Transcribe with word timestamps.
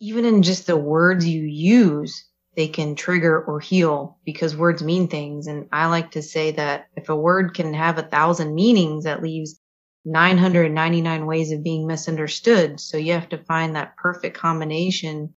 even 0.00 0.24
in 0.24 0.42
just 0.42 0.66
the 0.66 0.76
words 0.76 1.26
you 1.26 1.42
use, 1.42 2.26
they 2.54 2.68
can 2.68 2.94
trigger 2.94 3.42
or 3.42 3.60
heal 3.60 4.18
because 4.24 4.56
words 4.56 4.82
mean 4.82 5.08
things. 5.08 5.46
And 5.46 5.68
I 5.72 5.86
like 5.86 6.12
to 6.12 6.22
say 6.22 6.52
that 6.52 6.88
if 6.96 7.08
a 7.08 7.16
word 7.16 7.54
can 7.54 7.74
have 7.74 7.98
a 7.98 8.02
thousand 8.02 8.54
meanings, 8.54 9.04
that 9.04 9.22
leaves 9.22 9.60
999 10.04 11.26
ways 11.26 11.52
of 11.52 11.62
being 11.62 11.86
misunderstood. 11.86 12.80
So 12.80 12.96
you 12.96 13.12
have 13.12 13.28
to 13.30 13.38
find 13.38 13.76
that 13.76 13.96
perfect 13.96 14.36
combination. 14.38 15.34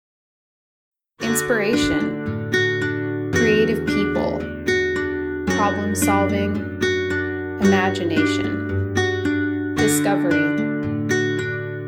Inspiration, 1.22 2.52
creative 3.34 3.86
people, 3.88 4.38
problem 5.58 5.96
solving, 5.96 6.56
imagination, 7.62 8.94
discovery, 9.76 10.58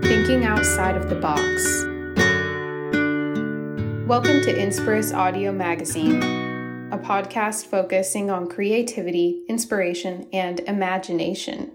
thinking 0.01 0.43
outside 0.43 0.97
of 0.97 1.07
the 1.09 1.15
box. 1.15 1.80
Welcome 4.11 4.41
to 4.41 4.53
Inspirus 4.53 5.13
Audio 5.13 5.53
Magazine, 5.53 6.21
a 6.91 6.97
podcast 6.97 7.67
focusing 7.67 8.29
on 8.29 8.49
creativity, 8.49 9.45
inspiration, 9.47 10.27
and 10.33 10.59
imagination. 10.59 11.71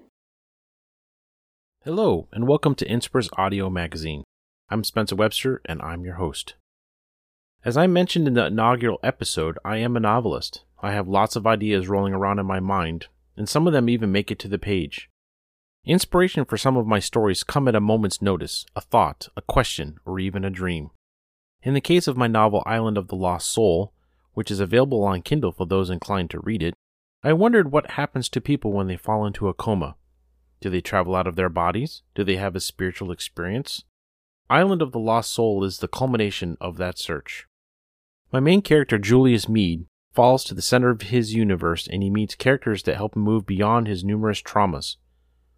Hello, 1.83 2.29
and 2.33 2.47
welcome 2.47 2.75
to 2.75 2.85
Inspirus 2.85 3.31
Audio 3.39 3.71
Magazine. 3.71 4.23
I'm 4.69 4.85
Spencer 4.85 5.17
Webster, 5.17 5.63
and 5.65 5.81
I'm 5.81 6.05
your 6.05 6.17
host. 6.17 6.57
As 7.65 7.79
I 7.79 7.87
mentioned 7.87 8.29
in 8.29 8.35
the 8.35 8.45
inaugural 8.45 9.01
episode, 9.03 9.59
I 9.65 9.79
am 9.79 9.97
a 9.97 10.01
novelist. 10.01 10.63
I 10.83 10.93
have 10.93 11.09
lots 11.09 11.37
of 11.37 11.47
ideas 11.47 11.89
rolling 11.89 12.13
around 12.13 12.39
in 12.39 12.45
my 12.45 12.61
mind, 12.61 13.07
and 13.39 13.49
some 13.49 13.67
of 13.67 13.73
them 13.73 13.89
even 13.89 14.13
make 14.13 14.31
it 14.31 14.39
to 14.41 14.49
the 14.49 14.59
page. 14.59 15.09
Inspiration 15.87 16.45
for 16.45 16.59
some 16.59 16.77
of 16.77 16.87
my 16.87 16.99
stories 16.99 17.43
come 17.43 17.67
at 17.67 17.75
a 17.75 17.81
moment's 17.81 18.21
notice, 18.21 18.67
a 18.77 18.83
thought, 18.83 19.29
a 19.39 19.41
question, 19.41 19.97
or 20.05 20.21
even 20.21 20.45
a 20.45 20.51
dream. 20.51 20.91
In 21.67 21.75
the 21.75 21.81
case 21.81 22.07
of 22.07 22.17
my 22.17 22.29
novel 22.29 22.63
Island 22.65 22.97
of 22.97 23.09
the 23.09 23.17
Lost 23.17 23.51
Soul, 23.51 23.93
which 24.35 24.53
is 24.53 24.61
available 24.61 25.03
on 25.03 25.21
Kindle 25.21 25.51
for 25.51 25.67
those 25.67 25.91
inclined 25.91 26.31
to 26.31 26.39
read 26.39 26.63
it, 26.63 26.75
I 27.25 27.33
wondered 27.33 27.73
what 27.73 27.91
happens 27.91 28.29
to 28.29 28.41
people 28.41 28.71
when 28.73 28.87
they 28.87 28.97
fall 28.97 29.27
into 29.27 29.49
a 29.49 29.53
coma. 29.53 29.97
Do 30.61 30.71
they 30.71 30.81
travel 30.81 31.17
out 31.17 31.27
of 31.27 31.35
their 31.35 31.49
bodies? 31.49 32.03
Do 32.15 32.23
they 32.23 32.37
have 32.37 32.55
a 32.55 32.61
spiritual 32.61 33.11
experience? 33.11 33.83
Island 34.49 34.81
of 34.81 34.93
the 34.93 35.01
Lost 35.01 35.33
Soul 35.33 35.65
is 35.65 35.79
the 35.79 35.89
culmination 35.89 36.57
of 36.61 36.77
that 36.77 36.99
search. 36.99 37.49
My 38.31 38.39
main 38.39 38.63
character, 38.63 38.97
Julius 38.97 39.49
Mead, 39.49 39.87
falls 40.13 40.45
to 40.45 40.55
the 40.55 40.63
center 40.63 40.91
of 40.91 41.03
his 41.03 41.35
universe 41.35 41.89
and 41.89 42.01
he 42.01 42.11
meets 42.11 42.37
characters 42.37 42.85
that 42.85 42.95
help 42.95 43.17
him 43.17 43.23
move 43.23 43.45
beyond 43.45 43.89
his 43.89 44.05
numerous 44.05 44.41
traumas. 44.41 44.99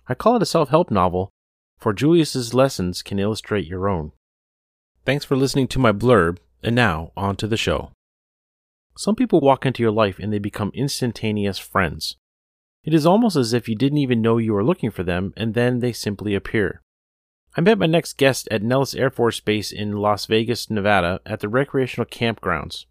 I 0.09 0.15
call 0.15 0.37
it 0.37 0.43
a 0.43 0.47
self 0.47 0.70
help 0.70 0.91
novel, 0.91 1.28
for 1.77 1.93
Julius's 1.93 2.55
lessons 2.55 3.03
can 3.03 3.19
illustrate 3.19 3.67
your 3.67 3.91
own. 3.91 4.12
Thanks 5.09 5.25
for 5.25 5.37
listening 5.37 5.69
to 5.69 5.78
my 5.78 5.91
blurb, 5.91 6.37
and 6.62 6.77
now 6.77 7.12
on 7.17 7.37
to 7.37 7.47
the 7.47 7.56
show. 7.56 7.92
Some 8.95 9.17
people 9.17 9.41
walk 9.41 9.65
into 9.65 9.83
your 9.83 9.91
life 9.91 10.19
and 10.19 10.31
they 10.31 10.39
become 10.39 10.70
instantaneous 10.75 11.59
friends. 11.59 12.19
It 12.84 12.92
is 12.92 13.06
almost 13.06 13.34
as 13.34 13.55
if 13.55 13.70
you 13.70 13.75
didn't 13.75 13.97
even 13.97 14.20
know 14.20 14.37
you 14.37 14.53
were 14.53 14.62
looking 14.62 14.91
for 14.91 15.03
them, 15.03 15.33
and 15.34 15.55
then 15.55 15.78
they 15.78 15.92
simply 15.95 16.34
appear. 16.34 16.83
I 17.56 17.62
met 17.62 17.78
my 17.78 17.87
next 17.87 18.19
guest 18.19 18.48
at 18.50 18.62
Nellis 18.62 18.95
Air 18.95 19.09
Force 19.09 19.41
Base 19.41 19.73
in 19.73 19.92
Las 19.92 20.27
Vegas, 20.27 20.69
Nevada, 20.69 21.22
at 21.25 21.41
the 21.41 21.48
recreational 21.48 22.05
campgrounds. 22.05 22.84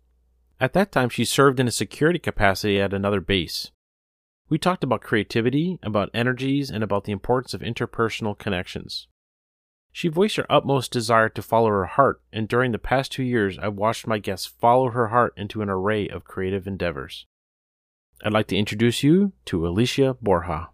At 0.60 0.74
that 0.74 0.92
time, 0.92 1.10
she 1.10 1.24
served 1.24 1.60
in 1.60 1.68
a 1.68 1.72
security 1.72 2.18
capacity 2.18 2.82
at 2.82 2.96
another 2.96 3.22
base. 3.22 3.70
We 4.50 4.58
talked 4.58 4.84
about 4.84 5.02
creativity, 5.02 5.78
about 5.84 6.10
energies, 6.16 6.72
and 6.72 6.84
about 6.84 7.04
the 7.04 7.12
importance 7.12 7.54
of 7.54 7.62
interpersonal 7.62 8.36
connections. 8.36 9.08
She 9.98 10.10
voiced 10.10 10.36
her 10.36 10.46
utmost 10.48 10.92
desire 10.92 11.28
to 11.30 11.42
follow 11.42 11.70
her 11.70 11.88
heart, 11.88 12.22
and 12.32 12.48
during 12.48 12.72
the 12.72 12.78
past 12.78 13.12
two 13.12 13.24
years, 13.24 13.58
I've 13.58 13.74
watched 13.74 14.06
my 14.06 14.20
guests 14.20 14.46
follow 14.46 14.92
her 14.92 15.08
heart 15.08 15.34
into 15.36 15.64
an 15.64 15.72
array 15.72 16.08
of 16.08 16.24
creative 16.24 16.68
endeavors. 16.68 17.26
I'd 18.24 18.32
like 18.32 18.46
to 18.50 18.56
introduce 18.56 19.02
you 19.02 19.34
to 19.46 19.66
Alicia 19.66 20.16
Borja. 20.22 20.70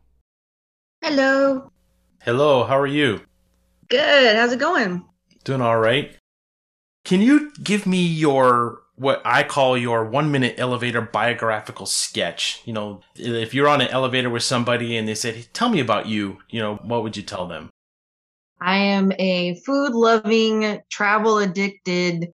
Hello. 1.02 1.72
Hello, 2.24 2.66
how 2.66 2.78
are 2.78 2.86
you? 2.86 3.22
Good. 3.88 4.36
How's 4.36 4.52
it 4.52 4.60
going? 4.60 5.06
Doing 5.46 5.62
all 5.62 5.80
right. 5.80 6.18
Can 7.06 7.22
you 7.22 7.54
give 7.64 7.88
me 7.88 8.06
your 8.06 8.82
what 8.96 9.22
I 9.24 9.44
call 9.44 9.78
your 9.78 10.04
one 10.04 10.34
minute 10.34 10.56
elevator 10.58 11.00
biographical 11.00 11.86
sketch? 11.86 12.62
You 12.66 12.74
know, 12.74 13.00
if 13.16 13.54
you're 13.54 13.70
on 13.70 13.80
an 13.80 13.88
elevator 13.88 14.30
with 14.30 14.44
somebody 14.44 14.98
and 14.98 15.08
they 15.08 15.16
said, 15.16 15.48
Tell 15.54 15.70
me 15.70 15.80
about 15.80 16.08
you, 16.08 16.40
you 16.50 16.60
know, 16.60 16.76
what 16.76 17.04
would 17.04 17.16
you 17.16 17.24
tell 17.24 17.48
them? 17.48 17.70
I 18.64 18.78
am 18.78 19.12
a 19.20 19.56
food 19.66 19.94
loving, 19.94 20.82
travel 20.90 21.38
addicted 21.40 22.32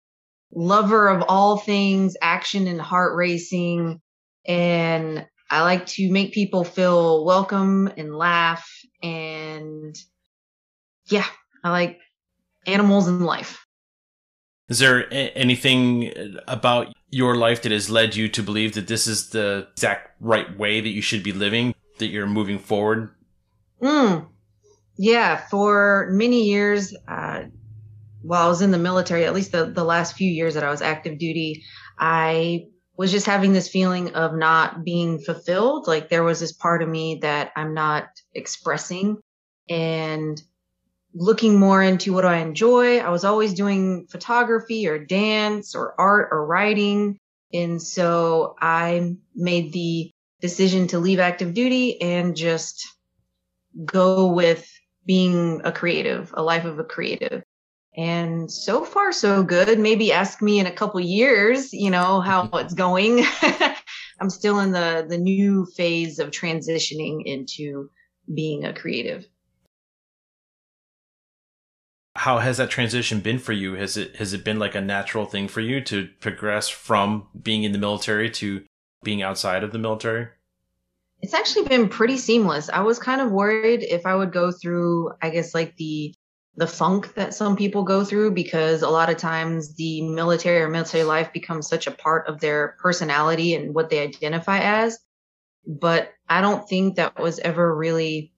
lover 0.52 1.08
of 1.08 1.24
all 1.26 1.56
things 1.56 2.18
action 2.20 2.66
and 2.66 2.78
heart 2.78 3.16
racing. 3.16 4.02
And 4.46 5.26
I 5.50 5.62
like 5.62 5.86
to 5.86 6.12
make 6.12 6.34
people 6.34 6.64
feel 6.64 7.24
welcome 7.24 7.90
and 7.96 8.14
laugh. 8.14 8.68
And 9.02 9.96
yeah, 11.06 11.24
I 11.64 11.70
like 11.70 11.98
animals 12.66 13.08
and 13.08 13.24
life. 13.24 13.64
Is 14.68 14.80
there 14.80 15.06
anything 15.10 16.12
about 16.46 16.94
your 17.08 17.36
life 17.36 17.62
that 17.62 17.72
has 17.72 17.88
led 17.88 18.14
you 18.14 18.28
to 18.28 18.42
believe 18.42 18.74
that 18.74 18.86
this 18.86 19.06
is 19.06 19.30
the 19.30 19.66
exact 19.72 20.14
right 20.20 20.58
way 20.58 20.82
that 20.82 20.90
you 20.90 21.00
should 21.00 21.22
be 21.22 21.32
living, 21.32 21.74
that 22.00 22.08
you're 22.08 22.26
moving 22.26 22.58
forward? 22.58 23.14
Mm, 23.80 24.26
yeah, 24.98 25.36
for 25.36 26.08
many 26.10 26.44
years, 26.44 26.94
uh, 27.06 27.44
while 28.22 28.46
I 28.46 28.48
was 28.48 28.62
in 28.62 28.72
the 28.72 28.78
military, 28.78 29.24
at 29.24 29.32
least 29.32 29.52
the, 29.52 29.66
the 29.66 29.84
last 29.84 30.16
few 30.16 30.28
years 30.28 30.54
that 30.54 30.64
I 30.64 30.70
was 30.70 30.82
active 30.82 31.18
duty, 31.18 31.64
I 31.96 32.66
was 32.96 33.12
just 33.12 33.26
having 33.26 33.52
this 33.52 33.68
feeling 33.68 34.14
of 34.14 34.34
not 34.34 34.84
being 34.84 35.20
fulfilled. 35.20 35.86
Like 35.86 36.08
there 36.08 36.24
was 36.24 36.40
this 36.40 36.52
part 36.52 36.82
of 36.82 36.88
me 36.88 37.20
that 37.22 37.52
I'm 37.54 37.74
not 37.74 38.08
expressing 38.34 39.18
and 39.70 40.42
looking 41.14 41.60
more 41.60 41.80
into 41.80 42.12
what 42.12 42.24
I 42.24 42.38
enjoy. 42.38 42.98
I 42.98 43.10
was 43.10 43.24
always 43.24 43.54
doing 43.54 44.08
photography 44.08 44.88
or 44.88 44.98
dance 44.98 45.76
or 45.76 45.94
art 45.98 46.30
or 46.32 46.44
writing. 46.44 47.18
And 47.52 47.80
so 47.80 48.56
I 48.60 49.14
made 49.32 49.72
the 49.72 50.10
decision 50.40 50.88
to 50.88 50.98
leave 50.98 51.20
active 51.20 51.54
duty 51.54 52.00
and 52.02 52.36
just 52.36 52.84
go 53.84 54.26
with 54.26 54.68
being 55.08 55.62
a 55.64 55.72
creative, 55.72 56.30
a 56.34 56.42
life 56.42 56.66
of 56.66 56.78
a 56.78 56.84
creative. 56.84 57.42
And 57.96 58.48
so 58.48 58.84
far, 58.84 59.10
so 59.10 59.42
good. 59.42 59.80
Maybe 59.80 60.12
ask 60.12 60.40
me 60.42 60.60
in 60.60 60.66
a 60.66 60.70
couple 60.70 61.00
years, 61.00 61.72
you 61.72 61.90
know, 61.90 62.20
how 62.20 62.48
it's 62.52 62.74
going. 62.74 63.24
I'm 64.20 64.30
still 64.30 64.60
in 64.60 64.70
the, 64.70 65.06
the 65.08 65.16
new 65.16 65.66
phase 65.76 66.18
of 66.18 66.30
transitioning 66.30 67.22
into 67.24 67.90
being 68.32 68.66
a 68.66 68.74
creative. 68.74 69.26
How 72.14 72.38
has 72.38 72.58
that 72.58 72.68
transition 72.68 73.20
been 73.20 73.38
for 73.38 73.52
you? 73.52 73.74
Has 73.74 73.96
it 73.96 74.16
has 74.16 74.32
it 74.32 74.44
been 74.44 74.58
like 74.58 74.74
a 74.74 74.80
natural 74.80 75.24
thing 75.24 75.48
for 75.48 75.60
you 75.60 75.80
to 75.82 76.08
progress 76.20 76.68
from 76.68 77.28
being 77.40 77.62
in 77.62 77.72
the 77.72 77.78
military 77.78 78.28
to 78.30 78.64
being 79.04 79.22
outside 79.22 79.62
of 79.62 79.72
the 79.72 79.78
military? 79.78 80.28
It's 81.20 81.34
actually 81.34 81.68
been 81.68 81.88
pretty 81.88 82.16
seamless. 82.16 82.68
I 82.68 82.80
was 82.80 82.98
kind 82.98 83.20
of 83.20 83.32
worried 83.32 83.82
if 83.82 84.06
I 84.06 84.14
would 84.14 84.32
go 84.32 84.52
through, 84.52 85.12
I 85.20 85.30
guess, 85.30 85.54
like 85.54 85.76
the 85.76 86.14
the 86.56 86.66
funk 86.66 87.14
that 87.14 87.32
some 87.34 87.56
people 87.56 87.84
go 87.84 88.04
through 88.04 88.32
because 88.32 88.82
a 88.82 88.88
lot 88.88 89.08
of 89.08 89.16
times 89.16 89.74
the 89.76 90.02
military 90.02 90.60
or 90.60 90.68
military 90.68 91.04
life 91.04 91.32
becomes 91.32 91.68
such 91.68 91.86
a 91.86 91.92
part 91.92 92.26
of 92.26 92.40
their 92.40 92.76
personality 92.80 93.54
and 93.54 93.72
what 93.76 93.90
they 93.90 94.00
identify 94.00 94.58
as. 94.58 94.98
But 95.64 96.12
I 96.28 96.40
don't 96.40 96.68
think 96.68 96.96
that 96.96 97.16
was 97.16 97.38
ever 97.38 97.72
really 97.76 98.32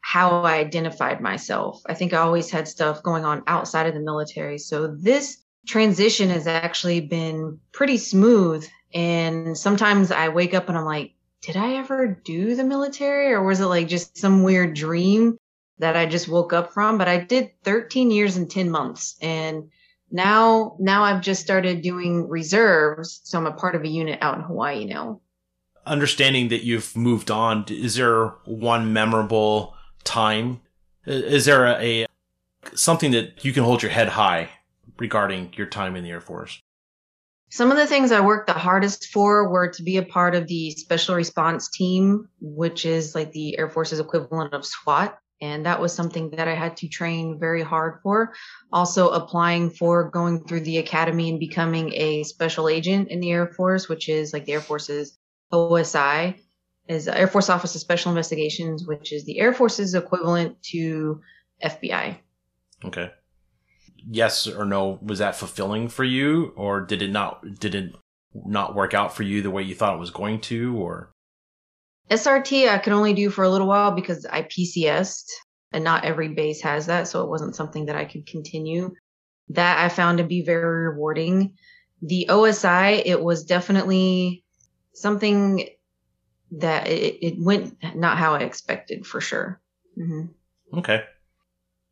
how 0.00 0.42
I 0.42 0.54
identified 0.58 1.20
myself. 1.20 1.82
I 1.86 1.94
think 1.94 2.12
I 2.12 2.18
always 2.18 2.48
had 2.48 2.68
stuff 2.68 3.02
going 3.02 3.24
on 3.24 3.42
outside 3.48 3.88
of 3.88 3.94
the 3.94 4.00
military. 4.00 4.58
So 4.58 4.86
this 4.86 5.38
transition 5.66 6.30
has 6.30 6.46
actually 6.46 7.00
been 7.00 7.58
pretty 7.72 7.98
smooth. 7.98 8.66
And 8.94 9.58
sometimes 9.58 10.12
I 10.12 10.28
wake 10.28 10.54
up 10.54 10.68
and 10.68 10.78
I'm 10.78 10.84
like, 10.84 11.12
did 11.42 11.56
I 11.56 11.76
ever 11.76 12.06
do 12.06 12.54
the 12.54 12.64
military 12.64 13.32
or 13.32 13.42
was 13.42 13.60
it 13.60 13.66
like 13.66 13.88
just 13.88 14.18
some 14.18 14.42
weird 14.42 14.74
dream 14.74 15.38
that 15.78 15.96
I 15.96 16.06
just 16.06 16.28
woke 16.28 16.52
up 16.52 16.72
from? 16.72 16.98
But 16.98 17.08
I 17.08 17.18
did 17.18 17.50
13 17.64 18.10
years 18.10 18.36
and 18.36 18.50
10 18.50 18.70
months 18.70 19.16
and 19.20 19.70
now, 20.10 20.76
now 20.78 21.04
I've 21.04 21.20
just 21.20 21.42
started 21.42 21.82
doing 21.82 22.28
reserves. 22.28 23.20
So 23.24 23.38
I'm 23.38 23.46
a 23.46 23.52
part 23.52 23.74
of 23.74 23.82
a 23.82 23.88
unit 23.88 24.18
out 24.22 24.36
in 24.36 24.42
Hawaii 24.42 24.84
now. 24.86 25.20
Understanding 25.86 26.48
that 26.48 26.64
you've 26.64 26.96
moved 26.96 27.30
on, 27.30 27.64
is 27.68 27.94
there 27.94 28.28
one 28.44 28.92
memorable 28.92 29.74
time? 30.04 30.60
Is 31.06 31.44
there 31.44 31.66
a, 31.66 32.04
a 32.04 32.06
something 32.74 33.10
that 33.12 33.44
you 33.44 33.52
can 33.52 33.64
hold 33.64 33.82
your 33.82 33.90
head 33.90 34.08
high 34.08 34.50
regarding 34.98 35.52
your 35.56 35.66
time 35.66 35.96
in 35.96 36.04
the 36.04 36.10
Air 36.10 36.20
Force? 36.20 36.60
Some 37.50 37.70
of 37.70 37.78
the 37.78 37.86
things 37.86 38.12
I 38.12 38.20
worked 38.20 38.46
the 38.46 38.52
hardest 38.52 39.06
for 39.06 39.48
were 39.48 39.68
to 39.68 39.82
be 39.82 39.96
a 39.96 40.02
part 40.02 40.34
of 40.34 40.46
the 40.46 40.70
special 40.72 41.14
response 41.14 41.70
team, 41.70 42.28
which 42.40 42.84
is 42.84 43.14
like 43.14 43.32
the 43.32 43.58
Air 43.58 43.70
Force's 43.70 44.00
equivalent 44.00 44.52
of 44.52 44.66
SWAT. 44.66 45.18
And 45.40 45.66
that 45.66 45.80
was 45.80 45.92
something 45.92 46.30
that 46.30 46.48
I 46.48 46.54
had 46.54 46.76
to 46.78 46.88
train 46.88 47.38
very 47.38 47.62
hard 47.62 48.00
for. 48.02 48.34
Also, 48.72 49.10
applying 49.10 49.70
for 49.70 50.10
going 50.10 50.44
through 50.44 50.60
the 50.60 50.78
academy 50.78 51.30
and 51.30 51.38
becoming 51.38 51.92
a 51.94 52.24
special 52.24 52.68
agent 52.68 53.08
in 53.08 53.20
the 53.20 53.30
Air 53.30 53.46
Force, 53.46 53.88
which 53.88 54.08
is 54.08 54.32
like 54.32 54.46
the 54.46 54.54
Air 54.54 54.60
Force's 54.60 55.16
OSI, 55.52 56.40
is 56.88 57.06
Air 57.06 57.28
Force 57.28 57.50
Office 57.50 57.74
of 57.74 57.80
Special 57.80 58.10
Investigations, 58.10 58.86
which 58.86 59.12
is 59.12 59.24
the 59.24 59.38
Air 59.38 59.54
Force's 59.54 59.94
equivalent 59.94 60.60
to 60.64 61.20
FBI. 61.62 62.18
Okay. 62.84 63.10
Yes 63.96 64.46
or 64.46 64.64
no, 64.64 64.98
was 65.02 65.18
that 65.18 65.36
fulfilling 65.36 65.88
for 65.88 66.04
you 66.04 66.52
or 66.56 66.80
did 66.80 67.02
it 67.02 67.10
not 67.10 67.42
did 67.58 67.74
it 67.74 67.94
not 68.34 68.74
work 68.74 68.94
out 68.94 69.14
for 69.14 69.22
you 69.22 69.42
the 69.42 69.50
way 69.50 69.62
you 69.62 69.74
thought 69.74 69.94
it 69.94 70.00
was 70.00 70.10
going 70.10 70.40
to 70.40 70.76
or 70.76 71.12
SRT 72.10 72.68
I 72.68 72.78
could 72.78 72.92
only 72.92 73.12
do 73.12 73.30
for 73.30 73.44
a 73.44 73.50
little 73.50 73.66
while 73.66 73.90
because 73.90 74.24
I 74.26 74.42
PCSed 74.42 75.26
and 75.72 75.84
not 75.84 76.04
every 76.04 76.28
base 76.28 76.62
has 76.62 76.86
that. 76.86 77.08
So 77.08 77.22
it 77.22 77.28
wasn't 77.28 77.56
something 77.56 77.86
that 77.86 77.96
I 77.96 78.04
could 78.04 78.26
continue. 78.26 78.94
That 79.50 79.78
I 79.78 79.88
found 79.88 80.18
to 80.18 80.24
be 80.24 80.42
very 80.42 80.88
rewarding. 80.88 81.54
The 82.02 82.26
OSI, 82.28 83.02
it 83.04 83.22
was 83.22 83.44
definitely 83.44 84.44
something 84.94 85.68
that 86.52 86.86
it, 86.86 87.18
it 87.22 87.34
went 87.38 87.76
not 87.94 88.18
how 88.18 88.34
I 88.34 88.40
expected 88.40 89.06
for 89.06 89.20
sure. 89.20 89.60
Mm-hmm. 89.98 90.78
Okay. 90.78 91.04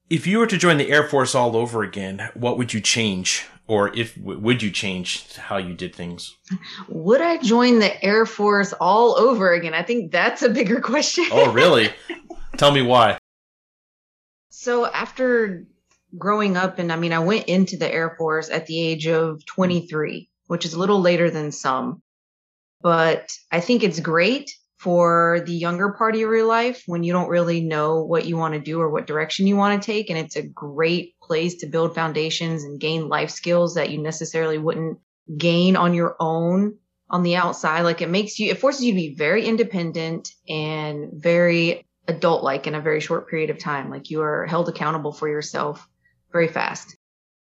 If 0.09 0.27
you 0.27 0.39
were 0.39 0.47
to 0.47 0.57
join 0.57 0.79
the 0.79 0.89
Air 0.89 1.09
Force 1.09 1.35
all 1.35 1.57
over 1.57 1.83
again, 1.83 2.31
what 2.35 2.59
would 2.59 2.73
you 2.73 2.81
change? 2.81 3.47
Or 3.67 3.93
if 3.97 4.17
would 4.17 4.63
you 4.63 4.71
change 4.71 5.35
how 5.35 5.57
you 5.57 5.75
did 5.75 5.95
things? 5.95 6.37
Would 6.89 7.21
I 7.21 7.39
join 7.39 7.81
the 7.81 8.05
Air 8.05 8.25
Force 8.25 8.73
all 8.75 9.17
over 9.19 9.53
again? 9.53 9.75
I 9.75 9.83
think 9.83 10.13
that's 10.13 10.43
a 10.43 10.49
bigger 10.49 10.81
question. 10.81 11.25
oh, 11.33 11.53
really? 11.53 11.91
Tell 12.57 12.71
me 12.71 12.83
why. 12.83 13.19
So 14.51 14.87
after 14.87 15.67
growing 16.17 16.57
up 16.57 16.79
and 16.79 16.93
I 16.93 16.97
mean 16.97 17.13
I 17.13 17.19
went 17.19 17.47
into 17.47 17.77
the 17.77 17.93
Air 17.93 18.15
Force 18.17 18.49
at 18.49 18.67
the 18.67 18.81
age 18.81 19.09
of 19.09 19.45
23, 19.47 20.29
which 20.47 20.65
is 20.65 20.75
a 20.75 20.79
little 20.79 21.01
later 21.01 21.31
than 21.31 21.51
some. 21.51 22.01
But 22.81 23.33
I 23.51 23.59
think 23.59 23.83
it's 23.83 23.99
great 23.99 24.53
for 24.79 25.41
the 25.47 25.55
younger 25.55 25.93
part 25.93 26.15
of 26.15 26.21
your 26.21 26.45
life 26.45 26.83
when 26.87 27.03
you 27.03 27.13
don't 27.13 27.31
really 27.31 27.63
know 27.63 28.03
what 28.03 28.27
you 28.27 28.37
want 28.37 28.55
to 28.55 28.61
do 28.61 28.81
or 28.81 28.91
what 28.91 29.07
direction 29.07 29.47
you 29.47 29.57
want 29.57 29.81
to 29.81 29.87
take. 29.87 30.11
And 30.11 30.19
it's 30.19 30.37
a 30.37 30.47
great 30.47 31.19
place 31.23 31.57
to 31.57 31.67
build 31.67 31.95
foundations 31.95 32.63
and 32.63 32.81
gain 32.81 33.09
life 33.09 33.31
skills 33.31 33.75
that 33.75 33.91
you 33.91 33.99
necessarily 33.99 34.59
wouldn't 34.59 34.99
gain 35.37 35.77
on 35.77 35.95
your 35.95 36.15
own 36.21 36.77
on 37.09 37.23
the 37.23 37.37
outside. 37.37 37.83
Like 37.83 38.03
it 38.03 38.11
makes 38.11 38.39
you, 38.39 38.51
it 38.51 38.59
forces 38.59 38.85
you 38.85 38.93
to 38.93 38.97
be 38.97 39.15
very 39.15 39.47
independent 39.47 40.29
and 40.49 41.11
very 41.13 41.87
adult 42.07 42.45
like 42.45 42.67
in 42.67 42.75
a 42.75 42.81
very 42.81 43.01
short 43.01 43.31
period 43.31 43.49
of 43.49 43.59
time. 43.59 43.91
Like 43.91 44.11
you 44.11 44.21
are 44.21 44.45
held 44.45 44.69
accountable 44.69 45.13
for 45.13 45.29
yourself 45.29 45.89
very 46.33 46.49
fast. 46.49 46.97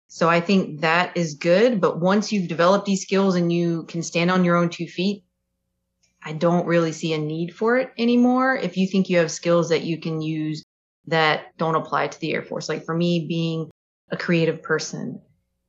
So 0.08 0.30
I 0.30 0.40
think 0.40 0.82
that 0.82 1.18
is 1.18 1.34
good. 1.34 1.82
But 1.82 2.00
once 2.00 2.32
you've 2.32 2.48
developed 2.48 2.86
these 2.86 3.02
skills 3.02 3.36
and 3.36 3.52
you 3.52 3.84
can 3.84 4.02
stand 4.02 4.32
on 4.32 4.46
your 4.46 4.56
own 4.56 4.70
two 4.70 4.88
feet, 4.88 5.25
I 6.26 6.34
don't 6.34 6.66
really 6.66 6.92
see 6.92 7.14
a 7.14 7.20
need 7.20 7.56
for 7.56 7.78
it 7.78 7.92
anymore. 8.00 8.56
If 8.56 8.78
you 8.78 8.88
think 8.88 9.10
you 9.10 9.20
have 9.20 9.30
skills 9.32 9.70
that 9.70 9.84
you 9.84 10.00
can 10.00 10.22
use 10.22 10.64
that 11.06 11.56
don't 11.58 11.76
apply 11.76 12.08
to 12.08 12.20
the 12.20 12.34
Air 12.34 12.42
Force, 12.42 12.68
like 12.68 12.84
for 12.84 12.96
me, 12.96 13.28
being 13.28 13.70
a 14.10 14.18
creative 14.18 14.64
person 14.64 15.22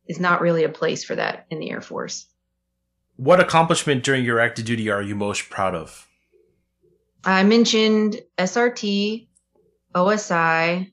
is 0.08 0.19
not 0.19 0.41
really 0.41 0.64
a 0.64 0.70
place 0.70 1.05
for 1.05 1.14
that 1.14 1.47
in 1.50 1.58
the 1.58 1.70
Air 1.70 1.82
Force. 1.82 2.26
What 3.17 3.38
accomplishment 3.38 4.03
during 4.03 4.25
your 4.25 4.41
active 4.41 4.64
duty 4.64 4.91
are 4.91 5.03
you 5.03 5.14
most 5.14 5.50
proud 5.50 5.75
of? 5.75 6.08
I 7.23 7.43
mentioned 7.43 8.20
SRT, 8.38 9.29
OSI. 9.94 10.93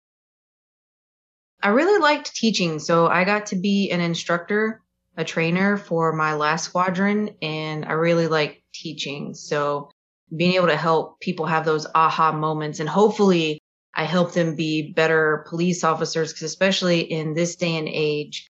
I 1.62 1.70
really 1.70 2.02
liked 2.02 2.36
teaching, 2.36 2.80
so 2.80 3.08
I 3.08 3.24
got 3.24 3.46
to 3.48 3.56
be 3.56 3.92
an 3.92 4.02
instructor, 4.02 4.82
a 5.18 5.24
trainer 5.24 5.78
for 5.78 6.14
my 6.14 6.34
last 6.34 6.66
squadron, 6.66 7.36
and 7.42 7.86
I 7.86 7.94
really 7.94 8.28
like 8.28 8.64
teaching. 8.74 9.34
So 9.34 9.92
being 10.36 10.54
able 10.54 10.68
to 10.68 10.78
help 10.78 11.20
people 11.20 11.46
have 11.46 11.66
those 11.66 11.86
aha 11.94 12.32
moments 12.32 12.80
and 12.80 12.90
hopefully 12.90 13.60
I 13.94 14.06
help 14.06 14.34
them 14.34 14.56
be 14.56 14.92
better 14.92 15.46
police 15.48 15.84
officers 15.84 16.34
because 16.34 16.44
especially 16.44 17.02
in 17.02 17.36
this 17.36 17.56
day 17.56 17.76
and 17.76 17.88
age, 17.88 18.48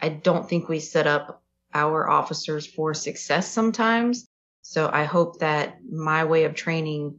I 0.00 0.08
don't 0.08 0.48
think 0.48 0.68
we 0.68 0.78
set 0.78 1.06
up 1.06 1.42
our 1.74 2.08
officers 2.08 2.66
for 2.66 2.94
success 2.94 3.48
sometimes. 3.48 4.26
So 4.62 4.88
I 4.92 5.04
hope 5.04 5.40
that 5.40 5.78
my 5.90 6.24
way 6.24 6.44
of 6.44 6.54
training 6.54 7.18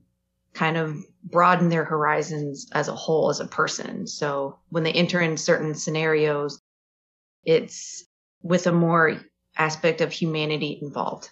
kind 0.54 0.78
of 0.78 0.96
broaden 1.24 1.68
their 1.68 1.84
horizons 1.84 2.70
as 2.72 2.88
a 2.88 2.96
whole 2.96 3.30
as 3.30 3.42
a 3.42 3.48
person. 3.48 4.08
So 4.08 4.60
when 4.70 4.84
they 4.84 4.94
enter 4.94 5.20
in 5.20 5.36
certain 5.36 5.74
scenarios, 5.76 6.62
it's 7.44 8.06
with 8.44 8.68
a 8.68 8.72
more 8.72 9.20
aspect 9.58 10.02
of 10.02 10.12
humanity 10.12 10.78
involved. 10.82 11.30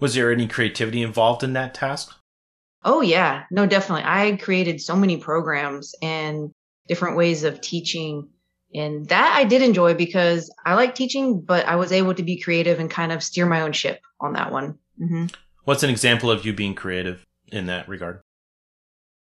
Was 0.00 0.14
there 0.14 0.30
any 0.30 0.46
creativity 0.46 1.02
involved 1.02 1.42
in 1.42 1.54
that 1.54 1.74
task? 1.74 2.14
Oh, 2.84 3.00
yeah. 3.00 3.44
No, 3.50 3.66
definitely. 3.66 4.04
I 4.04 4.36
created 4.36 4.80
so 4.80 4.94
many 4.94 5.16
programs 5.16 5.94
and 6.00 6.52
different 6.86 7.16
ways 7.16 7.42
of 7.42 7.60
teaching. 7.60 8.28
And 8.74 9.08
that 9.08 9.34
I 9.36 9.44
did 9.44 9.62
enjoy 9.62 9.94
because 9.94 10.52
I 10.64 10.74
like 10.74 10.94
teaching, 10.94 11.40
but 11.40 11.66
I 11.66 11.76
was 11.76 11.92
able 11.92 12.14
to 12.14 12.22
be 12.22 12.40
creative 12.40 12.78
and 12.78 12.90
kind 12.90 13.12
of 13.12 13.22
steer 13.22 13.46
my 13.46 13.62
own 13.62 13.72
ship 13.72 14.00
on 14.20 14.34
that 14.34 14.52
one. 14.52 14.78
Mm-hmm. 15.00 15.26
What's 15.64 15.82
an 15.82 15.90
example 15.90 16.30
of 16.30 16.44
you 16.44 16.52
being 16.52 16.74
creative 16.74 17.24
in 17.50 17.66
that 17.66 17.88
regard? 17.88 18.20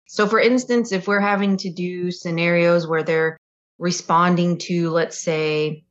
So, 0.07 0.27
for 0.27 0.41
instance, 0.41 0.93
if 0.93 1.09
we're 1.09 1.21
having 1.21 1.57
to 1.59 1.71
do 1.71 2.11
scenarios 2.11 2.87
where 2.87 3.03
they're 3.03 3.37
responding 3.79 4.59
to, 4.59 4.91
let's 4.91 5.19
say, 5.19 5.85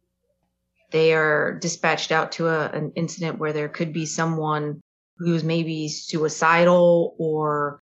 they 0.92 1.14
are 1.14 1.58
dispatched 1.60 2.12
out 2.12 2.32
to 2.34 2.48
a, 2.48 2.70
an 2.70 2.92
incident 2.96 3.40
where 3.40 3.54
there 3.54 3.70
could 3.70 3.94
be 3.94 4.06
someone 4.06 4.82
who's 5.18 5.44
maybe 5.44 5.90
suicidal 5.90 7.16
or 7.18 7.82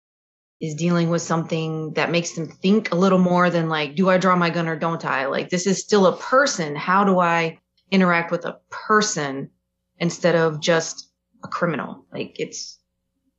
is 0.60 0.74
dealing 0.74 1.10
with 1.10 1.20
something 1.20 1.92
that 1.94 2.10
makes 2.10 2.32
them 2.32 2.46
think 2.46 2.92
a 2.92 2.96
little 2.96 3.18
more 3.18 3.50
than 3.50 3.68
like, 3.68 3.96
do 3.96 4.08
I 4.08 4.18
draw 4.18 4.36
my 4.36 4.50
gun 4.50 4.68
or 4.68 4.76
don't 4.76 5.04
I? 5.04 5.26
Like, 5.26 5.50
this 5.50 5.66
is 5.66 5.80
still 5.80 6.06
a 6.06 6.16
person. 6.16 6.76
How 6.76 7.04
do 7.04 7.18
I 7.18 7.58
interact 7.90 8.30
with 8.30 8.44
a 8.46 8.58
person 8.70 9.50
instead 9.98 10.36
of 10.36 10.60
just 10.60 11.10
a 11.42 11.48
criminal? 11.48 12.06
Like, 12.12 12.36
it's 12.38 12.78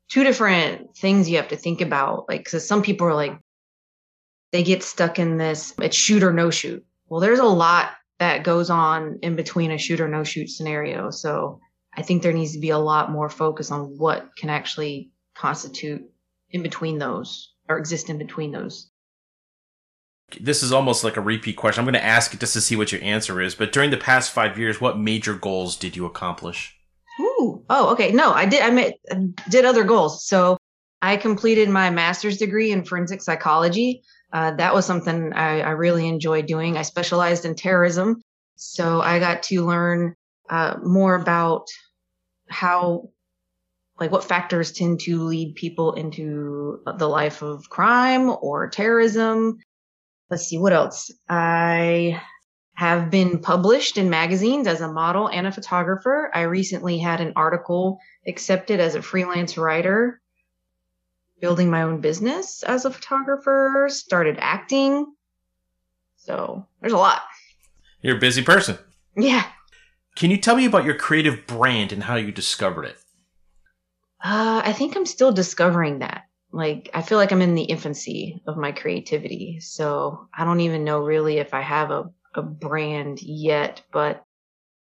two 0.09 0.23
different 0.23 0.95
things 0.95 1.29
you 1.29 1.37
have 1.37 1.47
to 1.47 1.57
think 1.57 1.81
about. 1.81 2.27
Like, 2.27 2.43
because 2.43 2.67
some 2.67 2.83
people 2.83 3.07
are 3.07 3.15
like, 3.15 3.39
they 4.51 4.63
get 4.63 4.83
stuck 4.83 5.17
in 5.17 5.37
this, 5.37 5.73
it's 5.79 5.97
shoot 5.97 6.23
or 6.23 6.31
no 6.31 6.49
shoot. 6.49 6.85
Well, 7.07 7.21
there's 7.21 7.39
a 7.39 7.45
lot 7.45 7.91
that 8.19 8.43
goes 8.43 8.69
on 8.69 9.19
in 9.21 9.35
between 9.35 9.71
a 9.71 9.77
shoot 9.77 9.99
or 9.99 10.07
no 10.07 10.23
shoot 10.23 10.49
scenario. 10.49 11.09
So 11.09 11.59
I 11.95 12.01
think 12.01 12.21
there 12.21 12.33
needs 12.33 12.53
to 12.53 12.59
be 12.59 12.69
a 12.69 12.77
lot 12.77 13.11
more 13.11 13.29
focus 13.29 13.71
on 13.71 13.97
what 13.97 14.29
can 14.37 14.49
actually 14.49 15.11
constitute 15.35 16.03
in 16.49 16.63
between 16.63 16.97
those 16.97 17.53
or 17.67 17.77
exist 17.77 18.09
in 18.09 18.17
between 18.17 18.51
those. 18.51 18.89
This 20.39 20.63
is 20.63 20.71
almost 20.71 21.03
like 21.03 21.17
a 21.17 21.21
repeat 21.21 21.55
question. 21.55 21.81
I'm 21.81 21.85
going 21.85 22.01
to 22.01 22.03
ask 22.03 22.33
it 22.33 22.39
just 22.39 22.53
to 22.53 22.61
see 22.61 22.75
what 22.75 22.91
your 22.91 23.01
answer 23.03 23.41
is. 23.41 23.53
But 23.53 23.71
during 23.71 23.91
the 23.91 23.97
past 23.97 24.31
five 24.31 24.57
years, 24.57 24.81
what 24.81 24.97
major 24.97 25.35
goals 25.35 25.77
did 25.77 25.95
you 25.95 26.05
accomplish? 26.05 26.75
Ooh, 27.19 27.63
oh, 27.69 27.91
okay. 27.91 28.11
No, 28.11 28.31
I 28.31 28.45
did. 28.45 28.61
I 28.61 28.71
met, 28.71 28.97
did 29.49 29.65
other 29.65 29.83
goals. 29.83 30.25
So 30.25 30.57
I 31.01 31.17
completed 31.17 31.69
my 31.69 31.89
master's 31.91 32.37
degree 32.37 32.71
in 32.71 32.83
forensic 32.83 33.21
psychology. 33.21 34.01
Uh, 34.35 34.51
that 34.51 34.73
was 34.73 34.85
something 34.85 35.31
I, 35.31 35.61
I, 35.61 35.69
really 35.69 36.09
enjoyed 36.09 36.45
doing. 36.45 36.75
I 36.75 36.81
specialized 36.81 37.45
in 37.45 37.55
terrorism. 37.55 38.21
So 38.57 38.99
I 38.99 39.17
got 39.17 39.43
to 39.43 39.65
learn 39.65 40.13
uh, 40.49 40.75
more 40.83 41.15
about 41.15 41.67
how, 42.49 43.11
like, 43.97 44.11
what 44.11 44.25
factors 44.25 44.73
tend 44.73 44.99
to 45.05 45.23
lead 45.23 45.55
people 45.55 45.93
into 45.93 46.81
the 46.97 47.07
life 47.07 47.43
of 47.43 47.69
crime 47.69 48.29
or 48.41 48.69
terrorism. 48.69 49.59
Let's 50.29 50.47
see, 50.47 50.57
what 50.57 50.73
else? 50.73 51.09
I 51.29 52.21
have 52.73 53.09
been 53.09 53.39
published 53.39 53.97
in 53.97 54.09
magazines 54.09 54.67
as 54.67 54.81
a 54.81 54.91
model 54.91 55.29
and 55.29 55.47
a 55.47 55.51
photographer. 55.53 56.29
I 56.33 56.41
recently 56.41 56.97
had 56.97 57.21
an 57.21 57.31
article 57.37 57.99
accepted 58.27 58.81
as 58.81 58.95
a 58.95 59.01
freelance 59.01 59.57
writer 59.57 60.19
building 61.41 61.69
my 61.69 61.83
own 61.83 62.01
business 62.01 62.63
as 62.63 62.85
a 62.85 62.91
photographer, 62.91 63.87
started 63.89 64.37
acting. 64.39 65.13
So 66.17 66.65
there's 66.81 66.93
a 66.93 66.97
lot. 66.97 67.21
You're 68.01 68.17
a 68.17 68.19
busy 68.19 68.43
person. 68.43 68.77
Yeah. 69.15 69.45
Can 70.15 70.31
you 70.31 70.37
tell 70.37 70.55
me 70.55 70.65
about 70.65 70.85
your 70.85 70.95
creative 70.95 71.45
brand 71.45 71.91
and 71.91 72.03
how 72.03 72.15
you 72.15 72.31
discovered 72.31 72.85
it? 72.85 72.97
Uh, 74.23 74.61
I 74.63 74.73
think 74.73 74.95
I'm 74.95 75.05
still 75.05 75.31
discovering 75.31 75.99
that. 75.99 76.23
Like, 76.51 76.89
I 76.93 77.01
feel 77.01 77.17
like 77.17 77.31
I'm 77.31 77.41
in 77.41 77.55
the 77.55 77.63
infancy 77.63 78.41
of 78.47 78.57
my 78.57 78.71
creativity. 78.71 79.59
So 79.59 80.27
I 80.33 80.45
don't 80.45 80.61
even 80.61 80.83
know 80.83 80.99
really 80.99 81.37
if 81.37 81.53
I 81.53 81.61
have 81.61 81.91
a, 81.91 82.09
a 82.33 82.41
brand 82.41 83.21
yet, 83.21 83.81
but 83.91 84.23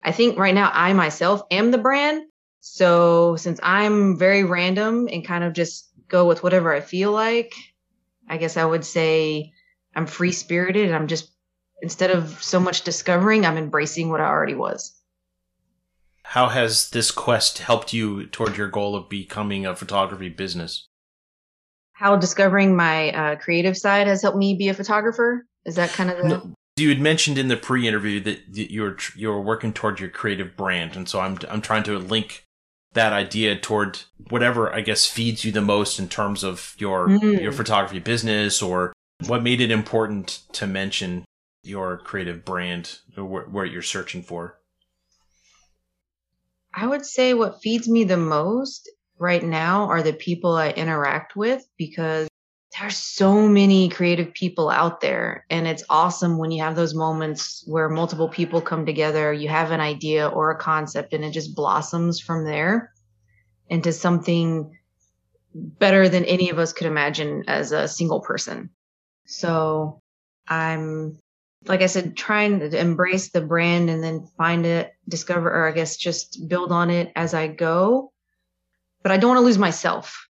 I 0.02 0.12
think 0.12 0.38
right 0.38 0.54
now 0.54 0.70
I 0.72 0.92
myself 0.92 1.42
am 1.50 1.72
the 1.72 1.78
brand. 1.78 2.24
So 2.60 3.36
since 3.36 3.58
I'm 3.62 4.16
very 4.16 4.44
random 4.44 5.08
and 5.10 5.26
kind 5.26 5.44
of 5.44 5.52
just 5.52 5.90
go 6.08 6.26
with 6.26 6.42
whatever 6.42 6.72
I 6.72 6.80
feel 6.80 7.12
like. 7.12 7.54
I 8.28 8.36
guess 8.36 8.56
I 8.56 8.64
would 8.64 8.84
say 8.84 9.52
I'm 9.94 10.06
free 10.06 10.32
spirited. 10.32 10.86
and 10.86 10.94
I'm 10.94 11.06
just, 11.06 11.30
instead 11.82 12.10
of 12.10 12.42
so 12.42 12.58
much 12.60 12.82
discovering, 12.82 13.44
I'm 13.44 13.58
embracing 13.58 14.10
what 14.10 14.20
I 14.20 14.26
already 14.26 14.54
was. 14.54 14.98
How 16.24 16.48
has 16.48 16.90
this 16.90 17.10
quest 17.10 17.58
helped 17.58 17.92
you 17.92 18.26
toward 18.26 18.56
your 18.56 18.68
goal 18.68 18.96
of 18.96 19.08
becoming 19.08 19.66
a 19.66 19.76
photography 19.76 20.30
business? 20.30 20.88
How 21.92 22.16
discovering 22.16 22.74
my 22.74 23.12
uh, 23.12 23.36
creative 23.36 23.76
side 23.76 24.06
has 24.06 24.22
helped 24.22 24.38
me 24.38 24.54
be 24.54 24.68
a 24.68 24.74
photographer? 24.74 25.46
Is 25.64 25.76
that 25.76 25.90
kind 25.90 26.10
of 26.10 26.18
the. 26.18 26.28
No, 26.28 26.54
you 26.76 26.88
had 26.88 27.00
mentioned 27.00 27.38
in 27.38 27.48
the 27.48 27.56
pre-interview 27.56 28.20
that 28.20 28.40
you're 28.48 28.96
you're 29.14 29.40
working 29.40 29.72
toward 29.72 30.00
your 30.00 30.08
creative 30.08 30.56
brand, 30.56 30.96
and 30.96 31.08
so 31.08 31.20
I'm 31.20 31.38
I'm 31.48 31.60
trying 31.60 31.84
to 31.84 31.98
link 31.98 32.43
that 32.94 33.12
idea 33.12 33.56
toward 33.56 34.00
whatever 34.30 34.72
I 34.72 34.80
guess 34.80 35.06
feeds 35.06 35.44
you 35.44 35.52
the 35.52 35.60
most 35.60 35.98
in 35.98 36.08
terms 36.08 36.42
of 36.42 36.74
your 36.78 37.08
mm. 37.08 37.40
your 37.40 37.52
photography 37.52 37.98
business 37.98 38.62
or 38.62 38.92
what 39.26 39.42
made 39.42 39.60
it 39.60 39.70
important 39.70 40.40
to 40.52 40.66
mention 40.66 41.24
your 41.62 41.98
creative 41.98 42.44
brand 42.44 42.98
or 43.16 43.24
where 43.24 43.64
you're 43.64 43.82
searching 43.82 44.22
for. 44.22 44.58
I 46.74 46.86
would 46.86 47.06
say 47.06 47.34
what 47.34 47.62
feeds 47.62 47.88
me 47.88 48.04
the 48.04 48.16
most 48.16 48.90
right 49.18 49.42
now 49.42 49.86
are 49.86 50.02
the 50.02 50.12
people 50.12 50.52
I 50.52 50.70
interact 50.70 51.36
with 51.36 51.66
because 51.76 52.28
there's 52.78 52.96
so 52.96 53.46
many 53.46 53.88
creative 53.88 54.34
people 54.34 54.68
out 54.68 55.00
there 55.00 55.46
and 55.48 55.66
it's 55.66 55.84
awesome 55.88 56.38
when 56.38 56.50
you 56.50 56.62
have 56.62 56.74
those 56.74 56.94
moments 56.94 57.62
where 57.66 57.88
multiple 57.88 58.28
people 58.28 58.60
come 58.60 58.84
together 58.84 59.32
you 59.32 59.48
have 59.48 59.70
an 59.70 59.80
idea 59.80 60.28
or 60.28 60.50
a 60.50 60.58
concept 60.58 61.12
and 61.12 61.24
it 61.24 61.30
just 61.30 61.54
blossoms 61.54 62.20
from 62.20 62.44
there 62.44 62.92
into 63.68 63.92
something 63.92 64.76
better 65.54 66.08
than 66.08 66.24
any 66.24 66.50
of 66.50 66.58
us 66.58 66.72
could 66.72 66.86
imagine 66.86 67.44
as 67.46 67.70
a 67.70 67.88
single 67.88 68.20
person. 68.20 68.70
So 69.26 70.00
i'm 70.46 71.18
like 71.66 71.80
i 71.80 71.86
said 71.86 72.14
trying 72.14 72.60
to 72.60 72.78
embrace 72.78 73.30
the 73.30 73.40
brand 73.40 73.88
and 73.88 74.04
then 74.04 74.28
find 74.36 74.66
it 74.66 74.92
discover 75.08 75.50
or 75.50 75.66
i 75.66 75.72
guess 75.72 75.96
just 75.96 76.46
build 76.46 76.70
on 76.70 76.90
it 76.90 77.12
as 77.16 77.32
i 77.34 77.46
go. 77.46 78.12
But 79.02 79.12
i 79.12 79.16
don't 79.16 79.30
want 79.30 79.38
to 79.38 79.46
lose 79.46 79.58
myself 79.58 80.28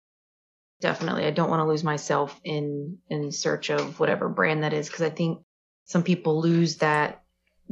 definitely 0.81 1.25
i 1.25 1.31
don't 1.31 1.51
want 1.51 1.61
to 1.61 1.67
lose 1.67 1.85
myself 1.85 2.41
in 2.45 2.99
in 3.09 3.31
search 3.31 3.71
of 3.71 4.01
whatever 4.01 4.29
brand 4.29 4.63
that 4.63 4.73
is 4.73 4.89
because 4.89 5.03
i 5.03 5.11
think 5.11 5.41
some 5.85 6.03
people 6.03 6.41
lose 6.41 6.77
that 6.77 7.23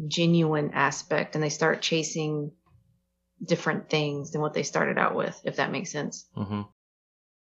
genuine 0.07 0.71
aspect 0.75 1.35
and 1.35 1.43
they 1.43 1.49
start 1.49 1.83
chasing 1.83 2.53
different 3.45 3.89
things 3.89 4.33
than 4.33 4.41
what 4.41 4.53
they 4.53 4.63
started 4.63 4.99
out 4.99 5.15
with 5.15 5.41
if 5.45 5.57
that 5.57 5.73
makes 5.73 5.91
sense 5.91 6.29
mm-hmm. 6.37 6.63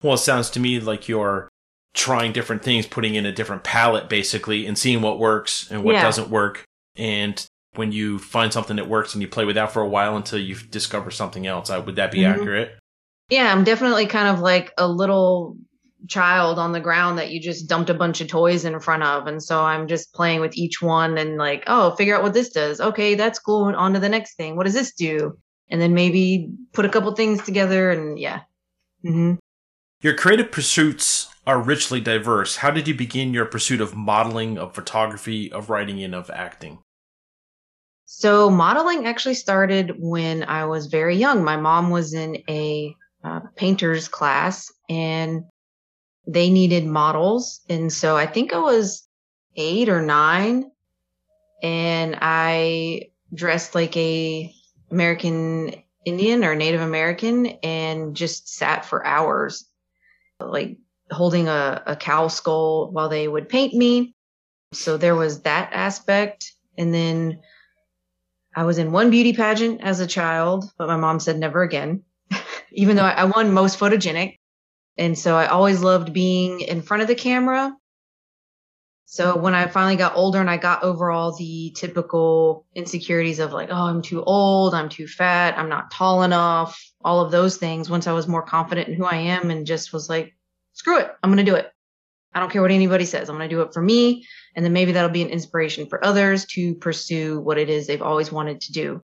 well 0.02 0.14
it 0.14 0.18
sounds 0.18 0.50
to 0.50 0.60
me 0.60 0.80
like 0.80 1.08
you're 1.08 1.48
trying 1.92 2.32
different 2.32 2.62
things 2.62 2.86
putting 2.86 3.14
in 3.14 3.26
a 3.26 3.32
different 3.32 3.64
palette 3.64 4.08
basically 4.08 4.66
and 4.66 4.78
seeing 4.78 5.02
what 5.02 5.18
works 5.18 5.70
and 5.70 5.82
what 5.82 5.94
yeah. 5.94 6.02
doesn't 6.02 6.30
work 6.30 6.64
and 6.96 7.46
when 7.74 7.92
you 7.92 8.18
find 8.18 8.52
something 8.52 8.76
that 8.76 8.88
works 8.88 9.14
and 9.14 9.22
you 9.22 9.28
play 9.28 9.44
with 9.44 9.56
that 9.56 9.72
for 9.72 9.82
a 9.82 9.88
while 9.88 10.16
until 10.16 10.38
you 10.38 10.54
discover 10.54 11.10
something 11.10 11.46
else 11.46 11.70
would 11.70 11.96
that 11.96 12.12
be 12.12 12.20
mm-hmm. 12.20 12.40
accurate 12.40 12.79
yeah, 13.30 13.52
I'm 13.52 13.64
definitely 13.64 14.06
kind 14.06 14.28
of 14.28 14.40
like 14.40 14.72
a 14.76 14.88
little 14.88 15.56
child 16.08 16.58
on 16.58 16.72
the 16.72 16.80
ground 16.80 17.18
that 17.18 17.30
you 17.30 17.40
just 17.40 17.68
dumped 17.68 17.90
a 17.90 17.94
bunch 17.94 18.20
of 18.20 18.28
toys 18.28 18.64
in 18.64 18.80
front 18.80 19.02
of. 19.02 19.26
And 19.26 19.42
so 19.42 19.62
I'm 19.62 19.86
just 19.86 20.12
playing 20.12 20.40
with 20.40 20.56
each 20.56 20.82
one 20.82 21.16
and 21.16 21.36
like, 21.36 21.64
oh, 21.66 21.92
figure 21.92 22.16
out 22.16 22.22
what 22.22 22.34
this 22.34 22.50
does. 22.50 22.80
Okay, 22.80 23.14
that's 23.14 23.38
cool. 23.38 23.64
On 23.74 23.92
to 23.94 24.00
the 24.00 24.08
next 24.08 24.34
thing. 24.34 24.56
What 24.56 24.64
does 24.64 24.74
this 24.74 24.92
do? 24.92 25.38
And 25.68 25.80
then 25.80 25.94
maybe 25.94 26.50
put 26.72 26.84
a 26.84 26.88
couple 26.88 27.14
things 27.14 27.42
together 27.42 27.90
and 27.90 28.18
yeah. 28.18 28.40
Mm-hmm. 29.04 29.34
Your 30.02 30.14
creative 30.14 30.50
pursuits 30.50 31.28
are 31.46 31.60
richly 31.60 32.00
diverse. 32.00 32.56
How 32.56 32.70
did 32.70 32.88
you 32.88 32.94
begin 32.94 33.34
your 33.34 33.44
pursuit 33.44 33.80
of 33.80 33.94
modeling, 33.94 34.58
of 34.58 34.74
photography, 34.74 35.52
of 35.52 35.70
writing, 35.70 36.02
and 36.02 36.14
of 36.14 36.30
acting? 36.30 36.78
So, 38.06 38.50
modeling 38.50 39.06
actually 39.06 39.34
started 39.34 39.94
when 39.98 40.42
I 40.44 40.64
was 40.64 40.86
very 40.86 41.16
young. 41.16 41.44
My 41.44 41.56
mom 41.56 41.90
was 41.90 42.14
in 42.14 42.42
a 42.48 42.96
uh, 43.24 43.40
painter's 43.56 44.08
class 44.08 44.72
and 44.88 45.44
they 46.26 46.50
needed 46.50 46.86
models. 46.86 47.60
And 47.68 47.92
so 47.92 48.16
I 48.16 48.26
think 48.26 48.52
I 48.52 48.58
was 48.58 49.06
eight 49.56 49.88
or 49.88 50.00
nine 50.00 50.70
and 51.62 52.16
I 52.20 53.10
dressed 53.34 53.74
like 53.74 53.96
a 53.96 54.52
American 54.90 55.74
Indian 56.04 56.44
or 56.44 56.54
Native 56.54 56.80
American 56.80 57.46
and 57.62 58.16
just 58.16 58.48
sat 58.48 58.84
for 58.84 59.06
hours, 59.06 59.66
like 60.40 60.78
holding 61.10 61.48
a, 61.48 61.82
a 61.86 61.96
cow 61.96 62.28
skull 62.28 62.90
while 62.90 63.08
they 63.08 63.28
would 63.28 63.48
paint 63.48 63.74
me. 63.74 64.14
So 64.72 64.96
there 64.96 65.16
was 65.16 65.42
that 65.42 65.70
aspect. 65.72 66.52
And 66.78 66.94
then 66.94 67.40
I 68.56 68.64
was 68.64 68.78
in 68.78 68.92
one 68.92 69.10
beauty 69.10 69.32
pageant 69.32 69.80
as 69.82 70.00
a 70.00 70.06
child, 70.06 70.72
but 70.78 70.88
my 70.88 70.96
mom 70.96 71.20
said 71.20 71.38
never 71.38 71.62
again 71.62 72.02
even 72.72 72.96
though 72.96 73.04
I 73.04 73.24
won 73.24 73.52
most 73.52 73.78
photogenic. 73.78 74.36
And 74.96 75.18
so 75.18 75.36
I 75.36 75.46
always 75.46 75.82
loved 75.82 76.12
being 76.12 76.60
in 76.60 76.82
front 76.82 77.02
of 77.02 77.08
the 77.08 77.14
camera. 77.14 77.74
So 79.06 79.36
when 79.36 79.54
I 79.54 79.66
finally 79.66 79.96
got 79.96 80.14
older 80.14 80.40
and 80.40 80.48
I 80.48 80.56
got 80.56 80.84
over 80.84 81.10
all 81.10 81.36
the 81.36 81.72
typical 81.76 82.64
insecurities 82.76 83.40
of 83.40 83.52
like, 83.52 83.68
oh, 83.72 83.86
I'm 83.86 84.02
too 84.02 84.22
old, 84.22 84.72
I'm 84.72 84.88
too 84.88 85.08
fat, 85.08 85.58
I'm 85.58 85.68
not 85.68 85.90
tall 85.90 86.22
enough, 86.22 86.80
all 87.04 87.20
of 87.20 87.32
those 87.32 87.56
things, 87.56 87.90
once 87.90 88.06
I 88.06 88.12
was 88.12 88.28
more 88.28 88.42
confident 88.42 88.86
in 88.86 88.94
who 88.94 89.04
I 89.04 89.16
am 89.16 89.50
and 89.50 89.66
just 89.66 89.92
was 89.92 90.08
like, 90.08 90.32
screw 90.74 91.00
it, 91.00 91.10
I'm 91.22 91.30
going 91.30 91.44
to 91.44 91.50
do 91.50 91.56
it. 91.56 91.72
I 92.32 92.38
don't 92.38 92.52
care 92.52 92.62
what 92.62 92.70
anybody 92.70 93.04
says. 93.04 93.28
I'm 93.28 93.36
going 93.36 93.48
to 93.48 93.54
do 93.54 93.62
it 93.62 93.74
for 93.74 93.82
me. 93.82 94.24
And 94.54 94.64
then 94.64 94.72
maybe 94.72 94.92
that'll 94.92 95.10
be 95.10 95.22
an 95.22 95.30
inspiration 95.30 95.86
for 95.86 96.04
others 96.04 96.44
to 96.46 96.76
pursue 96.76 97.40
what 97.40 97.58
it 97.58 97.68
is 97.68 97.86
they've 97.86 98.00
always 98.00 98.30
wanted 98.30 98.60
to 98.60 98.72
do. 98.72 99.02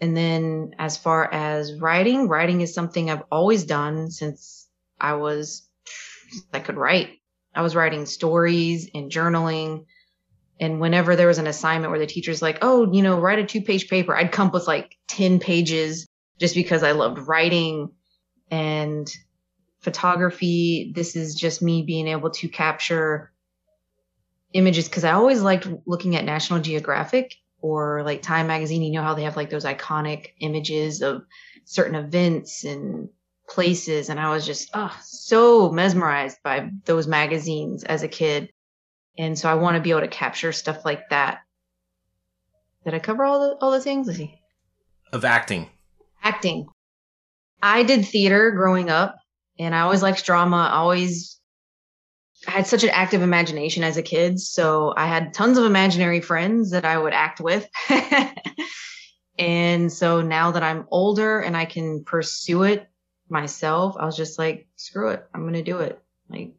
And 0.00 0.16
then 0.16 0.74
as 0.78 0.96
far 0.96 1.32
as 1.32 1.74
writing, 1.74 2.28
writing 2.28 2.60
is 2.60 2.74
something 2.74 3.10
I've 3.10 3.24
always 3.32 3.64
done 3.64 4.10
since 4.10 4.68
I 5.00 5.14
was, 5.14 5.68
I 6.52 6.60
could 6.60 6.76
write. 6.76 7.10
I 7.54 7.62
was 7.62 7.74
writing 7.74 8.06
stories 8.06 8.90
and 8.94 9.10
journaling. 9.10 9.86
And 10.60 10.80
whenever 10.80 11.16
there 11.16 11.26
was 11.26 11.38
an 11.38 11.46
assignment 11.46 11.90
where 11.90 11.98
the 11.98 12.06
teacher's 12.06 12.42
like, 12.42 12.58
oh, 12.62 12.92
you 12.92 13.02
know, 13.02 13.18
write 13.18 13.40
a 13.40 13.46
two 13.46 13.62
page 13.62 13.88
paper, 13.88 14.14
I'd 14.16 14.32
come 14.32 14.48
up 14.48 14.54
with 14.54 14.68
like 14.68 14.96
10 15.08 15.40
pages 15.40 16.06
just 16.38 16.54
because 16.54 16.82
I 16.82 16.92
loved 16.92 17.18
writing 17.18 17.90
and 18.50 19.10
photography. 19.80 20.92
This 20.94 21.16
is 21.16 21.34
just 21.34 21.62
me 21.62 21.82
being 21.82 22.06
able 22.06 22.30
to 22.30 22.48
capture 22.48 23.32
images 24.52 24.88
because 24.88 25.04
I 25.04 25.12
always 25.12 25.42
liked 25.42 25.68
looking 25.86 26.14
at 26.16 26.24
National 26.24 26.60
Geographic 26.60 27.34
or 27.60 28.02
like 28.04 28.22
Time 28.22 28.46
Magazine, 28.46 28.82
you 28.82 28.92
know 28.92 29.02
how 29.02 29.14
they 29.14 29.24
have 29.24 29.36
like 29.36 29.50
those 29.50 29.64
iconic 29.64 30.28
images 30.40 31.02
of 31.02 31.22
certain 31.64 31.94
events 31.94 32.64
and 32.64 33.08
places. 33.48 34.08
And 34.08 34.20
I 34.20 34.30
was 34.30 34.46
just 34.46 34.70
oh, 34.74 34.96
so 35.02 35.70
mesmerized 35.70 36.38
by 36.42 36.70
those 36.84 37.06
magazines 37.06 37.84
as 37.84 38.02
a 38.02 38.08
kid. 38.08 38.50
And 39.16 39.38
so 39.38 39.50
I 39.50 39.54
want 39.54 39.76
to 39.76 39.82
be 39.82 39.90
able 39.90 40.00
to 40.00 40.08
capture 40.08 40.52
stuff 40.52 40.84
like 40.84 41.08
that. 41.10 41.40
Did 42.84 42.94
I 42.94 43.00
cover 43.00 43.24
all 43.24 43.40
the 43.40 43.56
all 43.60 43.72
the 43.72 43.80
things? 43.80 44.06
Let's 44.06 44.18
see. 44.18 44.38
Of 45.12 45.24
acting. 45.24 45.68
Acting. 46.22 46.68
I 47.60 47.82
did 47.82 48.06
theater 48.06 48.52
growing 48.52 48.88
up 48.88 49.16
and 49.58 49.74
I 49.74 49.80
always 49.80 50.02
liked 50.02 50.24
drama, 50.24 50.70
always 50.72 51.37
I 52.46 52.52
had 52.52 52.66
such 52.66 52.84
an 52.84 52.90
active 52.90 53.22
imagination 53.22 53.82
as 53.82 53.96
a 53.96 54.02
kid. 54.02 54.38
So 54.38 54.94
I 54.96 55.06
had 55.06 55.34
tons 55.34 55.58
of 55.58 55.64
imaginary 55.64 56.20
friends 56.20 56.70
that 56.70 56.84
I 56.84 56.96
would 56.96 57.12
act 57.12 57.40
with. 57.40 57.68
and 59.38 59.92
so 59.92 60.20
now 60.20 60.52
that 60.52 60.62
I'm 60.62 60.86
older 60.90 61.40
and 61.40 61.56
I 61.56 61.64
can 61.64 62.04
pursue 62.04 62.62
it 62.62 62.88
myself, 63.28 63.96
I 63.98 64.04
was 64.04 64.16
just 64.16 64.38
like, 64.38 64.68
screw 64.76 65.10
it. 65.10 65.26
I'm 65.34 65.42
going 65.42 65.54
to 65.54 65.62
do 65.62 65.78
it. 65.78 66.00
Like, 66.28 66.54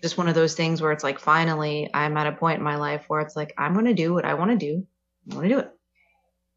just 0.00 0.18
one 0.18 0.28
of 0.28 0.34
those 0.34 0.54
things 0.54 0.80
where 0.80 0.92
it's 0.92 1.04
like, 1.04 1.18
finally, 1.18 1.90
I'm 1.92 2.16
at 2.16 2.26
a 2.26 2.32
point 2.32 2.58
in 2.58 2.64
my 2.64 2.76
life 2.76 3.04
where 3.08 3.20
it's 3.20 3.34
like, 3.34 3.52
I'm 3.58 3.72
going 3.72 3.86
to 3.86 3.94
do 3.94 4.14
what 4.14 4.24
I 4.24 4.34
want 4.34 4.52
to 4.52 4.56
do. 4.56 4.86
I 5.30 5.34
want 5.34 5.48
to 5.48 5.54
do 5.54 5.58
it. 5.58 5.70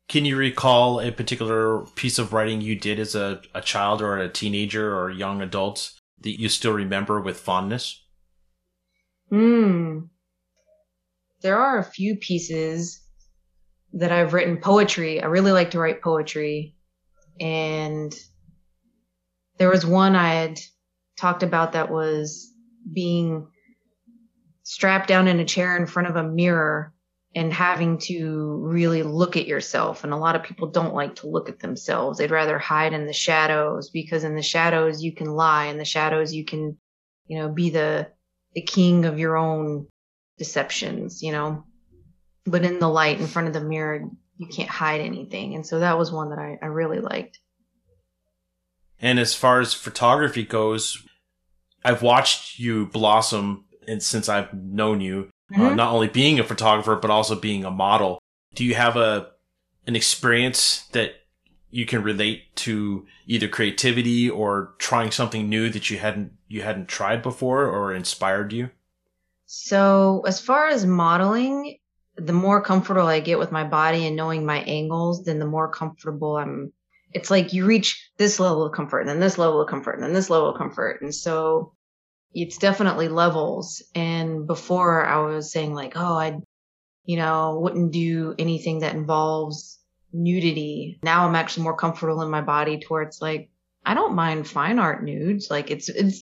Can 0.10 0.26
you 0.26 0.38
recall 0.38 1.02
a 1.02 1.12
particular 1.12 1.80
piece 1.96 2.20
of 2.20 2.34
writing 2.34 2.62
you 2.62 2.76
did 2.76 3.00
as 3.00 3.16
a, 3.16 3.42
a 3.54 3.62
child 3.62 4.02
or 4.02 4.18
a 4.18 4.30
teenager 4.30 4.96
or 4.96 5.10
a 5.10 5.16
young 5.16 5.42
adult 5.42 5.92
that 6.22 6.40
you 6.40 6.50
still 6.50 6.74
remember 6.74 7.20
with 7.20 7.40
fondness? 7.40 8.04
Hmm. 9.30 10.00
There 11.42 11.58
are 11.58 11.78
a 11.78 11.84
few 11.84 12.16
pieces 12.16 13.02
that 13.94 14.12
I've 14.12 14.34
written 14.34 14.58
poetry. 14.58 15.22
I 15.22 15.28
really 15.28 15.52
like 15.52 15.72
to 15.72 15.80
write 15.80 16.02
poetry. 16.02 16.76
And 17.40 18.14
there 19.58 19.70
was 19.70 19.86
one 19.86 20.16
I 20.16 20.34
had 20.34 20.60
talked 21.18 21.44
about 21.44 21.74
that 21.74 21.92
was 21.92 22.52
being 22.94 23.48
strapped 24.64 25.08
down 25.08 25.28
in 25.28 25.40
a 25.40 25.46
chair 25.46 25.78
in 25.78 25.86
front 25.86 26.10
of 26.10 26.16
a 26.16 26.24
mirror 26.24 26.94
and 27.36 27.54
having 27.54 27.98
to 28.00 28.60
really 28.64 29.04
look 29.04 29.38
at 29.38 29.48
yourself. 29.48 30.04
And 30.04 30.14
a 30.14 30.18
lot 30.18 30.36
of 30.36 30.44
people 30.44 30.68
don't 30.68 30.94
like 30.94 31.16
to 31.16 31.28
look 31.28 31.50
at 31.50 31.60
themselves. 31.60 32.18
They'd 32.18 32.32
rather 32.32 32.58
hide 32.58 32.94
in 32.94 33.06
the 33.06 33.14
shadows 33.14 33.90
because 33.90 34.24
in 34.24 34.36
the 34.36 34.42
shadows 34.42 35.04
you 35.04 35.14
can 35.14 35.32
lie. 35.32 35.66
In 35.66 35.78
the 35.78 35.86
shadows 35.86 36.34
you 36.34 36.46
can, 36.46 36.78
you 37.28 37.38
know, 37.38 37.50
be 37.50 37.70
the 37.70 38.08
the 38.58 38.64
king 38.64 39.06
of 39.06 39.20
your 39.20 39.38
own 39.38 39.86
deceptions, 40.40 41.22
you 41.22 41.32
know. 41.32 41.64
But 42.44 42.66
in 42.66 42.80
the 42.80 42.90
light 42.90 43.20
in 43.20 43.28
front 43.28 43.48
of 43.48 43.54
the 43.54 43.62
mirror, 43.62 44.02
you 44.38 44.48
can't 44.48 44.68
hide 44.68 45.00
anything. 45.00 45.54
And 45.54 45.64
so 45.64 45.78
that 45.78 45.96
was 45.96 46.12
one 46.12 46.32
that 46.32 46.40
I, 46.40 46.58
I 46.60 46.66
really 46.66 47.00
liked. 47.00 47.38
And 49.00 49.20
as 49.20 49.36
far 49.36 49.60
as 49.60 49.76
photography 49.76 50.44
goes, 50.44 51.06
I've 51.86 52.02
watched 52.02 52.58
you 52.58 52.88
blossom 52.88 53.66
and 53.88 54.02
since 54.02 54.28
I've 54.28 54.52
known 54.56 55.02
you, 55.02 55.30
uh, 55.54 55.58
mm-hmm. 55.58 55.66
uh, 55.68 55.76
not 55.76 55.94
only 55.94 56.08
being 56.08 56.40
a 56.40 56.44
photographer 56.44 56.96
but 56.96 57.12
also 57.12 57.36
being 57.36 57.64
a 57.64 57.70
model. 57.70 58.18
Do 58.56 58.66
you 58.66 58.74
have 58.74 58.98
a 58.98 59.28
an 59.86 59.96
experience 59.96 60.88
that 60.94 61.12
you 61.70 61.86
can 61.86 62.02
relate 62.02 62.56
to 62.56 63.06
either 63.26 63.48
creativity 63.48 64.30
or 64.30 64.74
trying 64.78 65.12
something 65.12 65.50
new 65.50 65.70
that 65.70 65.90
you 65.90 65.98
hadn't 65.98 66.32
you 66.48 66.62
hadn't 66.62 66.88
tried 66.88 67.22
before 67.22 67.66
or 67.66 67.94
inspired 67.94 68.54
you? 68.54 68.70
So, 69.46 70.24
as 70.28 70.40
far 70.40 70.68
as 70.68 70.86
modeling, 70.86 71.80
the 72.16 72.34
more 72.34 72.62
comfortable 72.62 73.08
I 73.08 73.20
get 73.20 73.40
with 73.40 73.52
my 73.52 73.64
body 73.64 74.06
and 74.06 74.16
knowing 74.16 74.46
my 74.46 74.60
angles, 74.62 75.24
then 75.24 75.40
the 75.40 75.46
more 75.46 75.72
comfortable 75.72 76.38
I'm. 76.38 76.74
It's 77.14 77.32
like 77.32 77.54
you 77.54 77.66
reach 77.66 78.12
this 78.18 78.40
level 78.40 78.66
of 78.66 78.74
comfort, 78.74 79.02
and 79.02 79.10
then 79.10 79.20
this 79.20 79.38
level 79.38 79.62
of 79.62 79.70
comfort, 79.70 79.94
and 79.94 80.04
then 80.04 80.14
this 80.14 80.30
level 80.30 80.50
of 80.50 80.58
comfort. 80.58 81.02
And 81.02 81.16
so 81.16 81.74
it's 82.34 82.58
definitely 82.58 83.08
levels. 83.08 83.82
And 83.96 84.46
before 84.46 85.06
I 85.06 85.18
was 85.20 85.52
saying 85.52 85.74
like, 85.74 85.94
oh, 85.96 86.18
I, 86.18 86.40
you 87.06 87.16
know, 87.16 87.60
wouldn't 87.62 87.94
do 87.94 88.36
anything 88.38 88.80
that 88.80 88.96
involves 88.96 89.77
nudity. 90.18 91.00
Now 91.04 91.28
I'm 91.28 91.36
actually 91.36 91.64
more 91.64 91.76
comfortable 91.76 92.22
in 92.22 92.30
my 92.30 92.42
body 92.42 92.80
towards 92.80 93.22
like, 93.22 93.50
I 93.86 93.94
don't 93.94 94.16
mind 94.16 94.48
fine 94.48 94.80
art 94.80 95.04
nudes. 95.04 95.50
Like 95.50 95.72
it's, 95.72 95.90
it's, 95.90 96.22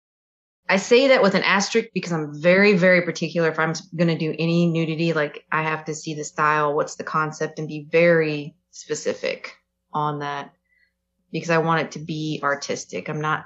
I 0.68 0.78
say 0.78 1.08
that 1.08 1.22
with 1.22 1.34
an 1.34 1.44
asterisk 1.44 1.88
because 1.94 2.12
I'm 2.12 2.40
very, 2.40 2.76
very 2.76 3.02
particular. 3.02 3.48
If 3.48 3.58
I'm 3.58 3.74
going 3.94 4.08
to 4.08 4.18
do 4.18 4.34
any 4.36 4.66
nudity, 4.66 5.12
like 5.12 5.44
I 5.52 5.62
have 5.62 5.84
to 5.84 5.94
see 5.94 6.14
the 6.14 6.24
style, 6.24 6.74
what's 6.74 6.96
the 6.96 7.04
concept 7.04 7.58
and 7.58 7.68
be 7.68 7.86
very 7.88 8.56
specific 8.72 9.54
on 9.92 10.18
that 10.18 10.52
because 11.30 11.50
I 11.50 11.58
want 11.58 11.82
it 11.82 11.92
to 11.92 11.98
be 12.00 12.40
artistic. 12.42 13.08
I'm 13.08 13.20
not 13.20 13.44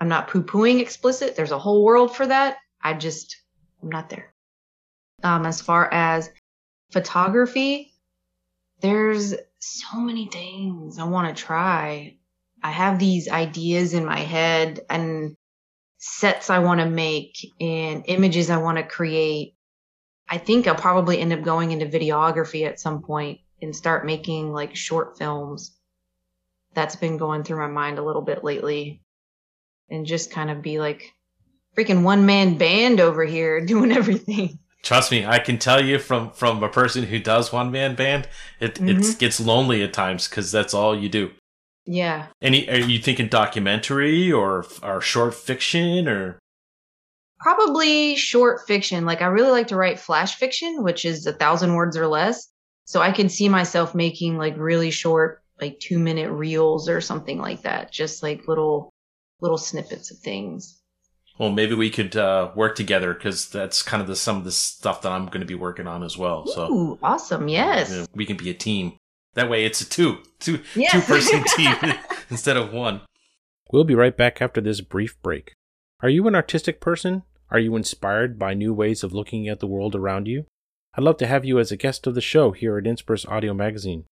I'm 0.00 0.08
not 0.08 0.28
poo 0.28 0.42
pooing 0.42 0.80
explicit. 0.80 1.36
There's 1.36 1.52
a 1.52 1.58
whole 1.58 1.84
world 1.84 2.14
for 2.14 2.26
that. 2.26 2.58
I 2.82 2.94
just, 2.94 3.36
I'm 3.82 3.88
not 3.88 4.10
there. 4.10 4.34
Um, 5.22 5.46
as 5.46 5.62
far 5.62 5.90
as 5.92 6.30
photography, 6.92 7.93
there's 8.84 9.34
so 9.60 9.98
many 9.98 10.26
things 10.26 10.98
I 10.98 11.04
want 11.04 11.34
to 11.34 11.42
try. 11.42 12.18
I 12.62 12.70
have 12.70 12.98
these 12.98 13.30
ideas 13.30 13.94
in 13.94 14.04
my 14.04 14.18
head 14.18 14.80
and 14.90 15.38
sets 15.96 16.50
I 16.50 16.58
want 16.58 16.80
to 16.80 16.86
make 16.86 17.34
and 17.58 18.04
images 18.08 18.50
I 18.50 18.58
want 18.58 18.76
to 18.76 18.84
create. 18.84 19.54
I 20.28 20.36
think 20.36 20.66
I'll 20.66 20.74
probably 20.74 21.18
end 21.18 21.32
up 21.32 21.40
going 21.40 21.70
into 21.70 21.86
videography 21.86 22.66
at 22.66 22.78
some 22.78 23.00
point 23.00 23.40
and 23.62 23.74
start 23.74 24.04
making 24.04 24.52
like 24.52 24.76
short 24.76 25.16
films. 25.16 25.74
That's 26.74 26.96
been 26.96 27.16
going 27.16 27.42
through 27.42 27.60
my 27.60 27.68
mind 27.68 27.98
a 27.98 28.04
little 28.04 28.20
bit 28.20 28.44
lately 28.44 29.00
and 29.88 30.04
just 30.04 30.30
kind 30.30 30.50
of 30.50 30.60
be 30.60 30.78
like 30.78 31.10
freaking 31.74 32.02
one 32.02 32.26
man 32.26 32.58
band 32.58 33.00
over 33.00 33.24
here 33.24 33.60
doing 33.64 33.92
everything. 33.92 34.58
Trust 34.84 35.10
me, 35.10 35.24
I 35.24 35.38
can 35.38 35.58
tell 35.58 35.82
you 35.82 35.98
from 35.98 36.30
from 36.32 36.62
a 36.62 36.68
person 36.68 37.04
who 37.04 37.18
does 37.18 37.50
one 37.50 37.70
man 37.70 37.94
band, 37.94 38.28
it 38.60 38.74
mm-hmm. 38.74 39.00
it 39.00 39.18
gets 39.18 39.40
lonely 39.40 39.82
at 39.82 39.94
times 39.94 40.28
because 40.28 40.52
that's 40.52 40.74
all 40.74 40.96
you 40.96 41.08
do. 41.08 41.30
Yeah. 41.86 42.26
Any 42.42 42.68
are 42.68 42.78
you 42.78 42.98
thinking 42.98 43.28
documentary 43.28 44.30
or 44.30 44.66
or 44.82 45.00
short 45.00 45.34
fiction 45.34 46.06
or? 46.06 46.38
Probably 47.40 48.14
short 48.16 48.66
fiction. 48.66 49.06
Like 49.06 49.22
I 49.22 49.26
really 49.26 49.50
like 49.50 49.68
to 49.68 49.76
write 49.76 49.98
flash 49.98 50.36
fiction, 50.36 50.82
which 50.82 51.06
is 51.06 51.26
a 51.26 51.32
thousand 51.32 51.74
words 51.74 51.96
or 51.96 52.06
less. 52.06 52.46
So 52.84 53.00
I 53.00 53.10
can 53.10 53.30
see 53.30 53.48
myself 53.48 53.94
making 53.94 54.36
like 54.36 54.54
really 54.58 54.90
short, 54.90 55.42
like 55.60 55.80
two 55.80 55.98
minute 55.98 56.30
reels 56.30 56.90
or 56.90 57.00
something 57.00 57.38
like 57.38 57.62
that. 57.62 57.90
Just 57.90 58.22
like 58.22 58.48
little 58.48 58.92
little 59.40 59.58
snippets 59.58 60.10
of 60.10 60.18
things. 60.18 60.82
Well, 61.38 61.50
maybe 61.50 61.74
we 61.74 61.90
could 61.90 62.16
uh, 62.16 62.52
work 62.54 62.76
together 62.76 63.12
because 63.12 63.48
that's 63.48 63.82
kind 63.82 64.00
of 64.00 64.06
the 64.06 64.14
some 64.14 64.36
of 64.36 64.44
the 64.44 64.52
stuff 64.52 65.02
that 65.02 65.10
I'm 65.10 65.26
going 65.26 65.40
to 65.40 65.46
be 65.46 65.56
working 65.56 65.88
on 65.88 66.04
as 66.04 66.16
well. 66.16 66.46
So, 66.46 66.72
Ooh, 66.72 66.98
awesome! 67.02 67.48
Yes, 67.48 67.90
you 67.90 67.96
know, 67.96 68.06
we 68.14 68.24
can 68.24 68.36
be 68.36 68.50
a 68.50 68.54
team. 68.54 68.96
That 69.34 69.50
way, 69.50 69.64
it's 69.64 69.80
a 69.80 69.88
two, 69.88 70.18
two, 70.38 70.60
yes. 70.76 70.92
two 70.92 71.00
person 71.00 71.42
team 71.56 71.74
instead 72.30 72.56
of 72.56 72.72
one. 72.72 73.00
We'll 73.72 73.84
be 73.84 73.96
right 73.96 74.16
back 74.16 74.40
after 74.40 74.60
this 74.60 74.80
brief 74.80 75.20
break. 75.22 75.52
Are 76.00 76.08
you 76.08 76.28
an 76.28 76.36
artistic 76.36 76.80
person? 76.80 77.22
Are 77.50 77.58
you 77.58 77.74
inspired 77.74 78.38
by 78.38 78.54
new 78.54 78.72
ways 78.72 79.02
of 79.02 79.12
looking 79.12 79.48
at 79.48 79.58
the 79.58 79.66
world 79.66 79.96
around 79.96 80.28
you? 80.28 80.46
I'd 80.96 81.02
love 81.02 81.16
to 81.18 81.26
have 81.26 81.44
you 81.44 81.58
as 81.58 81.72
a 81.72 81.76
guest 81.76 82.06
of 82.06 82.14
the 82.14 82.20
show 82.20 82.52
here 82.52 82.78
at 82.78 82.86
Inspirus 82.86 83.26
Audio 83.26 83.52
Magazine. 83.52 84.04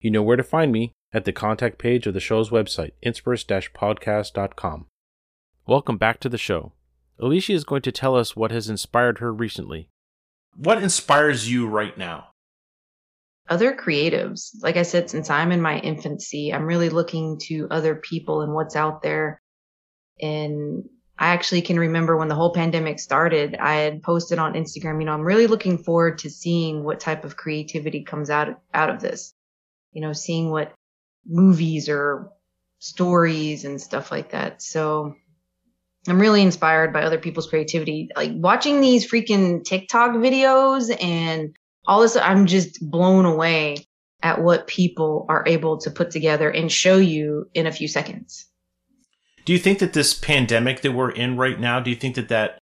You 0.00 0.12
know 0.12 0.22
where 0.22 0.36
to 0.36 0.44
find 0.44 0.70
me 0.70 0.92
at 1.12 1.24
the 1.24 1.32
contact 1.32 1.78
page 1.78 2.06
of 2.06 2.14
the 2.14 2.20
show's 2.20 2.50
website, 2.50 2.92
inspirus-podcast.com. 3.04 4.86
Welcome 5.64 5.96
back 5.96 6.18
to 6.20 6.28
the 6.28 6.38
show. 6.38 6.72
Alicia 7.20 7.52
is 7.52 7.62
going 7.62 7.82
to 7.82 7.92
tell 7.92 8.16
us 8.16 8.34
what 8.34 8.50
has 8.50 8.68
inspired 8.68 9.18
her 9.18 9.32
recently. 9.32 9.88
What 10.56 10.82
inspires 10.82 11.48
you 11.48 11.68
right 11.68 11.96
now? 11.96 12.30
Other 13.48 13.72
creatives. 13.72 14.50
Like 14.60 14.76
I 14.76 14.82
said, 14.82 15.08
since 15.08 15.30
I'm 15.30 15.52
in 15.52 15.62
my 15.62 15.78
infancy, 15.78 16.52
I'm 16.52 16.64
really 16.64 16.88
looking 16.88 17.38
to 17.44 17.68
other 17.70 17.94
people 17.94 18.42
and 18.42 18.52
what's 18.52 18.74
out 18.74 19.02
there. 19.02 19.40
And 20.20 20.82
I 21.16 21.28
actually 21.28 21.62
can 21.62 21.78
remember 21.78 22.16
when 22.16 22.26
the 22.26 22.34
whole 22.34 22.52
pandemic 22.52 22.98
started, 22.98 23.54
I 23.54 23.74
had 23.74 24.02
posted 24.02 24.40
on 24.40 24.54
Instagram, 24.54 24.98
you 24.98 25.06
know, 25.06 25.12
I'm 25.12 25.22
really 25.22 25.46
looking 25.46 25.78
forward 25.78 26.18
to 26.18 26.30
seeing 26.30 26.82
what 26.82 26.98
type 26.98 27.24
of 27.24 27.36
creativity 27.36 28.02
comes 28.02 28.30
out, 28.30 28.48
out 28.74 28.90
of 28.90 29.00
this. 29.00 29.32
You 29.92 30.02
know, 30.02 30.12
seeing 30.12 30.50
what 30.50 30.72
movies 31.24 31.88
or 31.88 32.32
stories 32.80 33.64
and 33.64 33.80
stuff 33.80 34.10
like 34.10 34.32
that. 34.32 34.60
So 34.60 35.14
I'm 36.08 36.20
really 36.20 36.42
inspired 36.42 36.92
by 36.92 37.02
other 37.02 37.18
people's 37.18 37.48
creativity. 37.48 38.08
Like 38.16 38.32
watching 38.34 38.80
these 38.80 39.08
freaking 39.08 39.64
TikTok 39.64 40.12
videos 40.12 40.94
and 41.02 41.56
all 41.86 42.00
this, 42.00 42.16
I'm 42.16 42.46
just 42.46 42.78
blown 42.90 43.24
away 43.24 43.76
at 44.22 44.42
what 44.42 44.66
people 44.66 45.26
are 45.28 45.44
able 45.46 45.78
to 45.78 45.90
put 45.90 46.10
together 46.10 46.50
and 46.50 46.70
show 46.70 46.96
you 46.96 47.48
in 47.54 47.66
a 47.66 47.72
few 47.72 47.88
seconds. 47.88 48.46
Do 49.44 49.52
you 49.52 49.58
think 49.58 49.80
that 49.80 49.92
this 49.92 50.14
pandemic 50.14 50.82
that 50.82 50.92
we're 50.92 51.10
in 51.10 51.36
right 51.36 51.58
now, 51.58 51.80
do 51.80 51.90
you 51.90 51.96
think 51.96 52.14
that 52.14 52.28
that 52.28 52.58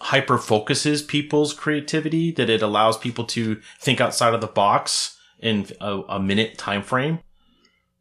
hyper 0.00 0.38
focuses 0.38 1.02
people's 1.02 1.54
creativity, 1.54 2.32
that 2.32 2.50
it 2.50 2.62
allows 2.62 2.96
people 2.98 3.24
to 3.24 3.60
think 3.80 4.00
outside 4.00 4.34
of 4.34 4.40
the 4.40 4.46
box 4.46 5.18
in 5.38 5.66
a, 5.80 6.00
a 6.08 6.20
minute 6.20 6.58
time 6.58 6.82
frame? 6.82 7.20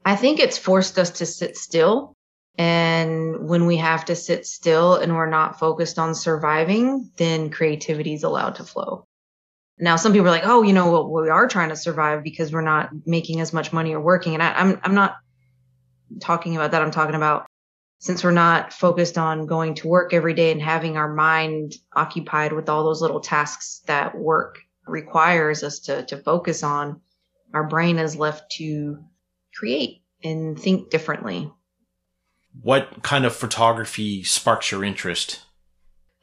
I 0.06 0.16
think 0.16 0.40
it's 0.40 0.58
forced 0.58 0.98
us 0.98 1.12
to 1.12 1.26
sit 1.26 1.58
still. 1.58 2.16
And 2.58 3.48
when 3.48 3.66
we 3.66 3.78
have 3.78 4.06
to 4.06 4.16
sit 4.16 4.46
still 4.46 4.96
and 4.96 5.16
we're 5.16 5.30
not 5.30 5.60
focused 5.60 5.98
on 5.98 6.14
surviving, 6.14 7.10
then 7.18 7.50
creativity 7.50 8.14
is 8.14 8.24
allowed 8.24 8.56
to 8.56 8.64
flow. 8.64 9.08
Now, 9.80 9.96
some 9.96 10.14
people 10.14 10.28
are 10.28 10.32
like, 10.32 10.46
oh, 10.46 10.62
you 10.62 10.74
know, 10.74 10.92
well, 10.92 11.10
we 11.10 11.30
are 11.30 11.48
trying 11.48 11.70
to 11.70 11.76
survive 11.76 12.24
because 12.24 12.54
we're 12.54 12.62
not 12.62 12.92
making 13.06 13.40
as 13.40 13.52
much 13.52 13.74
money 13.74 13.94
or 13.94 14.00
working. 14.00 14.34
And 14.34 14.44
I, 14.44 14.52
I'm, 14.54 14.80
I'm 14.84 14.94
not 14.94 15.16
talking 16.20 16.56
about 16.56 16.72
that. 16.72 16.82
I'm 16.82 16.92
talking 16.92 17.16
about 17.16 17.48
since 18.00 18.24
we're 18.24 18.32
not 18.32 18.74
focused 18.74 19.18
on 19.18 19.46
going 19.46 19.76
to 19.76 19.88
work 19.88 20.14
every 20.14 20.34
day 20.34 20.52
and 20.52 20.62
having 20.62 20.98
our 20.98 21.14
mind 21.14 21.74
occupied 21.96 22.52
with 22.52 22.68
all 22.68 22.84
those 22.84 23.02
little 23.02 23.22
tasks 23.22 23.82
that 23.86 24.18
work 24.18 24.60
requires 24.88 25.64
us 25.64 25.80
to, 25.80 26.04
to 26.06 26.18
focus 26.18 26.64
on, 26.64 27.00
our 27.54 27.68
brain 27.68 28.00
is 28.00 28.16
left 28.16 28.52
to 28.54 29.04
create 29.56 30.02
and 30.24 30.60
think 30.60 30.90
differently. 30.90 31.52
What 32.62 33.04
kind 33.04 33.26
of 33.26 33.36
photography 33.36 34.24
sparks 34.24 34.72
your 34.72 34.84
interest? 34.84 35.42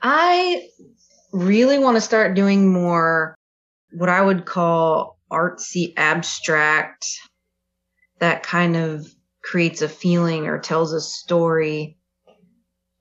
I 0.03 0.69
really 1.33 1.79
want 1.79 1.97
to 1.97 2.01
start 2.01 2.35
doing 2.35 2.73
more 2.73 3.35
what 3.93 4.09
I 4.09 4.21
would 4.21 4.45
call 4.45 5.19
artsy 5.31 5.93
abstract 5.97 7.07
that 8.19 8.43
kind 8.43 8.77
of 8.77 9.07
creates 9.43 9.83
a 9.83 9.88
feeling 9.88 10.47
or 10.47 10.59
tells 10.59 10.93
a 10.93 11.01
story 11.01 11.99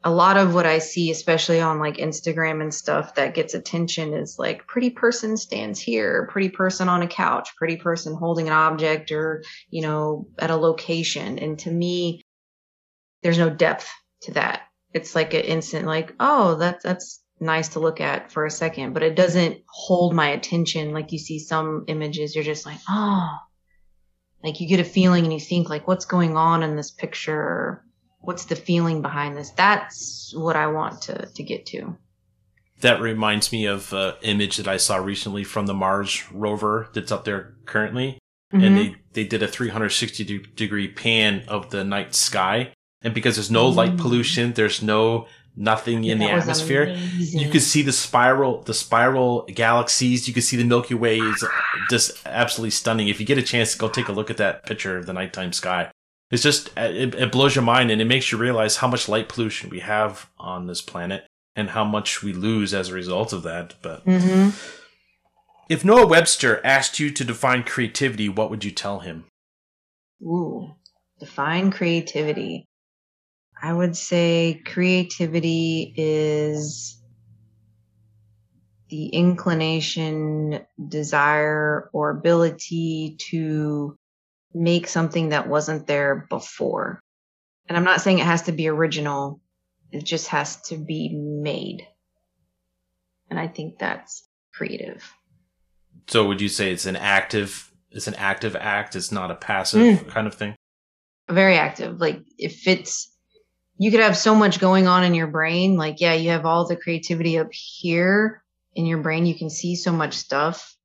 a 0.04 0.12
lot 0.12 0.38
of 0.38 0.54
what 0.54 0.66
I 0.66 0.78
see, 0.78 1.12
especially 1.12 1.60
on 1.60 1.80
like 1.80 1.98
Instagram 1.98 2.62
and 2.62 2.74
stuff 2.74 3.16
that 3.16 3.34
gets 3.34 3.54
attention 3.54 4.14
is 4.14 4.38
like 4.40 4.66
pretty 4.68 4.90
person 4.90 5.36
stands 5.36 5.82
here, 5.82 6.30
pretty 6.32 6.50
person 6.50 6.88
on 6.88 7.02
a 7.02 7.08
couch, 7.08 7.50
pretty 7.58 7.76
person 7.76 8.16
holding 8.16 8.48
an 8.48 8.54
object 8.54 9.12
or, 9.12 9.44
you 9.70 9.82
know, 9.82 10.28
at 10.40 10.52
a 10.52 10.56
location. 10.56 11.40
And 11.40 11.60
to 11.60 11.72
me, 11.72 12.22
there's 13.24 13.38
no 13.38 13.50
depth 13.50 13.90
to 14.22 14.34
that. 14.34 14.62
It's 14.94 15.16
like 15.16 15.34
an 15.34 15.42
instant, 15.42 15.86
like, 15.86 16.14
oh, 16.20 16.56
that's, 16.56 16.84
that's 16.84 17.22
nice 17.40 17.70
to 17.70 17.80
look 17.80 18.02
at 18.02 18.32
for 18.32 18.46
a 18.46 18.52
second, 18.52 18.94
but 18.94 19.04
it 19.04 19.16
doesn't 19.16 19.60
hold 19.68 20.16
my 20.16 20.30
attention. 20.30 20.92
Like 20.92 21.12
you 21.12 21.20
see 21.20 21.40
some 21.40 21.86
images, 21.88 22.36
you're 22.36 22.44
just 22.44 22.66
like, 22.66 22.80
oh, 22.90 23.30
like 24.44 24.60
you 24.60 24.68
get 24.68 24.80
a 24.80 24.84
feeling 24.84 25.24
and 25.24 25.34
you 25.34 25.40
think 25.40 25.70
like, 25.70 25.88
what's 25.88 26.06
going 26.06 26.38
on 26.38 26.64
in 26.64 26.76
this 26.76 26.92
picture? 26.92 27.84
what's 28.28 28.46
the 28.46 28.56
feeling 28.56 29.02
behind 29.02 29.38
this? 29.38 29.52
That's 29.52 30.34
what 30.36 30.58
I 30.58 30.68
want 30.68 31.02
to 31.04 31.28
to 31.28 31.44
get 31.44 31.66
to. 31.68 31.98
That 32.82 33.02
reminds 33.02 33.52
me 33.52 33.66
of 33.66 33.94
an 33.94 34.16
image 34.22 34.58
that 34.58 34.68
I 34.68 34.78
saw 34.78 34.98
recently 34.98 35.44
from 35.46 35.66
the 35.66 35.74
Mars 35.74 36.30
rover 36.32 36.90
that's 36.94 37.12
up 37.12 37.24
there 37.24 37.56
currently. 37.66 38.20
Mhm. 38.54 38.64
And 38.64 38.78
they, 38.78 38.96
they 39.14 39.24
did 39.24 39.42
a 39.42 39.48
360 39.48 40.40
degree 40.56 40.88
pan 40.90 41.44
of 41.48 41.70
the 41.70 41.84
night 41.84 42.14
sky. 42.14 42.74
And 43.04 43.14
because 43.14 43.36
there's 43.36 43.52
no 43.52 43.68
light 43.68 43.94
Mm. 43.94 44.00
pollution, 44.00 44.54
there's 44.54 44.82
no 44.82 45.28
nothing 45.60 46.04
in 46.04 46.20
the 46.20 46.28
That 46.28 46.40
atmosphere. 46.42 46.84
amazing. 46.84 47.40
You 47.42 47.50
could 47.50 47.64
see 47.64 47.82
the 47.82 47.92
spiral, 47.92 48.62
the 48.62 48.76
spiral 48.76 49.48
galaxies. 49.54 50.28
You 50.28 50.34
could 50.34 50.44
see 50.44 50.56
the 50.56 50.64
Milky 50.64 50.94
Way 50.94 51.18
is 51.18 51.44
just 51.90 52.12
absolutely 52.28 52.70
stunning. 52.72 53.08
If 53.08 53.20
you 53.20 53.26
get 53.26 53.40
a 53.40 53.44
chance 53.44 53.72
to 53.74 53.78
go 53.80 53.90
take 53.90 54.08
a 54.08 54.12
look 54.12 54.30
at 54.30 54.38
that 54.38 54.66
picture 54.68 54.98
of 54.98 55.08
the 55.08 55.14
nighttime 55.14 55.54
sky, 55.54 55.90
it's 56.30 56.44
just, 56.44 56.70
it, 56.78 57.16
it 57.16 57.32
blows 57.32 57.56
your 57.56 57.64
mind 57.64 57.90
and 57.90 58.00
it 58.00 58.06
makes 58.06 58.32
you 58.32 58.38
realize 58.38 58.78
how 58.78 58.88
much 58.88 59.10
light 59.10 59.30
pollution 59.30 59.72
we 59.72 59.80
have 59.80 60.30
on 60.38 60.68
this 60.68 60.82
planet 60.82 61.26
and 61.56 61.72
how 61.72 61.84
much 61.84 62.22
we 62.22 62.34
lose 62.34 62.72
as 62.72 62.90
a 62.90 62.94
result 62.94 63.34
of 63.34 63.42
that. 63.44 63.74
But 63.82 64.06
Mhm. 64.06 64.54
if 65.70 65.84
Noah 65.84 66.06
Webster 66.06 66.62
asked 66.64 67.00
you 67.00 67.10
to 67.10 67.24
define 67.24 67.64
creativity, 67.64 68.30
what 68.30 68.52
would 68.52 68.64
you 68.64 68.70
tell 68.72 69.00
him? 69.00 69.26
Ooh, 70.22 70.76
define 71.20 71.72
creativity. 71.72 72.66
I 73.62 73.74
would 73.74 73.96
say 73.96 74.62
creativity 74.66 75.94
is 75.96 77.02
the 78.90 79.08
inclination, 79.08 80.66
desire, 80.88 81.90
or 81.92 82.12
ability 82.12 83.18
to 83.32 83.98
make 84.54 84.88
something 84.88 85.30
that 85.30 85.48
wasn't 85.48 85.88
there 85.88 86.28
before. 86.30 87.02
And 87.68 87.78
I'm 87.78 87.84
not 87.84 88.02
saying 88.02 88.20
it 88.20 88.26
has 88.26 88.44
to 88.44 88.52
be 88.52 88.68
original, 88.68 89.42
it 89.92 90.04
just 90.04 90.28
has 90.28 90.62
to 90.64 90.78
be 90.78 91.10
made. 91.10 91.88
And 93.30 93.40
I 93.40 93.48
think 93.48 93.78
that's 93.80 94.28
creative. 94.54 95.04
So 96.08 96.26
would 96.28 96.40
you 96.40 96.48
say 96.48 96.72
it's 96.72 96.86
an 96.86 96.96
active, 96.96 97.72
it's 97.92 98.08
an 98.08 98.16
active 98.16 98.56
act? 98.56 98.96
It's 98.96 99.12
not 99.12 99.32
a 99.32 99.36
passive 99.36 99.82
mm. 99.82 100.08
kind 100.08 100.28
of 100.28 100.36
thing? 100.36 100.56
very 101.30 101.58
active. 101.58 102.00
Like 102.00 102.22
if 102.38 102.68
it's, 102.68 103.14
you 103.78 103.92
could 103.92 104.00
have 104.00 104.18
so 104.18 104.34
much 104.34 104.60
going 104.60 104.88
on 104.88 105.04
in 105.04 105.14
your 105.14 105.28
brain. 105.28 105.78
Like, 105.78 106.02
yeah, 106.02 106.14
you 106.14 106.32
have 106.32 106.46
all 106.46 106.68
the 106.68 106.76
creativity 106.76 107.38
up 107.38 107.52
here 107.52 108.44
in 108.74 108.86
your 108.86 109.00
brain. 109.00 109.26
You 109.26 109.36
can 109.36 109.50
see 109.50 109.76
so 109.76 109.92
much 109.92 110.16
stuff, 110.16 110.76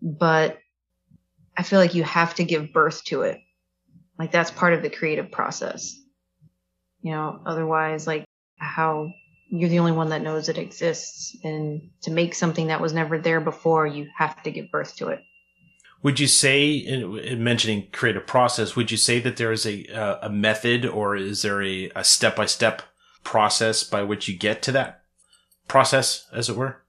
but 0.00 0.58
I 1.56 1.62
feel 1.62 1.78
like 1.78 1.94
you 1.94 2.02
have 2.04 2.34
to 2.36 2.44
give 2.44 2.72
birth 2.72 3.04
to 3.04 3.22
it. 3.22 3.38
Like 4.18 4.32
that's 4.32 4.50
part 4.50 4.74
of 4.74 4.82
the 4.82 4.90
creative 4.90 5.30
process. 5.30 5.94
You 7.02 7.12
know, 7.12 7.40
otherwise, 7.44 8.06
like 8.06 8.24
how 8.58 9.10
you're 9.50 9.68
the 9.68 9.78
only 9.78 9.92
one 9.92 10.08
that 10.08 10.22
knows 10.22 10.48
it 10.48 10.58
exists. 10.58 11.36
And 11.44 11.90
to 12.02 12.10
make 12.10 12.34
something 12.34 12.68
that 12.68 12.80
was 12.80 12.92
never 12.92 13.18
there 13.18 13.40
before, 13.40 13.86
you 13.86 14.08
have 14.16 14.42
to 14.44 14.50
give 14.50 14.70
birth 14.70 14.96
to 14.96 15.08
it. 15.08 15.20
Would 16.04 16.20
you 16.20 16.26
say, 16.26 16.70
in, 16.74 17.18
in 17.18 17.42
mentioning 17.42 17.88
creative 17.90 18.26
process, 18.26 18.76
would 18.76 18.90
you 18.90 18.98
say 18.98 19.20
that 19.20 19.38
there 19.38 19.52
is 19.52 19.64
a 19.64 19.86
uh, 19.88 20.18
a 20.28 20.30
method 20.30 20.84
or 20.84 21.16
is 21.16 21.40
there 21.40 21.62
a, 21.62 21.90
a 21.96 22.04
step 22.04 22.36
by 22.36 22.44
step 22.44 22.82
process 23.24 23.82
by 23.82 24.02
which 24.02 24.28
you 24.28 24.36
get 24.38 24.60
to 24.62 24.72
that 24.72 25.02
process, 25.66 26.28
as 26.30 26.50
it 26.50 26.56
were? 26.56 26.82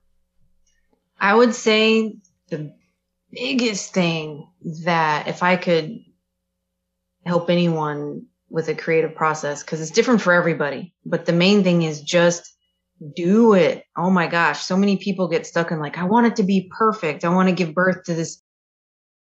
I 1.18 1.34
would 1.34 1.54
say 1.54 2.18
the 2.50 2.74
biggest 3.32 3.94
thing 3.94 4.46
that 4.84 5.28
if 5.28 5.42
I 5.42 5.56
could 5.56 5.98
help 7.24 7.48
anyone 7.48 8.26
with 8.50 8.68
a 8.68 8.74
creative 8.74 9.14
process, 9.14 9.62
because 9.62 9.80
it's 9.80 9.90
different 9.90 10.20
for 10.20 10.34
everybody, 10.34 10.94
but 11.06 11.24
the 11.24 11.32
main 11.32 11.64
thing 11.64 11.82
is 11.82 12.02
just 12.02 12.54
do 13.14 13.54
it. 13.54 13.84
Oh 13.96 14.10
my 14.10 14.26
gosh. 14.26 14.62
So 14.62 14.76
many 14.76 14.98
people 14.98 15.28
get 15.28 15.46
stuck 15.46 15.70
in 15.70 15.80
like, 15.80 15.96
I 15.96 16.04
want 16.04 16.26
it 16.26 16.36
to 16.36 16.42
be 16.42 16.70
perfect. 16.78 17.24
I 17.24 17.30
want 17.30 17.48
to 17.48 17.54
give 17.54 17.74
birth 17.74 18.04
to 18.04 18.14
this 18.14 18.42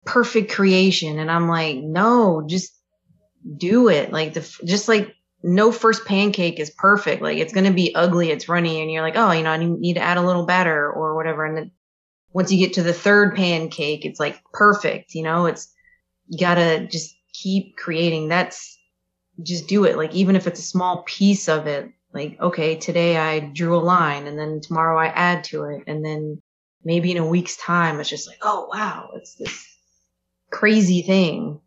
perfect 0.04 0.52
creation. 0.52 1.18
And 1.18 1.30
I'm 1.30 1.48
like, 1.48 1.78
no, 1.78 2.44
just 2.46 2.76
do 3.56 3.88
it. 3.88 4.12
Like 4.12 4.34
the, 4.34 4.40
just 4.64 4.88
like 4.88 5.14
no 5.42 5.72
first 5.72 6.04
pancake 6.04 6.60
is 6.60 6.70
perfect. 6.70 7.22
Like 7.22 7.38
it's 7.38 7.52
going 7.52 7.66
to 7.66 7.72
be 7.72 7.94
ugly. 7.94 8.30
It's 8.30 8.48
runny. 8.48 8.80
And 8.80 8.90
you're 8.90 9.02
like, 9.02 9.16
oh, 9.16 9.32
you 9.32 9.42
know, 9.42 9.50
I 9.50 9.56
need 9.56 9.94
to 9.94 10.02
add 10.02 10.16
a 10.16 10.22
little 10.22 10.46
batter 10.46 10.90
or 10.90 11.16
whatever. 11.16 11.44
And 11.44 11.56
then 11.56 11.70
once 12.32 12.50
you 12.50 12.58
get 12.58 12.74
to 12.74 12.82
the 12.82 12.92
third 12.92 13.34
pancake, 13.36 14.04
it's 14.04 14.20
like 14.20 14.42
perfect. 14.52 15.14
You 15.14 15.22
know, 15.22 15.46
it's, 15.46 15.72
you 16.28 16.38
gotta 16.38 16.86
just 16.86 17.14
keep 17.32 17.76
creating. 17.76 18.28
That's 18.28 18.78
just 19.42 19.68
do 19.68 19.84
it. 19.84 19.96
Like, 19.96 20.14
even 20.14 20.36
if 20.36 20.46
it's 20.46 20.60
a 20.60 20.64
small 20.64 21.02
piece 21.06 21.48
of 21.48 21.66
it, 21.66 21.90
like, 22.12 22.38
okay, 22.40 22.76
today 22.76 23.16
I 23.16 23.40
drew 23.40 23.76
a 23.76 23.80
line 23.80 24.26
and 24.26 24.38
then 24.38 24.60
tomorrow 24.60 24.98
I 24.98 25.06
add 25.06 25.44
to 25.44 25.64
it. 25.64 25.84
And 25.86 26.04
then 26.04 26.40
maybe 26.84 27.10
in 27.10 27.16
a 27.18 27.26
week's 27.26 27.56
time, 27.56 28.00
it's 28.00 28.10
just 28.10 28.28
like, 28.28 28.38
oh, 28.42 28.68
wow, 28.72 29.10
it's 29.14 29.34
this 29.34 29.71
crazy 30.52 31.02
thing. 31.02 31.60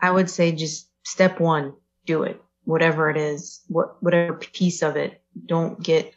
I 0.00 0.10
would 0.12 0.30
say 0.30 0.52
just 0.52 0.88
step 1.02 1.40
one, 1.40 1.74
do 2.06 2.22
it. 2.22 2.40
Whatever 2.64 3.10
it 3.10 3.16
is, 3.16 3.60
what, 3.66 4.00
whatever 4.02 4.34
piece 4.34 4.82
of 4.82 4.96
it, 4.96 5.20
don't 5.46 5.82
get 5.82 6.14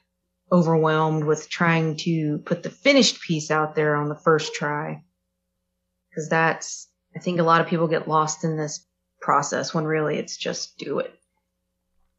overwhelmed 0.52 1.24
with 1.24 1.50
trying 1.50 1.96
to 1.98 2.38
put 2.46 2.62
the 2.62 2.70
finished 2.70 3.22
piece 3.22 3.50
out 3.50 3.74
there 3.74 3.96
on 3.96 4.10
the 4.10 4.16
first 4.16 4.54
try. 4.54 5.04
Cause 6.14 6.30
that's, 6.30 6.88
I 7.16 7.20
think 7.20 7.40
a 7.40 7.44
lot 7.44 7.62
of 7.62 7.68
people 7.68 7.88
get 7.88 8.08
lost 8.08 8.44
in 8.44 8.56
this 8.56 8.86
process 9.20 9.74
when 9.74 9.86
really 9.86 10.18
it's 10.18 10.38
just 10.38 10.78
do 10.78 11.00
it. 11.00 11.18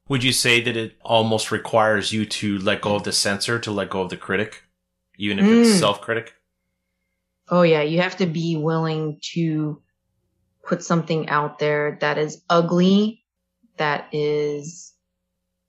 Would 0.08 0.24
you 0.24 0.32
say 0.32 0.60
that 0.62 0.76
it 0.76 0.96
almost 1.02 1.52
requires 1.52 2.12
you 2.12 2.26
to 2.26 2.58
let 2.58 2.80
go 2.80 2.96
of 2.96 3.04
the 3.04 3.12
censor 3.12 3.58
to 3.60 3.70
let 3.70 3.90
go 3.90 4.00
of 4.00 4.10
the 4.10 4.16
critic, 4.16 4.62
even 5.16 5.38
if 5.38 5.44
it's 5.46 5.76
Mm. 5.76 5.78
self 5.78 6.00
critic? 6.00 6.34
Oh 7.48 7.62
yeah, 7.62 7.82
you 7.82 8.00
have 8.00 8.16
to 8.18 8.26
be 8.26 8.56
willing 8.56 9.18
to 9.32 9.82
put 10.66 10.82
something 10.82 11.28
out 11.28 11.58
there 11.58 11.98
that 12.00 12.18
is 12.18 12.42
ugly, 12.48 13.22
that 13.76 14.08
is 14.12 14.92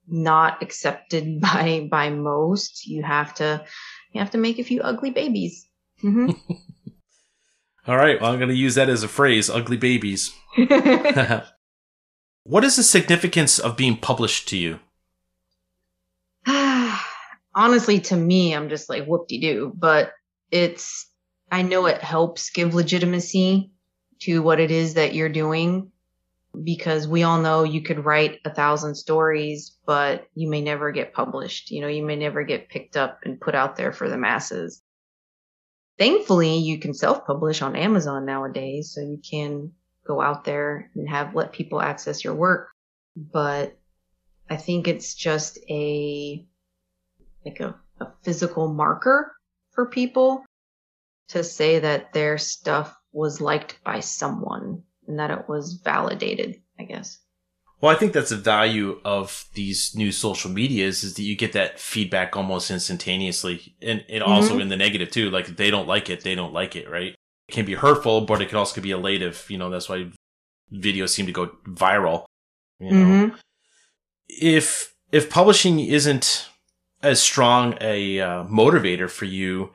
not 0.07 0.61
accepted 0.61 1.41
by 1.41 1.88
by 1.89 2.09
most. 2.09 2.85
You 2.88 3.03
have 3.03 3.33
to 3.35 3.65
you 4.13 4.19
have 4.19 4.31
to 4.31 4.38
make 4.38 4.59
a 4.59 4.63
few 4.63 4.81
ugly 4.81 5.11
babies. 5.11 5.67
hmm 6.01 6.31
All 7.88 7.97
right, 7.97 8.19
well, 8.19 8.31
I'm 8.31 8.39
going 8.39 8.49
to 8.49 8.55
use 8.55 8.73
that 8.75 8.89
as 8.89 9.03
a 9.03 9.07
phrase 9.07 9.47
ugly 9.47 9.77
babies. 9.77 10.33
what 12.43 12.63
is 12.63 12.77
the 12.77 12.83
significance 12.83 13.59
of 13.59 13.77
being 13.77 13.95
published 13.95 14.47
to 14.49 14.57
you? 14.57 14.79
Honestly, 17.55 17.99
to 17.99 18.15
me, 18.15 18.55
I'm 18.55 18.69
just 18.69 18.89
like 18.89 19.05
whoop 19.05 19.27
de 19.27 19.39
doo, 19.39 19.71
but 19.75 20.13
it's, 20.49 21.07
I 21.51 21.62
know 21.62 21.86
it 21.86 22.01
helps 22.01 22.49
give 22.49 22.73
legitimacy 22.73 23.71
to 24.21 24.41
what 24.41 24.60
it 24.60 24.71
is 24.71 24.95
that 24.95 25.13
you're 25.13 25.29
doing 25.29 25.91
because 26.63 27.08
we 27.08 27.23
all 27.23 27.41
know 27.41 27.63
you 27.63 27.81
could 27.81 28.05
write 28.05 28.39
a 28.45 28.53
thousand 28.53 28.95
stories, 28.95 29.77
but 29.86 30.27
you 30.36 30.49
may 30.49 30.62
never 30.62 30.91
get 30.91 31.13
published. 31.13 31.71
You 31.71 31.81
know, 31.81 31.88
you 31.88 32.03
may 32.03 32.15
never 32.15 32.43
get 32.43 32.69
picked 32.69 32.95
up 32.95 33.19
and 33.23 33.39
put 33.39 33.55
out 33.55 33.75
there 33.75 33.91
for 33.91 34.10
the 34.10 34.17
masses. 34.17 34.81
Thankfully, 35.97 36.58
you 36.58 36.79
can 36.79 36.93
self 36.93 37.25
publish 37.25 37.62
on 37.62 37.75
Amazon 37.75 38.25
nowadays, 38.25 38.91
so 38.93 39.01
you 39.01 39.19
can 39.29 39.71
go 40.05 40.21
out 40.21 40.43
there 40.43 40.91
and 40.95 41.10
have 41.10 41.36
let 41.36 41.53
people 41.53 41.81
access 41.81 42.23
your 42.23 42.36
work. 42.36 42.69
But 43.15 43.77
I 44.49 44.58
think 44.58 44.88
it's 44.88 45.13
just 45.13 45.58
a 45.69 46.45
like 47.45 47.60
a, 47.60 47.75
a 47.99 48.08
physical 48.23 48.73
marker 48.73 49.34
for 49.71 49.86
people 49.86 50.43
to 51.29 51.43
say 51.43 51.79
that 51.79 52.13
their 52.13 52.38
stuff 52.38 52.95
was 53.11 53.41
liked 53.41 53.79
by 53.83 53.99
someone 53.99 54.83
and 55.07 55.19
that 55.19 55.31
it 55.31 55.47
was 55.47 55.81
validated, 55.83 56.61
I 56.79 56.83
guess. 56.83 57.19
Well, 57.81 57.93
I 57.95 57.99
think 57.99 58.13
that's 58.13 58.29
the 58.29 58.38
value 58.38 58.99
of 59.03 59.45
these 59.53 59.95
new 59.95 60.11
social 60.11 60.49
medias 60.49 61.03
is 61.03 61.15
that 61.15 61.23
you 61.23 61.35
get 61.35 61.53
that 61.53 61.79
feedback 61.79 62.35
almost 62.35 62.71
instantaneously. 62.71 63.75
And, 63.81 64.03
and 64.09 64.23
also 64.23 64.57
Mhm. 64.57 64.61
in 64.61 64.69
the 64.69 64.77
negative 64.77 65.11
too. 65.11 65.29
Like 65.29 65.49
if 65.49 65.57
they 65.57 65.69
don't 65.69 65.88
like 65.88 66.09
it, 66.09 66.23
they 66.23 66.35
don't 66.35 66.53
like 66.53 66.75
it, 66.75 66.89
right? 66.89 67.13
It 67.47 67.51
can 67.51 67.65
be 67.65 67.73
hurtful, 67.75 68.21
but 68.21 68.41
it 68.41 68.49
can 68.49 68.57
also 68.57 68.81
be 68.81 68.89
elative. 68.89 69.49
You 69.49 69.57
know, 69.57 69.69
that's 69.69 69.89
why 69.89 70.09
videos 70.73 71.09
seem 71.09 71.25
to 71.27 71.31
go 71.31 71.47
viral. 71.67 72.25
You 72.79 72.91
know, 72.93 73.05
Mhm. 73.05 73.39
if 74.27 74.93
if 75.11 75.29
publishing 75.29 75.79
isn't 75.79 76.49
as 77.03 77.21
strong 77.21 77.77
a 77.79 78.19
uh, 78.19 78.43
motivator 78.45 79.09
for 79.09 79.25
you, 79.25 79.71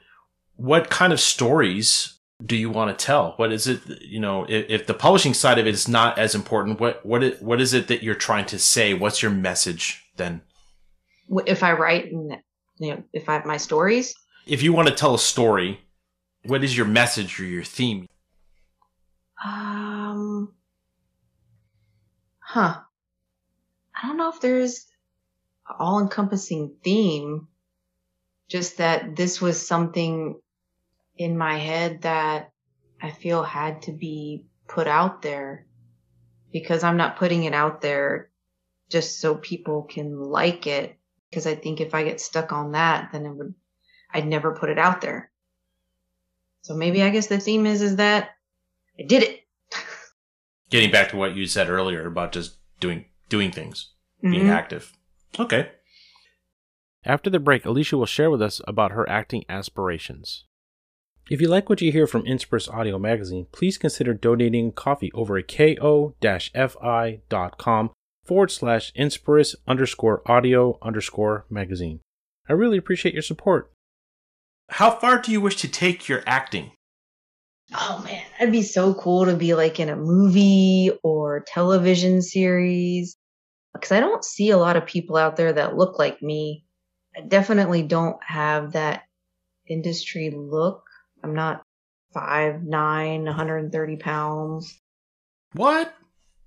what 0.60 0.90
kind 0.90 1.10
of 1.12 1.20
stories 1.20 2.18
do 2.44 2.54
you 2.54 2.68
want 2.68 2.96
to 2.96 3.04
tell? 3.06 3.32
What 3.36 3.50
is 3.50 3.66
it? 3.66 3.80
You 4.02 4.20
know, 4.20 4.44
if, 4.44 4.66
if 4.68 4.86
the 4.86 4.94
publishing 4.94 5.32
side 5.34 5.58
of 5.58 5.66
it 5.66 5.74
is 5.74 5.88
not 5.88 6.18
as 6.18 6.34
important, 6.34 6.80
what 6.80 7.04
what 7.04 7.22
it, 7.22 7.42
what 7.42 7.60
is 7.60 7.72
it 7.72 7.88
that 7.88 8.02
you're 8.02 8.14
trying 8.14 8.44
to 8.46 8.58
say? 8.58 8.92
What's 8.94 9.22
your 9.22 9.30
message 9.30 10.04
then? 10.16 10.42
If 11.46 11.62
I 11.62 11.72
write 11.72 12.12
and, 12.12 12.36
you 12.78 12.90
know, 12.90 13.02
if 13.12 13.28
I 13.28 13.34
have 13.34 13.46
my 13.46 13.56
stories, 13.56 14.14
If 14.46 14.62
you 14.62 14.72
want 14.74 14.88
to 14.88 14.94
tell 14.94 15.14
a 15.14 15.18
story, 15.18 15.80
what 16.44 16.62
is 16.64 16.76
your 16.76 16.86
message 16.86 17.40
or 17.40 17.44
your 17.44 17.64
theme? 17.64 18.06
um, 19.44 20.52
huh. 22.38 22.80
I 23.94 24.06
don't 24.08 24.16
know 24.18 24.30
if 24.30 24.40
there's 24.40 24.86
all 25.78 26.00
encompassing 26.00 26.74
theme. 26.84 27.48
just 28.50 28.78
that 28.78 29.16
this 29.16 29.40
was 29.40 29.64
something 29.66 30.40
in 31.20 31.36
my 31.36 31.58
head 31.58 32.00
that 32.00 32.50
I 33.02 33.10
feel 33.10 33.42
had 33.42 33.82
to 33.82 33.92
be 33.92 34.46
put 34.66 34.86
out 34.86 35.20
there 35.20 35.66
because 36.50 36.82
I'm 36.82 36.96
not 36.96 37.18
putting 37.18 37.44
it 37.44 37.52
out 37.52 37.82
there 37.82 38.30
just 38.88 39.20
so 39.20 39.34
people 39.34 39.82
can 39.82 40.18
like 40.18 40.66
it. 40.66 40.96
Because 41.28 41.46
I 41.46 41.56
think 41.56 41.78
if 41.82 41.94
I 41.94 42.04
get 42.04 42.22
stuck 42.22 42.52
on 42.52 42.72
that, 42.72 43.12
then 43.12 43.26
it 43.26 43.32
would, 43.32 43.54
I'd 44.14 44.26
never 44.26 44.54
put 44.54 44.70
it 44.70 44.78
out 44.78 45.02
there. 45.02 45.30
So 46.62 46.74
maybe 46.74 47.02
I 47.02 47.10
guess 47.10 47.26
the 47.26 47.38
theme 47.38 47.66
is, 47.66 47.82
is 47.82 47.96
that 47.96 48.30
I 48.98 49.02
did 49.06 49.22
it. 49.22 49.40
Getting 50.70 50.90
back 50.90 51.10
to 51.10 51.18
what 51.18 51.36
you 51.36 51.44
said 51.46 51.68
earlier 51.68 52.06
about 52.06 52.32
just 52.32 52.56
doing, 52.80 53.04
doing 53.28 53.52
things, 53.52 53.90
being 54.22 54.46
Mhm. 54.46 54.50
active. 54.50 54.96
Okay. 55.38 55.70
After 57.04 57.28
the 57.28 57.38
break, 57.38 57.66
Alicia 57.66 57.98
will 57.98 58.06
share 58.06 58.30
with 58.30 58.40
us 58.40 58.62
about 58.66 58.92
her 58.92 59.06
acting 59.08 59.44
aspirations. 59.50 60.44
If 61.30 61.40
you 61.40 61.46
like 61.46 61.68
what 61.68 61.80
you 61.80 61.92
hear 61.92 62.08
from 62.08 62.26
Inspirus 62.26 62.68
Audio 62.68 62.98
Magazine, 62.98 63.46
please 63.52 63.78
consider 63.78 64.14
donating 64.14 64.72
coffee 64.72 65.12
over 65.12 65.38
at 65.38 65.46
ko-fi.com 65.46 66.10
forward 68.24 68.50
slash 68.50 68.92
Inspirus 68.94 69.54
underscore 69.68 70.22
audio 70.26 70.76
underscore 70.82 71.46
magazine. 71.48 72.00
I 72.48 72.54
really 72.54 72.78
appreciate 72.78 73.14
your 73.14 73.22
support. 73.22 73.70
How 74.70 74.90
far 74.90 75.22
do 75.22 75.30
you 75.30 75.40
wish 75.40 75.54
to 75.58 75.68
take 75.68 76.08
your 76.08 76.24
acting? 76.26 76.72
Oh 77.76 78.02
man, 78.04 78.24
that'd 78.36 78.50
be 78.50 78.62
so 78.62 78.92
cool 78.94 79.26
to 79.26 79.36
be 79.36 79.54
like 79.54 79.78
in 79.78 79.88
a 79.88 79.94
movie 79.94 80.90
or 81.04 81.44
television 81.46 82.22
series. 82.22 83.16
Because 83.72 83.92
I 83.92 84.00
don't 84.00 84.24
see 84.24 84.50
a 84.50 84.58
lot 84.58 84.76
of 84.76 84.84
people 84.84 85.16
out 85.16 85.36
there 85.36 85.52
that 85.52 85.76
look 85.76 85.96
like 85.96 86.20
me. 86.20 86.64
I 87.16 87.20
definitely 87.20 87.84
don't 87.84 88.16
have 88.24 88.72
that 88.72 89.04
industry 89.68 90.30
look. 90.30 90.89
I'm 91.22 91.34
not 91.34 91.62
five 92.12 92.62
nine, 92.62 93.24
130 93.24 93.96
pounds. 93.96 94.78
What? 95.52 95.92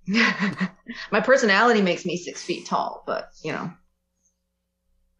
My 0.07 1.19
personality 1.21 1.81
makes 1.81 2.05
me 2.05 2.15
six 2.15 2.41
feet 2.41 2.65
tall, 2.65 3.03
but 3.05 3.29
you 3.43 3.51
know, 3.51 3.71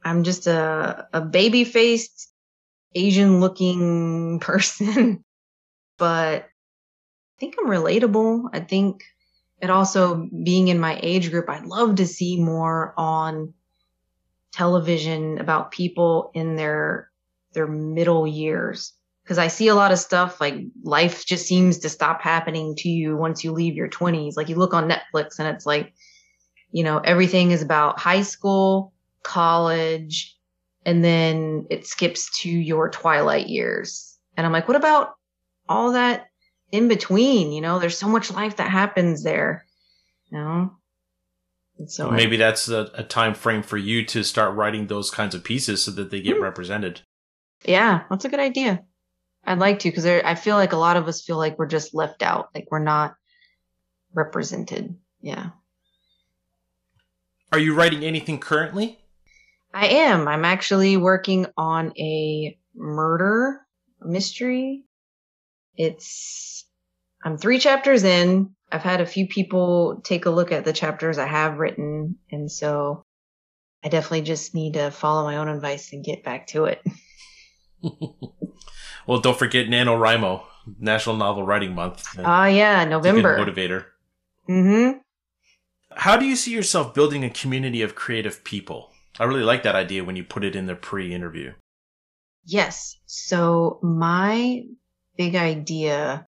I'm 0.04 0.24
just 0.24 0.48
a 0.48 1.08
a 1.12 1.20
baby 1.20 1.66
faced 1.66 2.32
Asian 2.96 3.42
looking 3.42 4.40
person. 4.42 5.24
but 5.98 6.44
I 6.44 7.40
think 7.40 7.56
I'm 7.60 7.68
relatable. 7.68 8.50
I 8.54 8.62
think 8.62 9.04
it 9.62 9.70
also 9.70 10.30
being 10.44 10.70
in 10.70 10.80
my 10.80 10.98
age 11.02 11.30
group, 11.30 11.50
I'd 11.50 11.66
love 11.66 11.96
to 11.96 12.08
see 12.08 12.40
more 12.42 12.94
on 12.98 13.54
television 14.54 15.40
about 15.40 15.72
people 15.72 16.32
in 16.34 16.56
their 16.56 17.10
their 17.54 17.68
middle 17.68 18.28
years 18.28 18.94
because 19.24 19.38
I 19.38 19.48
see 19.48 19.68
a 19.70 19.76
lot 19.76 19.92
of 19.92 20.00
stuff 20.00 20.40
like 20.42 20.56
life 20.84 21.26
just 21.26 21.46
seems 21.48 21.80
to 21.80 21.90
stop 21.90 22.22
happening 22.22 22.76
to 22.78 22.90
you 22.90 23.16
once 23.16 23.44
you 23.44 23.52
leave 23.52 23.76
your 23.76 23.90
20s. 23.90 24.36
Like 24.36 24.50
you 24.50 24.56
look 24.56 24.74
on 24.74 24.90
Netflix 24.90 25.40
and 25.40 25.48
it's 25.48 25.66
like, 25.66 25.94
you 26.72 26.84
know, 26.84 26.98
everything 27.00 27.52
is 27.52 27.62
about 27.62 28.00
high 28.00 28.22
school, 28.24 28.94
college, 29.24 30.36
and 30.86 31.04
then 31.04 31.66
it 31.70 31.86
skips 31.88 32.42
to 32.42 32.50
your 32.50 32.90
twilight 32.90 33.48
years. 33.48 34.18
And 34.36 34.46
I'm 34.46 34.52
like, 34.52 34.68
what 34.68 34.76
about 34.78 35.12
all 35.70 35.94
that 35.94 36.28
in 36.72 36.88
between? 36.90 37.52
You 37.54 37.62
know, 37.62 37.80
there's 37.80 37.98
so 37.98 38.10
much 38.10 38.32
life 38.32 38.58
that 38.58 38.70
happens 38.70 39.24
there. 39.24 39.66
You 40.32 40.38
know? 40.40 40.72
And 41.80 41.90
so 41.90 42.10
I- 42.10 42.16
Maybe 42.16 42.36
that's 42.36 42.68
a, 42.68 42.92
a 42.96 43.04
time 43.04 43.34
frame 43.36 43.64
for 43.64 43.78
you 43.78 44.04
to 44.08 44.24
start 44.24 44.56
writing 44.56 44.88
those 44.88 45.10
kinds 45.10 45.34
of 45.34 45.44
pieces 45.44 45.84
so 45.84 45.92
that 45.92 46.12
they 46.12 46.22
get 46.22 46.38
Hmm. 46.38 46.44
represented. 46.44 47.02
Yeah, 47.66 48.04
that's 48.10 48.26
a 48.26 48.30
good 48.30 48.42
idea. 48.42 48.84
I'd 49.46 49.60
like 49.60 49.80
to 49.80 49.90
because 49.90 50.06
I 50.06 50.36
feel 50.36 50.56
like 50.56 50.74
a 50.74 50.78
lot 50.78 50.98
of 50.98 51.08
us 51.08 51.22
feel 51.22 51.38
like 51.38 51.60
we're 51.60 51.68
just 51.68 51.94
left 51.94 52.24
out, 52.24 52.50
like 52.56 52.68
we're 52.72 52.80
not 52.80 53.16
represented. 54.14 54.96
Yeah, 55.22 55.50
Are 57.52 57.60
you 57.60 57.74
writing 57.76 58.04
anything 58.04 58.40
currently? 58.40 59.00
I 59.74 59.88
am. 59.88 60.28
I'm 60.28 60.46
actually 60.46 60.98
working 60.98 61.48
on 61.58 61.94
a 61.98 62.58
murder 62.76 63.62
mystery. 64.02 64.84
It's, 65.76 66.66
I'm 67.24 67.38
three 67.38 67.60
chapters 67.60 68.04
in. 68.04 68.54
I've 68.72 68.84
had 68.84 69.02
a 69.02 69.06
few 69.06 69.28
people 69.28 70.02
take 70.04 70.26
a 70.26 70.30
look 70.30 70.52
at 70.52 70.66
the 70.66 70.74
chapters 70.74 71.18
I 71.18 71.26
have 71.26 71.58
written. 71.58 72.18
And 72.32 72.52
so 72.52 73.06
I 73.84 73.90
definitely 73.90 74.22
just 74.24 74.54
need 74.54 74.74
to 74.74 74.92
follow 74.92 75.24
my 75.24 75.38
own 75.38 75.48
advice 75.48 75.94
and 75.94 76.04
get 76.04 76.24
back 76.24 76.48
to 76.48 76.66
it. 76.66 76.82
well, 79.08 79.20
don't 79.20 79.38
forget 79.38 79.68
NaNoWriMo, 79.68 80.44
National 80.80 81.16
Novel 81.16 81.44
Writing 81.44 81.76
Month. 81.76 82.06
Ah, 82.20 82.48
yeah, 82.48 82.82
a 82.82 82.86
good 82.86 82.92
November. 82.92 83.38
motivator. 83.38 83.86
Mm-hmm. 84.50 85.00
How 85.96 86.18
do 86.18 86.26
you 86.26 86.36
see 86.36 86.52
yourself 86.52 86.94
building 86.94 87.24
a 87.24 87.30
community 87.30 87.82
of 87.82 87.96
creative 87.96 88.44
people? 88.44 88.92
I 89.20 89.26
really 89.26 89.44
like 89.44 89.64
that 89.64 89.76
idea 89.76 90.04
when 90.04 90.16
you 90.16 90.24
put 90.24 90.44
it 90.44 90.56
in 90.56 90.66
the 90.66 90.76
pre-interview. 90.76 91.54
Yes. 92.46 92.98
So 93.06 93.80
my 93.84 94.64
big 95.18 95.36
idea, 95.36 96.26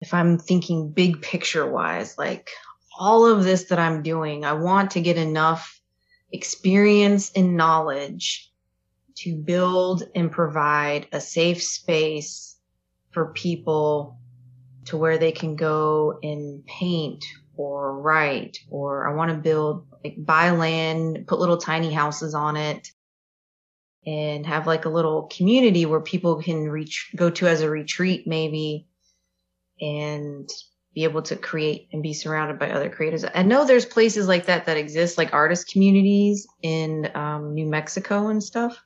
if 0.00 0.12
I'm 0.12 0.38
thinking 0.38 0.92
big 0.92 1.22
picture 1.22 1.68
wise, 1.68 2.18
like 2.18 2.50
all 2.98 3.26
of 3.26 3.44
this 3.44 3.64
that 3.64 3.78
I'm 3.78 4.02
doing, 4.02 4.44
I 4.44 4.52
want 4.52 4.92
to 4.92 5.00
get 5.00 5.16
enough 5.16 5.80
experience 6.32 7.32
and 7.34 7.56
knowledge 7.56 8.52
to 9.16 9.36
build 9.36 10.02
and 10.14 10.30
provide 10.30 11.06
a 11.12 11.20
safe 11.20 11.62
space 11.62 12.56
for 13.10 13.32
people 13.32 14.18
to 14.86 14.96
where 14.96 15.18
they 15.18 15.32
can 15.32 15.56
go 15.56 16.18
and 16.22 16.64
paint 16.66 17.24
or 17.56 17.98
write 18.00 18.58
or 18.70 19.08
I 19.08 19.14
want 19.14 19.30
to 19.30 19.38
build 19.38 19.86
like 20.04 20.16
buy 20.18 20.50
land, 20.50 21.26
put 21.26 21.40
little 21.40 21.56
tiny 21.56 21.92
houses 21.92 22.34
on 22.34 22.56
it 22.56 22.88
and 24.04 24.46
have 24.46 24.66
like 24.66 24.84
a 24.84 24.90
little 24.90 25.24
community 25.34 25.86
where 25.86 26.00
people 26.00 26.40
can 26.42 26.68
reach 26.68 27.10
go 27.16 27.30
to 27.30 27.48
as 27.48 27.62
a 27.62 27.70
retreat 27.70 28.26
maybe 28.26 28.86
and 29.80 30.48
be 30.94 31.04
able 31.04 31.22
to 31.22 31.36
create 31.36 31.88
and 31.92 32.02
be 32.02 32.14
surrounded 32.14 32.58
by 32.58 32.70
other 32.70 32.88
creators. 32.88 33.24
I 33.34 33.42
know 33.42 33.64
there's 33.64 33.84
places 33.84 34.28
like 34.28 34.46
that 34.46 34.66
that 34.66 34.76
exist 34.76 35.18
like 35.18 35.34
artist 35.34 35.70
communities 35.70 36.46
in 36.62 37.10
um, 37.14 37.54
New 37.54 37.66
Mexico 37.66 38.28
and 38.28 38.42
stuff 38.42 38.82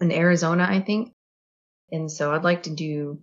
in 0.00 0.12
Arizona 0.12 0.66
I 0.68 0.80
think. 0.80 1.12
And 1.92 2.10
so 2.10 2.32
I'd 2.32 2.44
like 2.44 2.64
to 2.64 2.70
do 2.70 3.20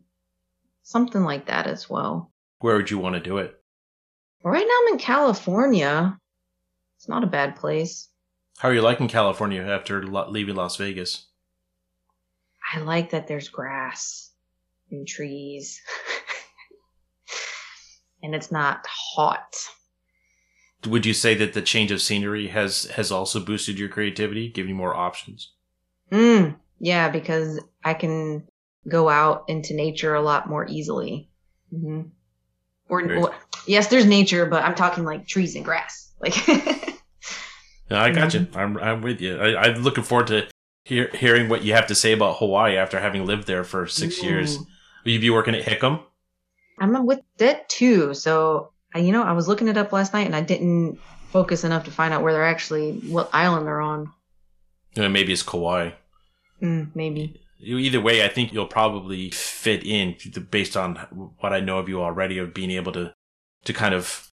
something 0.83 1.23
like 1.23 1.47
that 1.47 1.67
as 1.67 1.89
well. 1.89 2.31
Where 2.59 2.77
would 2.77 2.89
you 2.89 2.97
want 2.97 3.15
to 3.15 3.21
do 3.21 3.37
it? 3.37 3.59
Right 4.43 4.65
now 4.65 4.87
I'm 4.87 4.93
in 4.93 4.99
California. 4.99 6.17
It's 6.97 7.09
not 7.09 7.23
a 7.23 7.27
bad 7.27 7.55
place. 7.55 8.09
How 8.57 8.69
are 8.69 8.73
you 8.73 8.81
liking 8.81 9.07
California 9.07 9.61
after 9.61 10.03
leaving 10.03 10.55
Las 10.55 10.77
Vegas? 10.77 11.25
I 12.73 12.79
like 12.79 13.09
that 13.11 13.27
there's 13.27 13.49
grass 13.49 14.31
and 14.91 15.07
trees. 15.07 15.81
and 18.23 18.33
it's 18.33 18.51
not 18.51 18.85
hot. 18.87 19.53
Would 20.85 21.05
you 21.05 21.13
say 21.13 21.35
that 21.35 21.53
the 21.53 21.61
change 21.61 21.91
of 21.91 22.01
scenery 22.01 22.47
has 22.47 22.85
has 22.85 23.11
also 23.11 23.39
boosted 23.39 23.79
your 23.79 23.89
creativity, 23.89 24.49
given 24.49 24.69
you 24.69 24.75
more 24.75 24.95
options? 24.95 25.51
Mm, 26.11 26.55
yeah, 26.79 27.09
because 27.09 27.59
I 27.83 27.93
can 27.93 28.47
go 28.87 29.09
out 29.09 29.45
into 29.47 29.73
nature 29.73 30.13
a 30.15 30.21
lot 30.21 30.47
more 30.49 30.65
easily. 30.67 31.29
hmm 31.71 32.01
Or, 32.89 33.01
or- 33.17 33.35
yes, 33.67 33.87
there's 33.87 34.05
nature, 34.05 34.45
but 34.45 34.63
I'm 34.63 34.75
talking 34.75 35.03
like 35.03 35.27
trees 35.27 35.55
and 35.55 35.63
grass. 35.65 36.11
Like, 36.19 36.35
No, 37.89 37.99
I 37.99 38.11
got 38.11 38.33
you. 38.33 38.47
I'm 38.55 38.77
I'm 38.77 39.01
with 39.01 39.21
you. 39.21 39.37
I, 39.37 39.65
I'm 39.67 39.83
looking 39.83 40.03
forward 40.03 40.27
to 40.27 40.47
hear, 40.85 41.09
hearing 41.13 41.49
what 41.49 41.63
you 41.63 41.73
have 41.73 41.87
to 41.87 41.95
say 41.95 42.13
about 42.13 42.37
Hawaii 42.37 42.77
after 42.77 42.99
having 42.99 43.25
lived 43.25 43.45
there 43.45 43.63
for 43.63 43.87
six 43.87 44.23
years. 44.23 44.57
Ooh. 44.57 44.65
Will 45.03 45.11
you 45.11 45.19
be 45.19 45.29
working 45.29 45.53
at 45.53 45.63
Hickam? 45.63 46.01
I'm 46.79 47.05
with 47.05 47.19
that 47.37 47.69
too. 47.69 48.13
So, 48.13 48.71
I, 48.95 48.99
you 48.99 49.11
know, 49.11 49.23
I 49.23 49.33
was 49.33 49.47
looking 49.47 49.67
it 49.67 49.77
up 49.77 49.91
last 49.91 50.13
night 50.13 50.25
and 50.25 50.35
I 50.35 50.41
didn't 50.41 50.97
focus 51.29 51.63
enough 51.63 51.85
to 51.85 51.91
find 51.91 52.13
out 52.13 52.23
where 52.23 52.33
they're 52.33 52.45
actually, 52.45 52.93
what 52.99 53.29
island 53.33 53.67
they're 53.67 53.81
on. 53.81 54.11
Uh, 54.97 55.09
maybe 55.09 55.33
it's 55.33 55.43
Kauai. 55.43 55.91
Mm, 56.63 56.95
maybe. 56.95 57.39
Either 57.59 58.01
way, 58.01 58.23
I 58.23 58.27
think 58.27 58.51
you'll 58.53 58.67
probably 58.67 59.29
fit 59.31 59.83
in 59.85 60.15
based 60.49 60.75
on 60.75 60.95
what 61.39 61.53
I 61.53 61.59
know 61.59 61.77
of 61.79 61.87
you 61.89 62.01
already 62.01 62.37
of 62.37 62.53
being 62.53 62.71
able 62.71 62.91
to 62.93 63.13
to 63.65 63.73
kind 63.73 63.93
of 63.93 64.29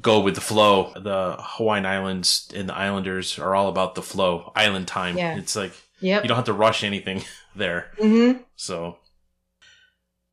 go 0.00 0.20
with 0.20 0.34
the 0.34 0.40
flow. 0.40 0.92
The 0.94 1.36
Hawaiian 1.38 1.86
Islands 1.86 2.50
and 2.54 2.68
the 2.68 2.74
Islanders 2.76 3.38
are 3.38 3.54
all 3.54 3.68
about 3.68 3.94
the 3.94 4.02
flow, 4.02 4.52
island 4.54 4.86
time. 4.88 5.16
Yeah. 5.16 5.36
It's 5.36 5.56
like 5.56 5.72
Yep. 6.00 6.22
you 6.24 6.28
don't 6.28 6.36
have 6.36 6.44
to 6.46 6.52
rush 6.52 6.84
anything 6.84 7.22
there. 7.56 7.90
Mm-hmm. 7.98 8.42
So, 8.56 8.98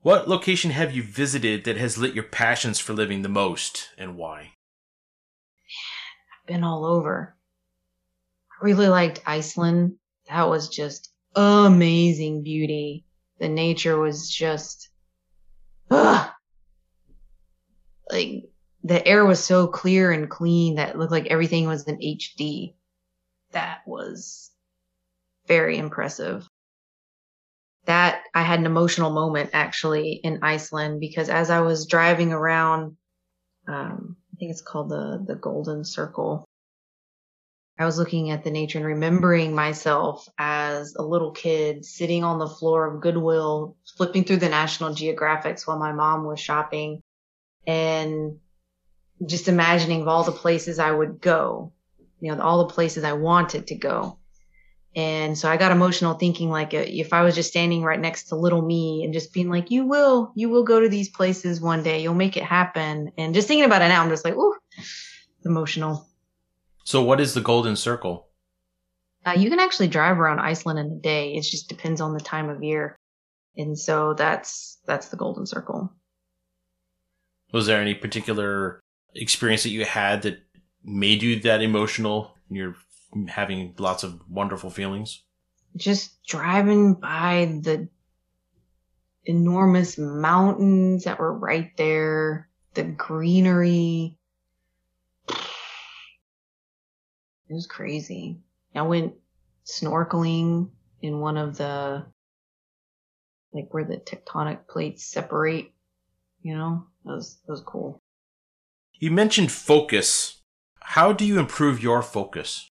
what 0.01 0.27
location 0.27 0.71
have 0.71 0.93
you 0.93 1.03
visited 1.03 1.63
that 1.63 1.77
has 1.77 1.97
lit 1.97 2.13
your 2.13 2.23
passions 2.25 2.79
for 2.79 2.93
living 2.93 3.21
the 3.21 3.29
most, 3.29 3.89
and 3.97 4.17
why? 4.17 4.39
I've 6.41 6.47
been 6.47 6.63
all 6.63 6.83
over. 6.85 7.35
I 8.51 8.65
really 8.65 8.87
liked 8.87 9.21
Iceland. 9.25 9.95
That 10.31 10.49
was 10.49 10.69
just 10.69 11.11
amazing 11.35 12.41
beauty. 12.41 13.05
The 13.39 13.49
nature 13.49 13.99
was 13.99 14.29
just, 14.29 14.89
ugh, 15.89 16.29
like 18.09 18.49
the 18.83 19.05
air 19.05 19.25
was 19.25 19.43
so 19.43 19.67
clear 19.67 20.11
and 20.11 20.29
clean 20.29 20.75
that 20.75 20.89
it 20.89 20.97
looked 20.97 21.11
like 21.11 21.27
everything 21.27 21.67
was 21.67 21.85
in 21.85 21.97
HD. 21.97 22.75
That 23.51 23.79
was 23.85 24.51
very 25.47 25.77
impressive. 25.77 26.47
That 27.85 28.23
I 28.33 28.43
had 28.43 28.59
an 28.59 28.65
emotional 28.65 29.11
moment 29.11 29.49
actually 29.51 30.13
in 30.13 30.39
Iceland 30.43 31.01
because 31.01 31.27
as 31.27 31.49
I 31.49 31.59
was 31.59 31.87
driving 31.87 32.31
around, 32.31 32.95
um, 33.67 34.15
I 34.33 34.37
think 34.37 34.51
it's 34.51 34.61
called 34.61 34.89
the 34.89 35.21
the 35.27 35.35
Golden 35.35 35.83
Circle. 35.83 36.45
I 37.79 37.85
was 37.85 37.97
looking 37.97 38.29
at 38.29 38.43
the 38.43 38.51
nature 38.51 38.77
and 38.77 38.85
remembering 38.85 39.55
myself 39.55 40.27
as 40.37 40.95
a 40.95 41.01
little 41.01 41.31
kid 41.31 41.83
sitting 41.83 42.23
on 42.23 42.37
the 42.37 42.47
floor 42.47 42.85
of 42.85 43.01
Goodwill, 43.01 43.75
flipping 43.97 44.23
through 44.23 44.37
the 44.37 44.49
National 44.49 44.93
Geographics 44.93 45.65
while 45.65 45.79
my 45.79 45.91
mom 45.91 46.25
was 46.25 46.39
shopping 46.39 47.01
and 47.65 48.37
just 49.25 49.47
imagining 49.47 50.07
all 50.07 50.23
the 50.23 50.31
places 50.31 50.79
I 50.79 50.91
would 50.91 51.21
go, 51.21 51.73
you 52.19 52.33
know, 52.33 52.41
all 52.41 52.65
the 52.65 52.73
places 52.73 53.03
I 53.03 53.13
wanted 53.13 53.67
to 53.67 53.75
go. 53.75 54.17
And 54.95 55.37
so 55.37 55.49
I 55.49 55.55
got 55.55 55.71
emotional 55.71 56.15
thinking 56.15 56.49
like 56.49 56.73
uh, 56.73 56.83
if 56.85 57.13
I 57.13 57.21
was 57.21 57.33
just 57.33 57.49
standing 57.49 57.81
right 57.81 57.99
next 57.99 58.25
to 58.25 58.35
little 58.35 58.61
me 58.61 59.03
and 59.05 59.13
just 59.13 59.33
being 59.33 59.49
like, 59.49 59.71
you 59.71 59.85
will, 59.85 60.33
you 60.35 60.49
will 60.49 60.63
go 60.63 60.81
to 60.81 60.89
these 60.89 61.07
places 61.07 61.61
one 61.61 61.81
day. 61.81 62.03
You'll 62.03 62.13
make 62.13 62.35
it 62.35 62.43
happen. 62.43 63.11
And 63.17 63.33
just 63.33 63.47
thinking 63.47 63.65
about 63.65 63.81
it 63.81 63.87
now, 63.87 64.03
I'm 64.03 64.09
just 64.09 64.25
like, 64.25 64.35
ooh, 64.35 64.55
emotional. 65.45 66.07
So 66.83 67.03
what 67.03 67.21
is 67.21 67.33
the 67.33 67.41
golden 67.41 67.75
circle? 67.75 68.27
Uh, 69.25 69.35
you 69.37 69.49
can 69.49 69.59
actually 69.59 69.87
drive 69.87 70.19
around 70.19 70.39
Iceland 70.39 70.79
in 70.79 70.91
a 70.91 70.99
day. 70.99 71.33
It 71.35 71.43
just 71.43 71.69
depends 71.69 72.01
on 72.01 72.13
the 72.13 72.19
time 72.19 72.49
of 72.49 72.63
year. 72.63 72.95
And 73.55 73.77
so 73.77 74.13
that's, 74.13 74.79
that's 74.85 75.09
the 75.09 75.17
golden 75.17 75.45
circle. 75.45 75.93
Was 77.53 77.67
there 77.67 77.81
any 77.81 77.93
particular 77.93 78.79
experience 79.13 79.63
that 79.63 79.69
you 79.69 79.85
had 79.85 80.23
that 80.23 80.39
made 80.83 81.21
you 81.21 81.39
that 81.41 81.61
emotional? 81.61 82.35
You're 82.49 82.75
having 83.27 83.75
lots 83.77 84.03
of 84.03 84.21
wonderful 84.29 84.69
feelings. 84.69 85.21
Just 85.75 86.23
driving 86.25 86.95
by 86.95 87.59
the 87.61 87.89
enormous 89.25 89.97
mountains 89.97 91.03
that 91.03 91.19
were 91.19 91.37
right 91.37 91.71
there, 91.77 92.49
the 92.73 92.83
greenery. 92.83 94.17
It 97.51 97.55
was 97.55 97.67
crazy. 97.67 98.39
I 98.73 98.83
went 98.83 99.15
snorkeling 99.65 100.69
in 101.01 101.19
one 101.19 101.35
of 101.35 101.57
the, 101.57 102.05
like 103.51 103.73
where 103.73 103.83
the 103.83 103.97
tectonic 103.97 104.69
plates 104.69 105.03
separate, 105.03 105.73
you 106.41 106.55
know, 106.55 106.85
that 107.03 107.11
was, 107.11 107.41
that 107.45 107.51
was 107.51 107.59
cool. 107.59 107.99
You 108.93 109.11
mentioned 109.11 109.51
focus. 109.51 110.41
How 110.79 111.11
do 111.11 111.25
you 111.25 111.39
improve 111.39 111.83
your 111.83 112.01
focus? 112.01 112.69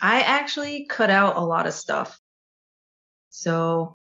I 0.00 0.20
actually 0.20 0.86
cut 0.86 1.10
out 1.10 1.36
a 1.36 1.40
lot 1.40 1.66
of 1.66 1.74
stuff. 1.74 2.16
So 3.30 3.94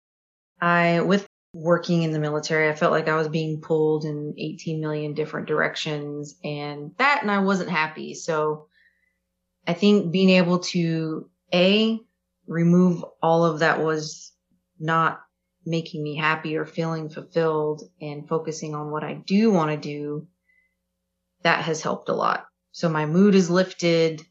I, 0.62 1.02
with 1.02 1.26
working 1.52 2.04
in 2.04 2.12
the 2.12 2.20
military, 2.20 2.70
I 2.70 2.76
felt 2.76 2.92
like 2.92 3.08
I 3.08 3.16
was 3.16 3.28
being 3.28 3.60
pulled 3.60 4.06
in 4.06 4.36
18 4.38 4.80
million 4.80 5.16
different 5.16 5.48
directions 5.48 6.36
and 6.44 6.92
that, 7.00 7.24
and 7.24 7.32
I 7.32 7.40
wasn't 7.40 7.72
happy. 7.72 8.14
So 8.14 8.68
I 9.68 9.74
think 9.74 10.12
being 10.12 10.30
able 10.30 10.60
to 10.60 11.30
A, 11.54 12.00
remove 12.48 13.04
all 13.22 13.46
of 13.46 13.60
that 13.60 13.84
was 13.84 14.32
not 14.80 15.20
making 15.66 16.02
me 16.02 16.16
happy 16.16 16.56
or 16.56 16.66
feeling 16.66 17.10
fulfilled 17.10 17.84
and 18.02 18.28
focusing 18.28 18.74
on 18.74 18.90
what 18.90 19.04
I 19.04 19.16
do 19.16 19.52
want 19.52 19.72
to 19.72 19.78
do, 19.78 20.28
that 21.44 21.66
has 21.66 21.82
helped 21.82 22.08
a 22.08 22.14
lot. 22.14 22.46
So 22.72 22.88
my 22.88 23.06
mood 23.06 23.36
is 23.36 23.50
lifted. 23.50 24.22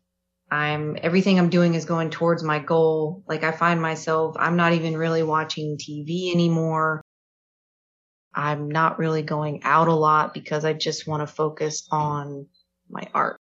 I'm 0.51 0.97
everything 1.03 1.39
I'm 1.39 1.51
doing 1.51 1.75
is 1.75 1.85
going 1.85 2.11
towards 2.11 2.43
my 2.43 2.59
goal. 2.59 3.23
Like 3.29 3.45
I 3.45 3.53
find 3.53 3.83
myself, 3.83 4.37
I'm 4.39 4.57
not 4.57 4.73
even 4.73 4.97
really 4.97 5.23
watching 5.23 5.77
TV 5.77 6.33
anymore. 6.33 7.03
I'm 8.35 8.71
not 8.71 8.99
really 8.99 9.23
going 9.23 9.63
out 9.65 9.89
a 9.89 9.95
lot 9.95 10.33
because 10.33 10.65
I 10.65 10.73
just 10.73 11.07
want 11.07 11.27
to 11.27 11.35
focus 11.35 11.87
on 11.91 12.47
my 12.89 13.09
art. 13.13 13.39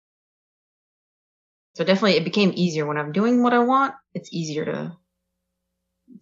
So 1.76 1.84
definitely 1.84 2.18
it 2.18 2.24
became 2.24 2.52
easier 2.56 2.86
when 2.86 2.98
I'm 2.98 3.12
doing 3.12 3.42
what 3.42 3.54
I 3.54 3.60
want. 3.60 3.96
It's 4.14 4.32
easier 4.32 4.66
to, 4.66 4.98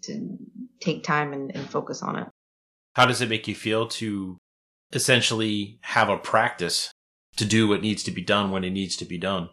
to 0.03 0.37
take 0.79 1.03
time 1.03 1.33
and, 1.33 1.53
and 1.55 1.69
focus 1.69 2.01
on 2.01 2.17
it. 2.17 2.27
How 2.93 3.05
does 3.05 3.21
it 3.21 3.29
make 3.29 3.47
you 3.47 3.55
feel 3.55 3.87
to 3.87 4.37
essentially 4.93 5.79
have 5.81 6.09
a 6.09 6.17
practice 6.17 6.91
to 7.37 7.45
do 7.45 7.67
what 7.67 7.81
needs 7.81 8.03
to 8.03 8.11
be 8.11 8.21
done 8.21 8.51
when 8.51 8.63
it 8.63 8.71
needs 8.71 8.95
to 8.97 9.05
be 9.05 9.17
done? 9.17 9.49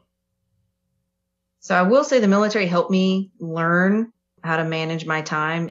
So 1.61 1.75
I 1.75 1.83
will 1.83 2.05
say 2.05 2.21
the 2.21 2.29
military 2.29 2.67
helped 2.67 2.91
me 2.91 3.31
learn 3.39 4.13
how 4.43 4.57
to 4.57 4.65
manage 4.65 5.05
my 5.05 5.23
time. 5.23 5.71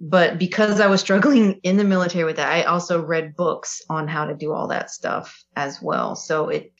But 0.00 0.38
because 0.38 0.80
I 0.80 0.86
was 0.86 1.00
struggling 1.06 1.60
in 1.64 1.76
the 1.76 1.84
military 1.84 2.24
with 2.24 2.36
that, 2.36 2.52
I 2.52 2.62
also 2.62 3.04
read 3.04 3.36
books 3.36 3.82
on 3.90 4.06
how 4.06 4.26
to 4.26 4.34
do 4.34 4.52
all 4.52 4.68
that 4.68 4.90
stuff 4.90 5.44
as 5.56 5.82
well. 5.82 6.14
So 6.14 6.48
it, 6.48 6.72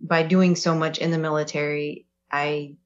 by 0.00 0.22
doing 0.22 0.56
so 0.56 0.74
much 0.74 0.98
in 0.98 1.10
the 1.10 1.18
military, 1.18 2.06
I 2.30 2.76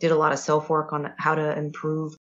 did 0.00 0.10
a 0.10 0.16
lot 0.16 0.32
of 0.32 0.38
self 0.38 0.68
work 0.68 0.92
on 0.92 1.12
how 1.18 1.34
to 1.34 1.56
improve 1.56 2.14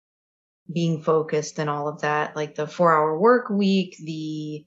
being 0.72 1.02
focused 1.02 1.58
and 1.58 1.70
all 1.70 1.88
of 1.88 2.02
that, 2.02 2.36
like 2.36 2.54
the 2.54 2.66
four 2.66 2.92
hour 2.92 3.18
work 3.18 3.50
week, 3.50 3.96
the 4.04 4.64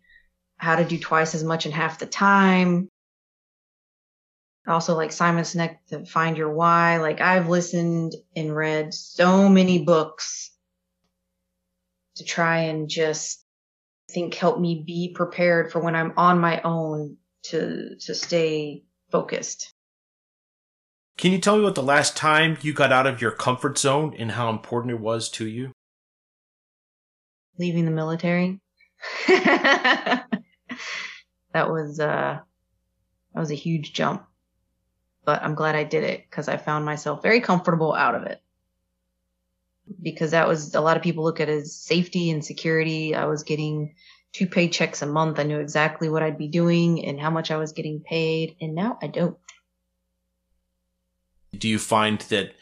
how 0.57 0.75
to 0.75 0.85
do 0.85 0.97
twice 0.97 1.35
as 1.35 1.43
much 1.43 1.65
in 1.65 1.71
half 1.71 1.99
the 1.99 2.05
time, 2.05 2.89
also 4.67 4.95
like 4.95 5.11
Simon 5.11 5.43
Sinek 5.43 5.77
to 5.89 6.05
find 6.05 6.37
your 6.37 6.51
why. 6.51 6.97
Like 6.97 7.21
I've 7.21 7.49
listened 7.49 8.13
and 8.35 8.55
read 8.55 8.93
so 8.93 9.49
many 9.49 9.83
books 9.83 10.51
to 12.15 12.23
try 12.23 12.61
and 12.63 12.89
just 12.89 13.43
think 14.09 14.33
help 14.35 14.59
me 14.59 14.83
be 14.85 15.13
prepared 15.15 15.71
for 15.71 15.79
when 15.79 15.95
I'm 15.95 16.13
on 16.17 16.39
my 16.39 16.61
own 16.61 17.17
to 17.43 17.95
to 18.01 18.15
stay 18.15 18.83
focused. 19.11 19.70
Can 21.17 21.31
you 21.31 21.39
tell 21.39 21.57
me 21.57 21.63
what 21.63 21.75
the 21.75 21.83
last 21.83 22.17
time 22.17 22.57
you 22.61 22.73
got 22.73 22.91
out 22.91 23.07
of 23.07 23.21
your 23.21 23.31
comfort 23.31 23.77
zone 23.77 24.15
and 24.17 24.31
how 24.31 24.49
important 24.49 24.93
it 24.93 24.99
was 24.99 25.29
to 25.31 25.47
you? 25.47 25.71
Leaving 27.59 27.85
the 27.85 27.91
military. 27.91 28.59
that 29.27 30.25
was 31.53 31.99
uh 31.99 32.39
that 33.33 33.39
was 33.39 33.51
a 33.51 33.55
huge 33.55 33.93
jump 33.93 34.25
but 35.25 35.43
I'm 35.43 35.55
glad 35.55 35.75
I 35.75 35.83
did 35.83 36.03
it 36.03 36.25
because 36.29 36.47
I 36.47 36.57
found 36.57 36.85
myself 36.85 37.21
very 37.21 37.41
comfortable 37.41 37.93
out 37.93 38.15
of 38.15 38.23
it. 38.23 38.41
Because 40.01 40.31
that 40.31 40.47
was 40.47 40.73
a 40.73 40.81
lot 40.81 40.97
of 40.97 41.03
people 41.03 41.23
look 41.23 41.39
at 41.39 41.49
as 41.49 41.75
safety 41.75 42.29
and 42.29 42.43
security. 42.43 43.13
I 43.13 43.25
was 43.25 43.43
getting 43.43 43.95
two 44.31 44.47
paychecks 44.47 45.01
a 45.01 45.05
month. 45.05 45.39
I 45.39 45.43
knew 45.43 45.59
exactly 45.59 46.09
what 46.09 46.23
I'd 46.23 46.37
be 46.37 46.47
doing 46.47 47.05
and 47.05 47.19
how 47.19 47.29
much 47.29 47.51
I 47.51 47.57
was 47.57 47.73
getting 47.73 47.99
paid, 47.99 48.55
and 48.61 48.73
now 48.73 48.97
I 49.01 49.07
don't. 49.07 49.37
Do 51.57 51.67
you 51.67 51.79
find 51.79 52.19
that 52.21 52.53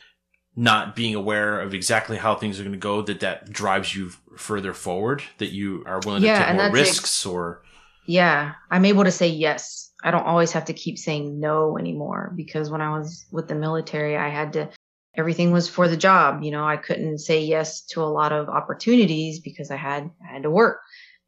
not 0.55 0.95
being 0.95 1.15
aware 1.15 1.61
of 1.61 1.73
exactly 1.73 2.17
how 2.17 2.35
things 2.35 2.59
are 2.59 2.63
going 2.63 2.73
to 2.73 2.79
go 2.79 3.01
that 3.01 3.21
that 3.21 3.49
drives 3.49 3.95
you 3.95 4.09
further 4.35 4.73
forward 4.73 5.23
that 5.37 5.51
you 5.51 5.83
are 5.85 6.01
willing 6.05 6.23
yeah, 6.23 6.39
to 6.39 6.45
take 6.45 6.55
more 6.55 6.71
risks 6.71 6.99
ex- 6.99 7.25
or 7.25 7.61
yeah 8.05 8.53
i'm 8.71 8.83
able 8.83 9.03
to 9.03 9.11
say 9.11 9.27
yes 9.27 9.89
I 10.03 10.11
don't 10.11 10.25
always 10.25 10.51
have 10.53 10.65
to 10.65 10.73
keep 10.73 10.97
saying 10.97 11.39
no 11.39 11.77
anymore 11.77 12.31
because 12.35 12.69
when 12.69 12.81
I 12.81 12.97
was 12.97 13.25
with 13.31 13.47
the 13.47 13.55
military, 13.55 14.15
I 14.15 14.29
had 14.29 14.53
to, 14.53 14.69
everything 15.15 15.51
was 15.51 15.67
for 15.67 15.87
the 15.87 15.97
job. 15.97 16.41
You 16.43 16.51
know, 16.51 16.65
I 16.65 16.77
couldn't 16.77 17.19
say 17.19 17.43
yes 17.43 17.81
to 17.87 18.01
a 18.01 18.05
lot 18.05 18.31
of 18.31 18.47
opportunities 18.47 19.39
because 19.39 19.71
I 19.71 19.75
had, 19.75 20.09
I 20.23 20.33
had 20.33 20.43
to 20.43 20.49
work 20.49 20.79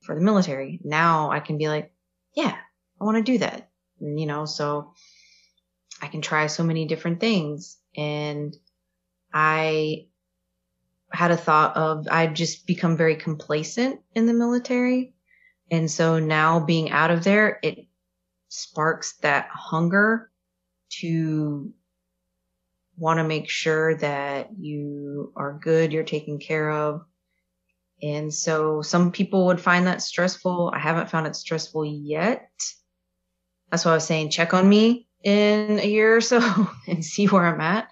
for 0.04 0.16
the 0.16 0.22
military. 0.22 0.80
Now 0.84 1.32
I 1.32 1.42
can 1.42 1.58
be 1.58 1.68
like, 1.68 1.92
yeah, 2.36 2.56
I 3.00 3.04
want 3.04 3.18
to 3.18 3.32
do 3.32 3.40
that. 3.40 3.70
And, 4.00 4.20
you 4.20 4.26
know, 4.26 4.46
so 4.46 4.94
I 6.02 6.08
can 6.08 6.22
try 6.22 6.48
so 6.48 6.64
many 6.64 6.86
different 6.86 7.20
things. 7.20 7.78
And 7.96 8.56
I 9.34 10.08
had 11.12 11.32
a 11.32 11.38
thought 11.38 11.78
of, 11.78 12.08
I've 12.10 12.34
just 12.34 12.66
become 12.66 12.98
very 12.98 13.16
complacent 13.16 14.02
in 14.16 14.26
the 14.26 14.34
military. 14.34 15.14
And 15.70 15.90
so 15.90 16.20
now 16.20 16.60
being 16.60 16.90
out 16.90 17.12
of 17.12 17.24
there, 17.24 17.60
it 17.62 17.88
sparks 18.50 19.18
that 19.22 19.48
hunger 19.52 20.32
to 21.00 21.74
want 22.98 23.20
to 23.20 23.24
make 23.24 23.50
sure 23.50 23.96
that 23.96 24.50
you 24.58 25.32
are 25.36 25.60
good, 25.62 25.94
you're 25.94 26.04
taken 26.04 26.40
care 26.40 26.70
of. 26.72 27.06
And 28.04 28.34
so 28.34 28.82
some 28.82 29.12
people 29.12 29.46
would 29.48 29.62
find 29.62 29.88
that 29.88 30.02
stressful. 30.02 30.72
I 30.74 30.80
haven't 30.80 31.10
found 31.10 31.28
it 31.28 31.36
stressful 31.36 31.86
yet. 31.86 32.50
That's 33.70 33.86
why 33.86 33.92
I 33.92 33.96
was 33.96 34.06
saying 34.06 34.32
check 34.32 34.54
on 34.54 34.68
me 34.68 35.08
in 35.24 35.80
a 35.80 35.88
year 35.88 36.16
or 36.16 36.22
so 36.22 36.40
and 36.88 37.04
see 37.04 37.26
where 37.28 37.46
I'm 37.46 37.62
at. 37.62 37.90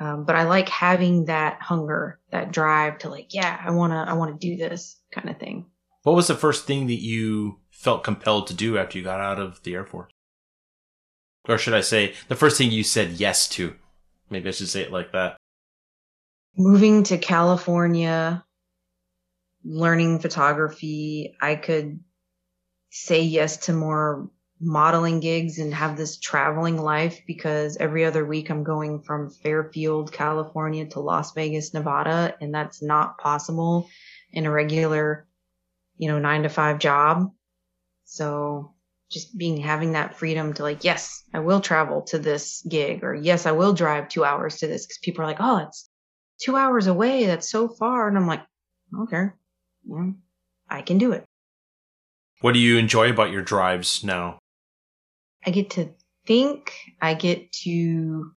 Um, 0.00 0.24
but 0.24 0.36
I 0.36 0.44
like 0.44 0.68
having 0.68 1.24
that 1.24 1.60
hunger, 1.60 2.20
that 2.30 2.52
drive 2.52 2.98
to 2.98 3.08
like, 3.08 3.34
yeah, 3.34 3.60
I 3.64 3.72
want 3.72 3.92
to, 3.92 3.96
I 3.96 4.12
want 4.12 4.40
to 4.40 4.48
do 4.48 4.56
this 4.56 4.96
kind 5.12 5.28
of 5.28 5.38
thing. 5.38 5.66
What 6.04 6.14
was 6.14 6.28
the 6.28 6.36
first 6.36 6.66
thing 6.66 6.86
that 6.86 7.02
you 7.02 7.58
felt 7.70 8.04
compelled 8.04 8.46
to 8.46 8.54
do 8.54 8.78
after 8.78 8.96
you 8.96 9.04
got 9.04 9.20
out 9.20 9.40
of 9.40 9.62
the 9.64 9.74
Air 9.74 9.84
Force? 9.84 10.12
Or 11.48 11.58
should 11.58 11.74
I 11.74 11.80
say, 11.80 12.14
the 12.28 12.36
first 12.36 12.58
thing 12.58 12.70
you 12.70 12.84
said 12.84 13.12
yes 13.12 13.48
to? 13.50 13.74
Maybe 14.30 14.48
I 14.48 14.52
should 14.52 14.68
say 14.68 14.82
it 14.82 14.92
like 14.92 15.12
that. 15.12 15.36
Moving 16.56 17.02
to 17.04 17.18
California, 17.18 18.44
learning 19.64 20.20
photography, 20.20 21.34
I 21.40 21.56
could 21.56 22.00
say 22.90 23.22
yes 23.22 23.56
to 23.66 23.72
more 23.72 24.30
modeling 24.60 25.20
gigs 25.20 25.58
and 25.58 25.72
have 25.72 25.96
this 25.96 26.18
traveling 26.18 26.80
life 26.80 27.20
because 27.26 27.76
every 27.76 28.04
other 28.04 28.24
week 28.24 28.50
I'm 28.50 28.64
going 28.64 29.02
from 29.02 29.30
Fairfield, 29.30 30.12
California 30.12 30.86
to 30.90 31.00
Las 31.00 31.32
Vegas, 31.32 31.72
Nevada, 31.74 32.34
and 32.40 32.52
that's 32.52 32.82
not 32.82 33.18
possible 33.18 33.88
in 34.32 34.46
a 34.46 34.50
regular, 34.50 35.26
you 35.96 36.08
know, 36.08 36.18
nine 36.18 36.42
to 36.42 36.48
five 36.48 36.78
job. 36.78 37.30
So 38.04 38.74
just 39.10 39.36
being 39.36 39.58
having 39.58 39.92
that 39.92 40.16
freedom 40.16 40.52
to 40.54 40.62
like, 40.62 40.84
yes, 40.84 41.22
I 41.32 41.38
will 41.40 41.60
travel 41.60 42.02
to 42.08 42.18
this 42.18 42.62
gig 42.68 43.04
or 43.04 43.14
yes, 43.14 43.46
I 43.46 43.52
will 43.52 43.72
drive 43.72 44.08
two 44.08 44.24
hours 44.24 44.58
to 44.58 44.66
this 44.66 44.86
because 44.86 44.98
people 44.98 45.22
are 45.22 45.28
like, 45.28 45.40
oh, 45.40 45.58
it's 45.58 45.88
two 46.40 46.56
hours 46.56 46.86
away. 46.86 47.26
That's 47.26 47.50
so 47.50 47.68
far. 47.68 48.08
And 48.08 48.16
I'm 48.16 48.26
like, 48.26 48.42
okay, 49.02 49.26
yeah, 49.86 50.10
I 50.68 50.82
can 50.82 50.98
do 50.98 51.12
it. 51.12 51.24
What 52.40 52.52
do 52.52 52.60
you 52.60 52.76
enjoy 52.76 53.10
about 53.10 53.30
your 53.30 53.42
drives 53.42 54.04
now? 54.04 54.38
I 55.48 55.50
get 55.50 55.70
to 55.70 55.88
think. 56.26 56.74
I 57.00 57.14
get 57.14 57.50
to. 57.64 58.32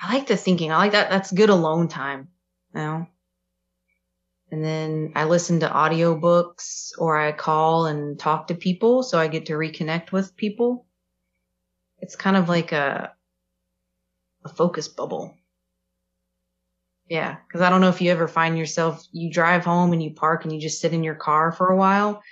I 0.00 0.14
like 0.14 0.26
the 0.26 0.36
thinking. 0.38 0.72
I 0.72 0.78
like 0.78 0.92
that. 0.92 1.10
That's 1.10 1.30
good 1.30 1.50
alone 1.50 1.88
time. 1.88 2.28
You 2.74 2.80
know. 2.80 3.06
And 4.50 4.64
then 4.64 5.12
I 5.14 5.24
listen 5.24 5.60
to 5.60 5.68
audiobooks 5.68 6.92
or 6.96 7.18
I 7.18 7.32
call 7.32 7.84
and 7.84 8.18
talk 8.18 8.46
to 8.46 8.54
people 8.54 9.02
so 9.02 9.18
I 9.18 9.28
get 9.28 9.44
to 9.46 9.54
reconnect 9.54 10.10
with 10.10 10.34
people. 10.36 10.86
It's 11.98 12.16
kind 12.16 12.38
of 12.38 12.48
like 12.48 12.72
a 12.72 13.12
a 14.46 14.48
focus 14.48 14.88
bubble. 14.88 15.36
Yeah, 17.10 17.36
because 17.46 17.60
I 17.60 17.68
don't 17.68 17.82
know 17.82 17.90
if 17.90 18.00
you 18.00 18.10
ever 18.10 18.26
find 18.26 18.56
yourself 18.56 19.04
you 19.12 19.30
drive 19.30 19.66
home 19.66 19.92
and 19.92 20.02
you 20.02 20.14
park 20.14 20.44
and 20.44 20.52
you 20.54 20.60
just 20.62 20.80
sit 20.80 20.94
in 20.94 21.04
your 21.04 21.14
car 21.14 21.52
for 21.52 21.68
a 21.68 21.76
while 21.76 22.22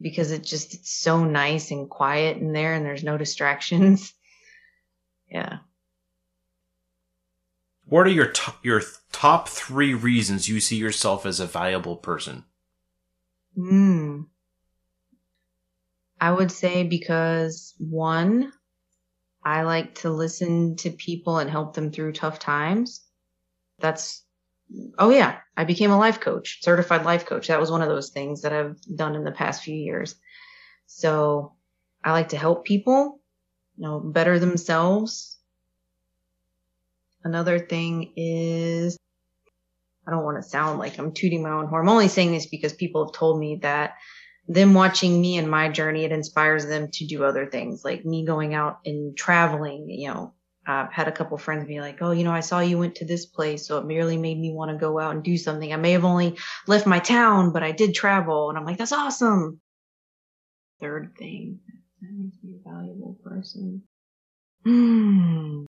because 0.00 0.30
it 0.30 0.42
just 0.42 0.74
it's 0.74 0.90
so 0.90 1.24
nice 1.24 1.70
and 1.70 1.88
quiet 1.88 2.38
in 2.38 2.52
there 2.52 2.74
and 2.74 2.84
there's 2.84 3.04
no 3.04 3.18
distractions. 3.18 4.12
yeah. 5.30 5.58
What 7.86 8.06
are 8.06 8.10
your 8.10 8.28
top, 8.28 8.64
your 8.64 8.82
top 9.10 9.48
three 9.48 9.94
reasons 9.94 10.48
you 10.48 10.60
see 10.60 10.76
yourself 10.76 11.26
as 11.26 11.40
a 11.40 11.46
valuable 11.46 11.96
person? 11.96 12.44
Hmm. 13.56 14.22
I 16.20 16.30
would 16.30 16.52
say 16.52 16.84
because 16.84 17.74
one, 17.78 18.52
I 19.42 19.62
like 19.62 19.96
to 19.96 20.10
listen 20.10 20.76
to 20.76 20.90
people 20.90 21.38
and 21.38 21.50
help 21.50 21.74
them 21.74 21.90
through 21.90 22.12
tough 22.12 22.38
times. 22.38 23.00
That's 23.78 24.22
Oh 24.98 25.10
yeah, 25.10 25.38
I 25.56 25.64
became 25.64 25.90
a 25.90 25.98
life 25.98 26.20
coach, 26.20 26.62
certified 26.62 27.04
life 27.04 27.26
coach. 27.26 27.48
That 27.48 27.60
was 27.60 27.70
one 27.70 27.82
of 27.82 27.88
those 27.88 28.10
things 28.10 28.42
that 28.42 28.52
I've 28.52 28.76
done 28.94 29.14
in 29.14 29.24
the 29.24 29.32
past 29.32 29.62
few 29.62 29.74
years. 29.74 30.14
So 30.86 31.54
I 32.04 32.12
like 32.12 32.30
to 32.30 32.36
help 32.36 32.64
people, 32.64 33.20
you 33.76 33.84
know, 33.84 34.00
better 34.00 34.38
themselves. 34.38 35.38
Another 37.24 37.58
thing 37.58 38.12
is 38.16 38.98
I 40.06 40.10
don't 40.10 40.24
want 40.24 40.42
to 40.42 40.48
sound 40.48 40.78
like 40.78 40.98
I'm 40.98 41.12
tooting 41.12 41.42
my 41.42 41.50
own 41.50 41.66
horn. 41.66 41.86
I'm 41.86 41.92
only 41.92 42.08
saying 42.08 42.32
this 42.32 42.46
because 42.46 42.72
people 42.72 43.04
have 43.04 43.14
told 43.14 43.38
me 43.38 43.56
that 43.62 43.94
them 44.48 44.74
watching 44.74 45.20
me 45.20 45.36
and 45.36 45.50
my 45.50 45.68
journey, 45.68 46.04
it 46.04 46.12
inspires 46.12 46.66
them 46.66 46.88
to 46.94 47.06
do 47.06 47.24
other 47.24 47.46
things, 47.46 47.84
like 47.84 48.04
me 48.04 48.24
going 48.24 48.54
out 48.54 48.78
and 48.84 49.16
traveling, 49.16 49.88
you 49.88 50.08
know, 50.08 50.34
I've 50.70 50.92
had 50.92 51.08
a 51.08 51.12
couple 51.12 51.36
friends 51.38 51.66
be 51.66 51.80
like, 51.80 52.00
"Oh, 52.00 52.12
you 52.12 52.24
know, 52.24 52.32
I 52.32 52.40
saw 52.40 52.60
you 52.60 52.78
went 52.78 52.94
to 52.96 53.04
this 53.04 53.26
place, 53.26 53.66
so 53.66 53.78
it 53.78 53.86
merely 53.86 54.16
made 54.16 54.38
me 54.38 54.52
want 54.52 54.70
to 54.70 54.76
go 54.76 54.98
out 54.98 55.14
and 55.14 55.22
do 55.22 55.36
something. 55.36 55.72
I 55.72 55.76
may 55.76 55.92
have 55.92 56.04
only 56.04 56.38
left 56.66 56.86
my 56.86 56.98
town, 56.98 57.52
but 57.52 57.62
I 57.62 57.72
did 57.72 57.94
travel." 57.94 58.48
And 58.48 58.58
I'm 58.58 58.64
like, 58.64 58.78
"That's 58.78 58.92
awesome." 58.92 59.60
Third 60.80 61.14
thing 61.18 61.60
that 62.00 62.10
makes 62.10 62.36
me 62.42 62.54
a 62.54 62.68
valuable 62.68 63.18
person. 63.24 63.82
Hmm. 64.64 65.64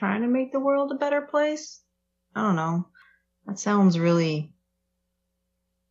Trying 0.00 0.22
to 0.22 0.28
make 0.28 0.52
the 0.52 0.60
world 0.60 0.92
a 0.92 0.96
better 0.96 1.22
place. 1.22 1.80
I 2.34 2.42
don't 2.42 2.56
know. 2.56 2.88
That 3.46 3.58
sounds 3.58 3.98
really 3.98 4.52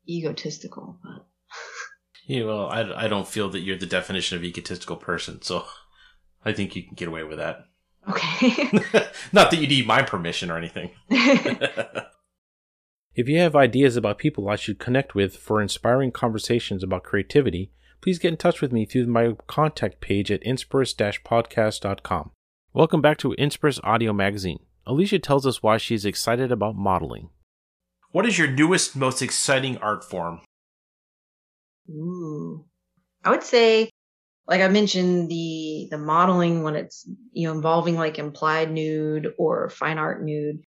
egotistical, 0.08 0.98
but. 1.04 1.26
yeah, 2.28 2.44
well, 2.44 2.68
I, 2.68 3.06
I 3.06 3.08
don't 3.08 3.28
feel 3.28 3.50
that 3.50 3.62
you're 3.62 3.78
the 3.78 3.86
definition 3.86 4.38
of 4.38 4.44
egotistical 4.44 4.98
person, 4.98 5.42
so 5.42 5.66
I 6.46 6.54
think 6.54 6.76
you 6.76 6.84
can 6.84 6.94
get 6.94 7.08
away 7.08 7.24
with 7.24 7.40
that. 7.40 7.66
Okay. 8.08 8.70
Not 9.34 9.52
that 9.52 9.60
you 9.60 9.68
need 9.68 9.88
my 9.88 10.04
permission 10.04 10.52
or 10.52 10.58
anything. 10.58 10.92
if 11.10 12.08
you 13.16 13.40
have 13.40 13.56
ideas 13.56 13.98
about 13.98 14.20
people 14.20 14.48
I 14.48 14.56
should 14.56 14.78
connect 14.80 15.16
with 15.16 15.36
for 15.38 15.62
inspiring 15.62 16.12
conversations 16.12 16.84
about 16.84 17.04
creativity, 17.04 17.72
please 18.02 18.20
get 18.20 18.30
in 18.30 18.38
touch 18.38 18.62
with 18.62 18.72
me 18.72 18.86
through 18.86 19.08
my 19.08 19.36
contact 19.48 20.02
page 20.02 20.32
at 20.32 20.44
inspirus-podcast.com. 20.44 22.32
Welcome 22.74 23.02
back 23.02 23.18
to 23.20 23.34
Inspirus 23.40 23.80
Audio 23.84 24.14
Magazine. 24.14 24.60
Alicia 24.86 25.18
tells 25.18 25.48
us 25.48 25.64
why 25.64 25.78
she's 25.78 26.06
excited 26.06 26.52
about 26.52 26.76
modeling. 26.76 27.30
What 28.12 28.28
is 28.28 28.38
your 28.38 28.52
newest, 28.52 28.96
most 28.96 29.22
exciting 29.22 29.78
art 29.78 30.04
form? 30.04 30.42
Ooh. 31.90 32.66
I 33.24 33.32
would 33.32 33.44
say 33.44 33.90
like 34.48 34.62
I 34.62 34.68
mentioned 34.68 35.30
the 35.30 35.88
the 35.90 35.98
modeling 35.98 36.64
when 36.64 36.76
it's 36.76 37.08
you 37.32 37.48
know 37.48 37.54
involving 37.54 37.96
like 37.96 38.20
implied 38.20 38.72
nude 38.72 39.34
or 39.38 39.70
fine 39.70 39.98
art 39.98 40.24
nude. 40.24 40.64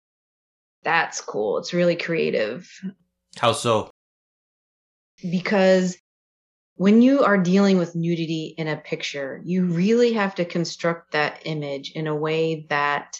That's 0.82 1.20
cool. 1.20 1.58
It's 1.58 1.74
really 1.74 1.96
creative. 1.96 2.70
How 3.36 3.52
so? 3.52 3.90
Because 5.22 5.96
when 6.76 7.02
you 7.02 7.22
are 7.22 7.38
dealing 7.38 7.78
with 7.78 7.94
nudity 7.94 8.54
in 8.58 8.68
a 8.68 8.76
picture, 8.76 9.40
you 9.44 9.64
really 9.66 10.12
have 10.12 10.34
to 10.36 10.44
construct 10.44 11.12
that 11.12 11.40
image 11.44 11.92
in 11.92 12.06
a 12.06 12.14
way 12.14 12.66
that 12.68 13.18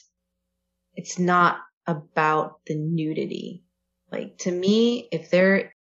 it's 0.94 1.18
not 1.18 1.58
about 1.86 2.60
the 2.66 2.74
nudity. 2.74 3.64
Like 4.10 4.38
to 4.38 4.50
me, 4.50 5.08
if 5.10 5.30
there 5.30 5.73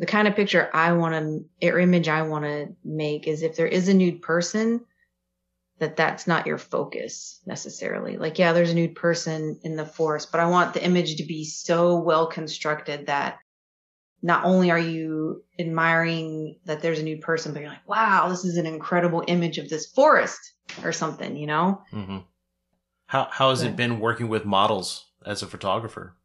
the 0.00 0.06
kind 0.06 0.26
of 0.26 0.34
picture 0.34 0.70
I 0.72 0.92
want 0.92 1.46
to, 1.60 1.68
or 1.68 1.78
image 1.78 2.08
I 2.08 2.22
want 2.22 2.46
to 2.46 2.74
make 2.82 3.28
is 3.28 3.42
if 3.42 3.54
there 3.54 3.66
is 3.66 3.86
a 3.86 3.94
nude 3.94 4.22
person, 4.22 4.80
that 5.78 5.96
that's 5.96 6.26
not 6.26 6.46
your 6.46 6.56
focus 6.56 7.38
necessarily. 7.44 8.16
Like, 8.16 8.38
yeah, 8.38 8.54
there's 8.54 8.70
a 8.70 8.74
nude 8.74 8.94
person 8.94 9.60
in 9.62 9.76
the 9.76 9.84
forest, 9.84 10.32
but 10.32 10.40
I 10.40 10.46
want 10.46 10.72
the 10.72 10.82
image 10.82 11.16
to 11.16 11.24
be 11.24 11.44
so 11.44 11.98
well 11.98 12.26
constructed 12.26 13.06
that 13.06 13.38
not 14.22 14.44
only 14.44 14.70
are 14.70 14.78
you 14.78 15.44
admiring 15.58 16.56
that 16.64 16.80
there's 16.80 16.98
a 16.98 17.02
nude 17.02 17.20
person, 17.20 17.52
but 17.52 17.60
you're 17.60 17.68
like, 17.68 17.86
wow, 17.88 18.30
this 18.30 18.44
is 18.46 18.56
an 18.56 18.66
incredible 18.66 19.22
image 19.28 19.58
of 19.58 19.68
this 19.68 19.86
forest 19.86 20.40
or 20.82 20.92
something, 20.92 21.36
you 21.36 21.46
know? 21.46 21.82
Mm-hmm. 21.92 22.18
How, 23.06 23.28
how 23.30 23.50
has 23.50 23.62
yeah. 23.62 23.68
it 23.68 23.76
been 23.76 24.00
working 24.00 24.28
with 24.28 24.46
models 24.46 25.10
as 25.26 25.42
a 25.42 25.46
photographer? 25.46 26.16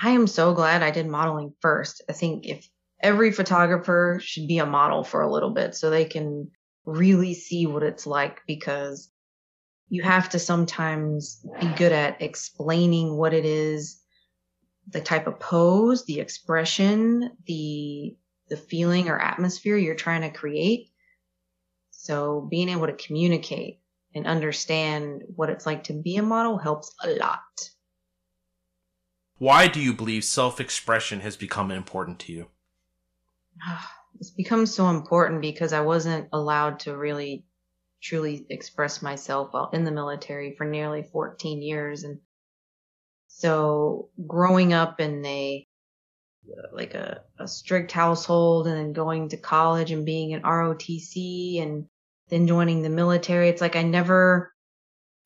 I 0.00 0.10
am 0.10 0.26
so 0.26 0.54
glad 0.54 0.82
I 0.82 0.90
did 0.90 1.06
modeling 1.06 1.54
first. 1.60 2.02
I 2.08 2.12
think 2.12 2.46
if 2.46 2.68
every 3.00 3.32
photographer 3.32 4.20
should 4.22 4.46
be 4.46 4.58
a 4.58 4.66
model 4.66 5.02
for 5.02 5.22
a 5.22 5.30
little 5.30 5.50
bit 5.50 5.74
so 5.74 5.90
they 5.90 6.04
can 6.04 6.50
really 6.84 7.34
see 7.34 7.66
what 7.66 7.82
it's 7.82 8.06
like 8.06 8.40
because 8.46 9.10
you 9.88 10.02
have 10.02 10.28
to 10.30 10.38
sometimes 10.38 11.44
be 11.60 11.68
good 11.76 11.92
at 11.92 12.20
explaining 12.20 13.16
what 13.16 13.34
it 13.34 13.44
is, 13.44 14.00
the 14.88 15.00
type 15.00 15.26
of 15.26 15.40
pose, 15.40 16.04
the 16.04 16.20
expression, 16.20 17.30
the 17.46 18.16
the 18.48 18.56
feeling 18.56 19.08
or 19.08 19.18
atmosphere 19.18 19.76
you're 19.76 19.94
trying 19.94 20.22
to 20.22 20.30
create. 20.30 20.88
So 21.90 22.46
being 22.50 22.70
able 22.70 22.86
to 22.86 22.94
communicate 22.94 23.80
and 24.14 24.26
understand 24.26 25.22
what 25.36 25.50
it's 25.50 25.66
like 25.66 25.84
to 25.84 25.92
be 25.92 26.16
a 26.16 26.22
model 26.22 26.56
helps 26.56 26.94
a 27.04 27.10
lot. 27.10 27.42
Why 29.38 29.68
do 29.68 29.80
you 29.80 29.92
believe 29.92 30.24
self 30.24 30.60
expression 30.60 31.20
has 31.20 31.36
become 31.36 31.70
important 31.70 32.18
to 32.20 32.32
you? 32.32 32.46
It's 34.20 34.30
become 34.30 34.66
so 34.66 34.88
important 34.88 35.42
because 35.42 35.72
I 35.72 35.82
wasn't 35.82 36.28
allowed 36.32 36.80
to 36.80 36.96
really 36.96 37.44
truly 38.02 38.44
express 38.50 39.00
myself 39.00 39.52
while 39.52 39.70
in 39.72 39.84
the 39.84 39.92
military 39.92 40.56
for 40.56 40.64
nearly 40.64 41.04
14 41.04 41.62
years. 41.62 42.02
And 42.02 42.18
so 43.28 44.08
growing 44.26 44.72
up 44.72 44.98
in 44.98 45.24
a 45.24 45.64
like 46.72 46.94
a, 46.94 47.20
a 47.38 47.46
strict 47.46 47.92
household 47.92 48.66
and 48.66 48.76
then 48.76 48.92
going 48.92 49.28
to 49.28 49.36
college 49.36 49.92
and 49.92 50.04
being 50.04 50.34
an 50.34 50.42
ROTC 50.42 51.62
and 51.62 51.86
then 52.28 52.48
joining 52.48 52.82
the 52.82 52.90
military, 52.90 53.48
it's 53.48 53.60
like 53.60 53.76
I 53.76 53.82
never 53.82 54.52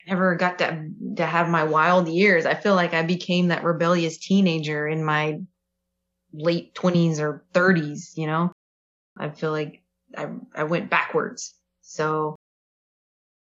never 0.07 0.35
got 0.35 0.59
to 0.59 0.89
to 1.17 1.25
have 1.25 1.49
my 1.49 1.63
wild 1.63 2.07
years. 2.07 2.45
I 2.45 2.53
feel 2.55 2.75
like 2.75 2.93
I 2.93 3.03
became 3.03 3.49
that 3.49 3.63
rebellious 3.63 4.17
teenager 4.17 4.87
in 4.87 5.03
my 5.03 5.39
late 6.33 6.73
20s 6.73 7.19
or 7.19 7.45
30s, 7.53 8.17
you 8.17 8.27
know? 8.27 8.51
I 9.17 9.29
feel 9.29 9.51
like 9.51 9.83
I 10.17 10.29
I 10.55 10.63
went 10.63 10.89
backwards. 10.89 11.53
So 11.81 12.35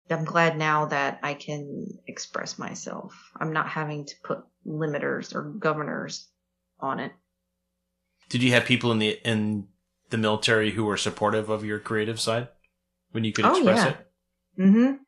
I'm 0.10 0.26
glad 0.26 0.58
now 0.58 0.86
that 0.88 1.20
I 1.24 1.34
can 1.34 1.86
express 2.08 2.60
myself. 2.60 3.14
I'm 3.40 3.54
not 3.54 3.70
having 3.70 4.06
to 4.06 4.16
put 4.24 4.44
limiters 4.68 5.34
or 5.34 5.44
governors 5.44 6.28
on 6.80 7.00
it. 7.00 7.14
Did 8.30 8.44
you 8.44 8.52
have 8.52 8.66
people 8.66 8.92
in 8.92 9.00
the 9.00 9.20
in 9.24 9.68
the 10.10 10.18
military 10.18 10.72
who 10.72 10.84
were 10.84 10.98
supportive 10.98 11.50
of 11.50 11.64
your 11.64 11.80
creative 11.80 12.20
side 12.20 12.50
when 13.12 13.24
you 13.24 13.32
could 13.32 13.46
express 13.46 13.66
Oh, 13.66 13.72
express 13.72 13.86
yeah. 13.86 13.90
it? 13.92 14.12
Mm-hmm. 14.62 15.04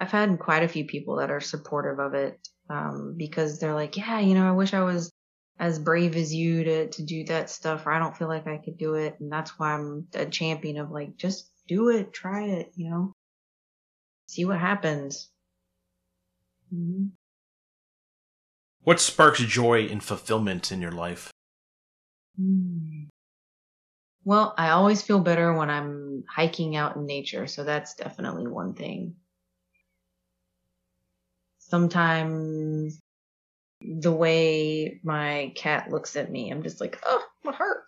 I've 0.00 0.10
had 0.10 0.38
quite 0.38 0.62
a 0.62 0.68
few 0.68 0.84
people 0.86 1.16
that 1.16 1.30
are 1.30 1.40
supportive 1.40 1.98
of 2.00 2.14
it 2.14 2.48
um, 2.70 3.14
because 3.16 3.58
they're 3.58 3.74
like, 3.74 3.96
yeah, 3.96 4.18
you 4.20 4.34
know, 4.34 4.48
I 4.48 4.52
wish 4.52 4.72
I 4.74 4.82
was 4.82 5.12
as 5.58 5.78
brave 5.78 6.16
as 6.16 6.34
you 6.34 6.64
to 6.64 6.88
to 6.88 7.02
do 7.04 7.24
that 7.24 7.50
stuff, 7.50 7.86
or 7.86 7.92
I 7.92 7.98
don't 7.98 8.16
feel 8.16 8.28
like 8.28 8.46
I 8.46 8.56
could 8.58 8.78
do 8.78 8.94
it, 8.94 9.16
and 9.20 9.30
that's 9.30 9.58
why 9.58 9.74
I'm 9.74 10.06
a 10.14 10.26
champion 10.26 10.78
of 10.78 10.90
like, 10.90 11.16
just 11.16 11.50
do 11.68 11.90
it, 11.90 12.12
try 12.12 12.44
it, 12.44 12.72
you 12.74 12.90
know, 12.90 13.12
see 14.28 14.44
what 14.46 14.58
happens. 14.58 15.28
hmm 16.70 17.08
What 18.82 19.00
sparks 19.00 19.40
joy 19.40 19.86
and 19.86 20.02
fulfillment 20.02 20.70
in 20.72 20.80
your 20.80 20.92
life? 20.92 21.30
Hmm. 22.36 23.10
Well, 24.24 24.54
I 24.56 24.70
always 24.70 25.02
feel 25.02 25.20
better 25.20 25.52
when 25.52 25.68
I'm 25.70 26.24
hiking 26.28 26.76
out 26.76 26.96
in 26.96 27.06
nature, 27.06 27.46
so 27.46 27.64
that's 27.64 27.94
definitely 27.94 28.46
one 28.46 28.74
thing. 28.74 29.16
Sometimes 31.70 33.00
the 33.80 34.12
way 34.12 35.00
my 35.02 35.52
cat 35.54 35.90
looks 35.90 36.16
at 36.16 36.30
me, 36.30 36.50
I'm 36.50 36.62
just 36.62 36.80
like, 36.80 37.00
oh, 37.04 37.22
my 37.44 37.52
heart. 37.52 37.84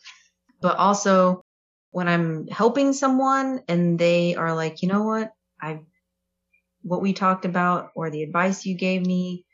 But 0.61 0.77
also 0.77 1.43
when 1.91 2.09
I'm 2.09 2.47
helping 2.47 2.93
someone 2.93 3.63
and 3.69 3.99
they 3.99 4.35
are 4.35 4.55
like, 4.55 4.83
you 4.83 4.89
know 4.89 5.03
what, 5.03 5.33
I, 5.61 5.81
what 6.83 7.03
we 7.03 7.13
talked 7.13 7.45
about 7.45 7.91
or 7.95 8.11
the 8.11 8.23
advice 8.23 8.65
you 8.65 8.77
gave 8.77 9.05
me 9.05 9.45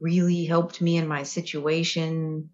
really 0.00 0.44
helped 0.44 0.80
me 0.80 0.96
in 0.96 1.08
my 1.08 1.24
situation. 1.24 2.50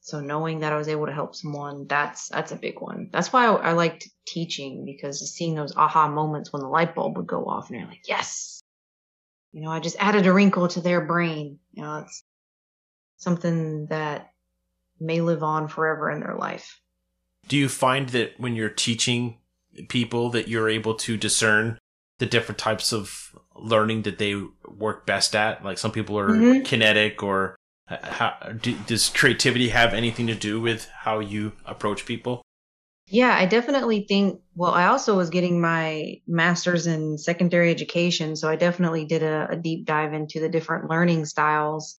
So 0.00 0.20
knowing 0.20 0.60
that 0.60 0.72
I 0.72 0.78
was 0.78 0.88
able 0.88 1.06
to 1.06 1.12
help 1.12 1.36
someone, 1.36 1.86
that's 1.86 2.28
that's 2.28 2.50
a 2.50 2.56
big 2.56 2.80
one. 2.80 3.10
That's 3.12 3.32
why 3.32 3.46
I, 3.46 3.70
I 3.70 3.72
liked 3.72 4.08
teaching 4.26 4.84
because 4.84 5.32
seeing 5.32 5.54
those 5.54 5.76
aha 5.76 6.08
moments 6.08 6.52
when 6.52 6.62
the 6.62 6.68
light 6.68 6.94
bulb 6.94 7.18
would 7.18 7.26
go 7.26 7.44
off 7.44 7.68
and 7.68 7.78
you're 7.78 7.88
like, 7.88 8.08
yes, 8.08 8.61
you 9.52 9.62
know, 9.62 9.70
I 9.70 9.80
just 9.80 9.96
added 9.98 10.26
a 10.26 10.32
wrinkle 10.32 10.68
to 10.68 10.80
their 10.80 11.02
brain. 11.02 11.58
You 11.72 11.82
know, 11.82 11.98
it's 11.98 12.24
something 13.18 13.86
that 13.86 14.32
may 14.98 15.20
live 15.20 15.42
on 15.42 15.68
forever 15.68 16.10
in 16.10 16.20
their 16.20 16.36
life. 16.36 16.80
Do 17.48 17.56
you 17.56 17.68
find 17.68 18.08
that 18.10 18.38
when 18.38 18.56
you're 18.56 18.68
teaching 18.68 19.38
people 19.88 20.30
that 20.30 20.48
you're 20.48 20.68
able 20.68 20.94
to 20.94 21.16
discern 21.16 21.78
the 22.18 22.26
different 22.26 22.58
types 22.58 22.92
of 22.92 23.36
learning 23.56 24.02
that 24.02 24.18
they 24.18 24.40
work 24.66 25.06
best 25.06 25.34
at? 25.34 25.64
Like 25.64 25.78
some 25.78 25.92
people 25.92 26.18
are 26.18 26.30
Mhm. 26.30 26.64
kinetic 26.64 27.22
or 27.22 27.56
how, 27.88 28.36
do, 28.60 28.76
does 28.86 29.08
creativity 29.08 29.68
have 29.70 29.92
anything 29.92 30.26
to 30.28 30.34
do 30.34 30.60
with 30.60 30.88
how 30.88 31.18
you 31.18 31.52
approach 31.64 32.06
people? 32.06 32.42
Yeah, 33.12 33.36
I 33.36 33.44
definitely 33.44 34.06
think. 34.08 34.40
Well, 34.54 34.72
I 34.72 34.86
also 34.86 35.16
was 35.16 35.28
getting 35.28 35.60
my 35.60 36.20
master's 36.26 36.86
in 36.86 37.18
secondary 37.18 37.70
education, 37.70 38.36
so 38.36 38.48
I 38.48 38.56
definitely 38.56 39.04
did 39.04 39.22
a, 39.22 39.48
a 39.50 39.56
deep 39.56 39.84
dive 39.84 40.14
into 40.14 40.40
the 40.40 40.48
different 40.48 40.88
learning 40.88 41.26
styles. 41.26 41.98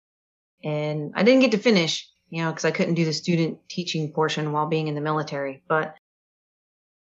And 0.64 1.14
I 1.16 1.24
didn't 1.24 1.41
get 1.41 1.51
to 1.51 1.59
finish, 1.59 2.09
you 2.30 2.43
know, 2.43 2.51
because 2.51 2.66
I 2.66 2.72
couldn't 2.72 2.95
do 2.95 3.05
the 3.05 3.14
student 3.14 3.59
teaching 3.70 4.14
portion 4.14 4.51
while 4.53 4.68
being 4.68 4.88
in 4.89 4.95
the 4.95 5.01
military. 5.01 5.64
But 5.70 5.95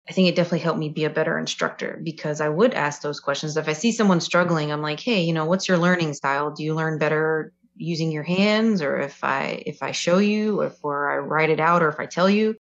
I 0.09 0.13
think 0.13 0.27
it 0.29 0.35
definitely 0.35 0.59
helped 0.59 0.79
me 0.79 0.89
be 0.89 1.05
a 1.05 1.09
better 1.09 1.37
instructor 1.37 1.99
because 2.03 2.39
I 2.41 2.49
would 2.49 2.73
ask 2.73 3.01
those 3.01 3.19
questions. 3.19 3.57
If 3.57 3.67
I 3.67 3.73
see 3.73 3.91
someone 3.91 4.21
struggling, 4.21 4.71
I'm 4.71 4.81
like, 4.81 4.99
hey, 5.01 5.23
you 5.23 5.33
know, 5.33 5.45
what's 5.45 5.67
your 5.67 5.77
learning 5.77 6.13
style? 6.13 6.51
Do 6.51 6.63
you 6.63 6.75
learn 6.75 6.97
better 6.99 7.53
using 7.75 8.11
your 8.11 8.23
hands, 8.23 8.81
or 8.81 8.99
if 8.99 9.23
I 9.23 9.63
if 9.65 9.83
I 9.83 9.91
show 9.91 10.17
you, 10.19 10.61
or 10.61 10.67
if 10.67 10.77
or 10.83 11.11
I 11.11 11.17
write 11.17 11.49
it 11.49 11.59
out, 11.59 11.83
or 11.83 11.89
if 11.89 11.99
I 11.99 12.05
tell 12.05 12.29
you? 12.29 12.55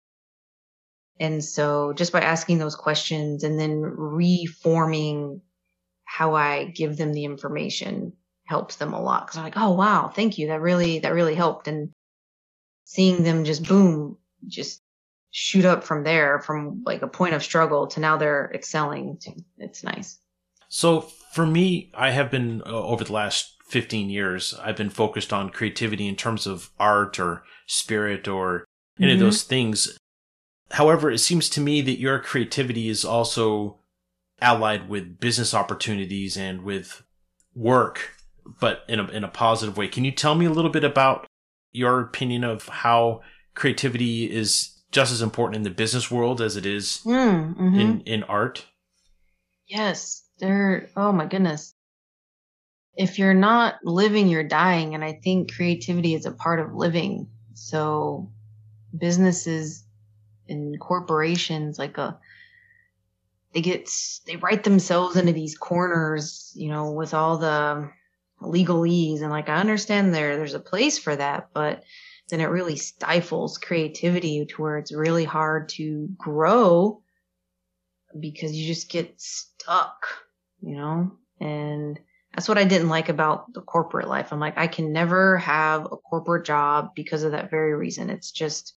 And 1.21 1.45
so 1.45 1.93
just 1.93 2.12
by 2.12 2.21
asking 2.21 2.59
those 2.59 2.75
questions 2.75 3.45
and 3.45 3.59
then 3.59 3.81
reforming 3.81 5.41
how 6.05 6.35
I 6.35 6.65
give 6.67 6.97
them 6.97 7.12
the 7.12 7.25
information 7.25 8.12
helps 8.47 8.77
them 8.77 8.93
a 8.93 9.01
lot. 9.01 9.27
Cause 9.27 9.37
I'm 9.37 9.45
like, 9.45 9.57
oh 9.57 9.73
wow, 9.73 10.09
thank 10.15 10.39
you. 10.39 10.49
That 10.49 10.61
really, 10.61 10.99
that 11.01 11.15
really 11.15 11.35
helped. 11.35 11.69
And 11.69 11.91
seeing 12.85 13.23
them 13.23 13.45
just 13.45 13.67
boom, 13.67 14.19
just 14.47 14.83
shoot 15.31 15.65
up 15.65 15.83
from 15.83 16.05
there 16.05 16.39
from 16.41 16.83
like 16.85 17.03
a 17.03 17.09
point 17.09 17.35
of 17.35 17.43
struggle 17.43 17.87
to 17.89 18.01
now 18.01 18.17
they're 18.17 18.51
excelling. 18.55 19.19
It's 19.59 19.83
nice. 19.83 20.19
So 20.69 21.01
for 21.01 21.47
me, 21.47 21.91
I 21.95 22.11
have 22.11 22.31
been 22.31 22.62
uh, 22.67 22.71
over 22.71 23.05
the 23.05 23.12
last 23.12 23.55
15 23.69 24.11
years, 24.11 24.55
I've 24.62 24.77
been 24.77 24.91
focused 24.91 25.33
on 25.33 25.51
creativity 25.51 26.07
in 26.07 26.17
terms 26.17 26.47
of 26.47 26.71
art 26.79 27.19
or 27.19 27.43
spirit 27.67 28.29
or 28.29 28.65
any 29.01 29.12
of 29.12 29.19
Mhm. 29.19 29.23
those 29.23 29.43
things. 29.43 29.97
However, 30.73 31.11
it 31.11 31.19
seems 31.19 31.49
to 31.51 31.61
me 31.61 31.81
that 31.83 32.01
your 32.01 32.19
creativity 32.19 32.89
is 32.89 33.05
also 33.05 33.79
allied 34.41 34.89
with 34.89 35.21
business 35.21 35.55
opportunities 35.55 36.37
and 36.37 36.62
with 36.62 37.03
work, 37.55 38.12
but 38.61 38.83
in 38.89 38.99
a, 39.01 39.05
in 39.09 39.25
a 39.25 39.29
positive 39.29 39.77
way. 39.77 39.89
Can 39.89 40.05
you 40.05 40.11
tell 40.11 40.35
me 40.35 40.47
a 40.47 40.51
little 40.51 40.71
bit 40.71 40.85
about 40.85 41.27
your 41.73 42.01
opinion 42.01 42.45
of 42.45 42.69
how 42.69 43.21
creativity 43.55 44.31
is 44.31 44.83
just 44.91 45.12
as 45.12 45.23
important 45.23 45.57
in 45.57 45.62
the 45.62 45.71
business 45.71 46.11
world 46.11 46.41
as 46.41 46.57
it 46.57 46.67
is 46.67 47.01
Mm, 47.05 47.57
mhm. 47.57 47.81
in, 47.81 48.01
in 48.03 48.23
art? 48.25 48.67
Yes, 49.67 50.25
they're, 50.39 50.89
oh 50.97 51.12
my 51.12 51.27
goodness. 51.27 51.75
If 52.97 53.19
you're 53.19 53.35
not 53.35 53.77
living, 53.83 54.29
you're 54.29 54.45
dying. 54.47 54.95
And 54.95 55.05
I 55.05 55.15
think 55.23 55.53
creativity 55.55 56.15
is 56.15 56.27
a 56.27 56.33
part 56.33 56.61
of 56.61 56.75
living. 56.75 57.29
So 57.55 58.31
businesses 58.97 59.84
and 60.49 60.78
corporations, 60.80 61.78
like 61.78 61.99
a, 61.99 62.18
they 63.53 63.61
get, 63.61 63.90
they 64.26 64.36
write 64.36 64.64
themselves 64.64 65.16
into 65.16 65.32
these 65.32 65.57
corners, 65.57 66.53
you 66.57 66.68
know, 66.68 66.90
with 66.90 67.14
all 67.14 67.38
the 67.38 67.90
legalese. 68.42 69.22
And 69.22 69.30
like, 69.30 69.49
I 69.49 69.57
understand 69.57 70.12
there, 70.12 70.36
there's 70.36 70.55
a 70.55 70.61
place 70.61 70.99
for 70.99 71.14
that, 71.14 71.51
but 71.55 71.84
then 72.30 72.40
it 72.40 72.47
really 72.47 72.76
stifles 72.76 73.59
creativity 73.59 74.45
to 74.45 74.62
where 74.62 74.78
it's 74.78 74.92
really 74.92 75.24
hard 75.24 75.68
to 75.70 76.09
grow 76.16 77.01
because 78.18 78.53
you 78.53 78.66
just 78.66 78.88
get 78.88 79.20
stuck, 79.20 80.07
you 80.61 80.76
know? 80.76 81.12
And 81.40 82.01
that's 82.34 82.49
what 82.49 82.59
I 82.59 82.64
didn't 82.64 82.88
like 82.88 83.09
about 83.09 83.53
the 83.53 83.61
corporate 83.61 84.09
life. 84.09 84.32
I'm 84.32 84.40
like, 84.40 84.59
I 84.59 84.66
can 84.66 84.92
never 84.92 85.38
have 85.38 85.84
a 85.84 85.97
corporate 85.97 86.45
job 86.45 86.90
because 86.97 87.22
of 87.22 87.32
that 87.32 87.51
very 87.51 87.74
reason. 87.74 88.11
It's 88.11 88.32
just, 88.32 88.74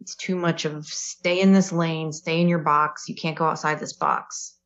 it's 0.00 0.14
too 0.14 0.36
much 0.36 0.64
of 0.64 0.86
stay 0.86 1.40
in 1.40 1.52
this 1.52 1.72
lane, 1.72 2.12
stay 2.12 2.40
in 2.40 2.48
your 2.48 2.60
box. 2.60 3.08
You 3.08 3.14
can't 3.14 3.36
go 3.36 3.44
outside 3.44 3.78
this 3.78 3.92
box. 3.92 4.56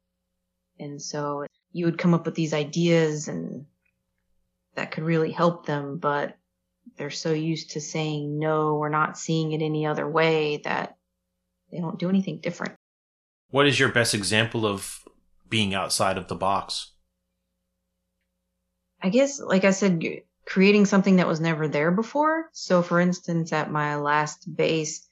And 0.78 1.00
so 1.00 1.46
you 1.72 1.86
would 1.86 1.98
come 1.98 2.14
up 2.14 2.24
with 2.24 2.34
these 2.34 2.54
ideas 2.54 3.28
and 3.28 3.66
that 4.74 4.90
could 4.90 5.04
really 5.04 5.30
help 5.30 5.66
them, 5.66 5.98
but 5.98 6.36
they're 6.96 7.10
so 7.10 7.32
used 7.32 7.72
to 7.72 7.80
saying 7.80 8.38
no 8.38 8.76
or 8.76 8.88
not 8.88 9.18
seeing 9.18 9.52
it 9.52 9.62
any 9.62 9.86
other 9.86 10.08
way 10.08 10.58
that 10.64 10.96
they 11.70 11.78
don't 11.78 11.98
do 11.98 12.08
anything 12.08 12.38
different. 12.38 12.74
What 13.50 13.66
is 13.66 13.78
your 13.78 13.88
best 13.88 14.14
example 14.14 14.66
of 14.66 15.00
being 15.48 15.74
outside 15.74 16.18
of 16.18 16.28
the 16.28 16.34
box? 16.34 16.92
I 19.02 19.08
guess, 19.10 19.40
like 19.40 19.64
I 19.64 19.70
said, 19.70 20.02
creating 20.46 20.86
something 20.86 21.16
that 21.16 21.28
was 21.28 21.40
never 21.40 21.68
there 21.68 21.90
before. 21.90 22.48
So, 22.52 22.82
for 22.82 23.00
instance, 23.00 23.52
at 23.52 23.70
my 23.70 23.96
last 23.96 24.56
base, 24.56 25.06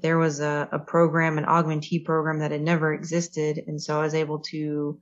there 0.00 0.18
was 0.18 0.40
a, 0.40 0.68
a 0.72 0.78
program, 0.78 1.38
an 1.38 1.44
augmentee 1.44 2.04
program 2.04 2.40
that 2.40 2.50
had 2.50 2.62
never 2.62 2.92
existed. 2.92 3.62
And 3.66 3.80
so 3.80 3.98
I 3.98 4.02
was 4.02 4.14
able 4.14 4.40
to 4.50 4.98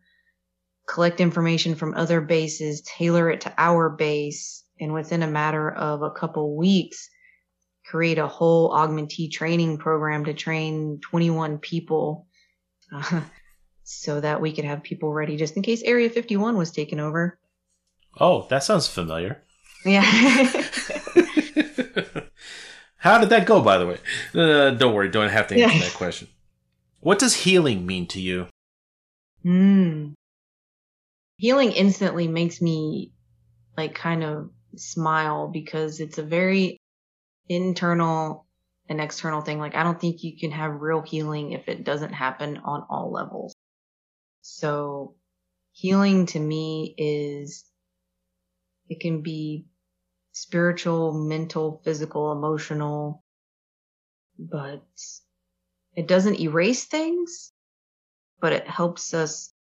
collect 0.87 1.21
information 1.21 1.75
from 1.75 1.95
other 1.95 2.21
bases, 2.21 2.83
tailor 2.83 3.31
it 3.31 3.43
to 3.43 3.55
our 3.59 3.91
base, 3.91 4.65
and 4.81 4.93
within 4.93 5.23
a 5.23 5.27
matter 5.27 5.71
of 5.71 6.03
a 6.03 6.11
couple 6.11 6.57
weeks, 6.57 7.09
create 7.85 8.19
a 8.19 8.27
whole 8.27 8.71
augmentee 8.71 9.31
training 9.31 9.79
program 9.79 10.25
to 10.25 10.35
train 10.35 11.01
21 11.03 11.59
people 11.59 12.27
uh, 12.93 13.21
so 13.85 14.21
that 14.21 14.41
we 14.41 14.53
could 14.53 14.65
have 14.65 14.83
people 14.83 15.13
ready 15.13 15.37
just 15.37 15.57
in 15.57 15.63
case 15.63 15.83
Area 15.83 16.11
51 16.11 16.57
was 16.57 16.71
taken 16.71 17.01
over. 17.01 17.39
Oh, 18.19 18.47
that 18.49 18.65
sounds 18.65 18.89
familiar. 18.89 19.43
Yeah. 19.85 20.03
How 22.99 23.19
did 23.19 23.29
that 23.29 23.47
go, 23.47 23.61
by 23.63 23.79
the 23.79 23.87
way? 23.87 23.99
Uh, 24.35 24.71
don't 24.71 24.95
worry, 24.95 25.09
don't 25.09 25.29
have 25.29 25.49
to 25.49 25.55
answer 25.63 25.77
Yeah. 25.79 25.85
that 25.85 25.95
question. 25.95 26.29
What 27.01 27.19
does 27.19 27.35
healing 27.35 27.87
mean 27.87 28.07
to 28.09 28.21
you? 28.21 28.49
Hmm. 29.43 30.15
healing 31.37 31.71
instantly 31.73 32.27
makes 32.27 32.61
me 32.61 33.13
like 33.77 33.95
kind 33.95 34.25
of 34.25 34.51
smile 34.75 35.49
because 35.49 36.01
it's 36.01 36.19
a 36.19 36.23
very 36.23 36.79
internal 37.49 38.47
and 38.89 39.01
external 39.01 39.43
thing. 39.43 39.59
Like 39.61 39.77
I 39.77 39.83
don't 39.85 40.01
think 40.01 40.25
you 40.25 40.37
can 40.37 40.51
have 40.51 40.81
real 40.81 41.03
healing 41.03 41.53
if 41.53 41.69
it 41.69 41.85
doesn't 41.85 42.13
happen 42.13 42.57
on 42.65 42.85
all 42.89 43.13
levels. 43.13 43.55
So 44.43 45.15
healing 45.73 46.27
to 46.27 46.41
me 46.41 46.95
is 46.97 47.65
it 48.89 48.99
can 49.01 49.23
be 49.23 49.67
spiritual, 50.37 51.15
mental, 51.15 51.81
physical, 51.83 52.31
emotional, 52.31 53.25
but 54.39 54.85
it 55.95 56.07
doesn't 56.07 56.41
erase 56.41 56.85
things, 56.85 57.53
but 58.39 58.53
it 58.53 58.69
helps 58.69 59.15
us 59.15 59.55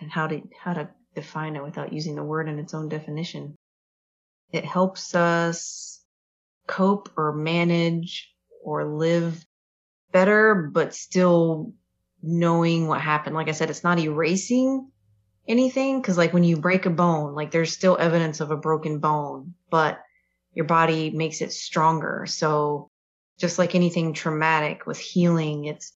and 0.00 0.08
how 0.08 0.28
to 0.28 0.40
how 0.56 0.72
to 0.72 0.88
define 1.16 1.56
it 1.56 1.64
without 1.64 1.92
using 1.92 2.14
the 2.14 2.22
word 2.22 2.48
in 2.48 2.60
its 2.60 2.74
own 2.74 2.88
definition. 2.88 3.56
It 4.52 4.64
helps 4.64 5.16
us 5.16 6.00
cope 6.68 7.10
or 7.16 7.32
manage 7.32 8.32
or 8.62 8.84
live 8.84 9.44
better, 10.12 10.70
but 10.72 10.94
still 10.94 11.72
knowing 12.22 12.86
what 12.86 13.00
happened. 13.00 13.34
Like 13.34 13.48
I 13.48 13.52
said, 13.52 13.68
it's 13.68 13.82
not 13.82 13.98
erasing 13.98 14.91
anything 15.48 16.00
because 16.00 16.18
like 16.18 16.32
when 16.32 16.44
you 16.44 16.56
break 16.56 16.86
a 16.86 16.90
bone, 16.90 17.34
like 17.34 17.50
there's 17.50 17.72
still 17.72 17.96
evidence 17.98 18.40
of 18.40 18.50
a 18.50 18.56
broken 18.56 18.98
bone, 18.98 19.54
but 19.70 20.00
your 20.52 20.66
body 20.66 21.10
makes 21.10 21.40
it 21.40 21.52
stronger. 21.52 22.26
So 22.26 22.90
just 23.38 23.58
like 23.58 23.74
anything 23.74 24.12
traumatic 24.12 24.86
with 24.86 24.98
healing, 24.98 25.64
it's 25.64 25.92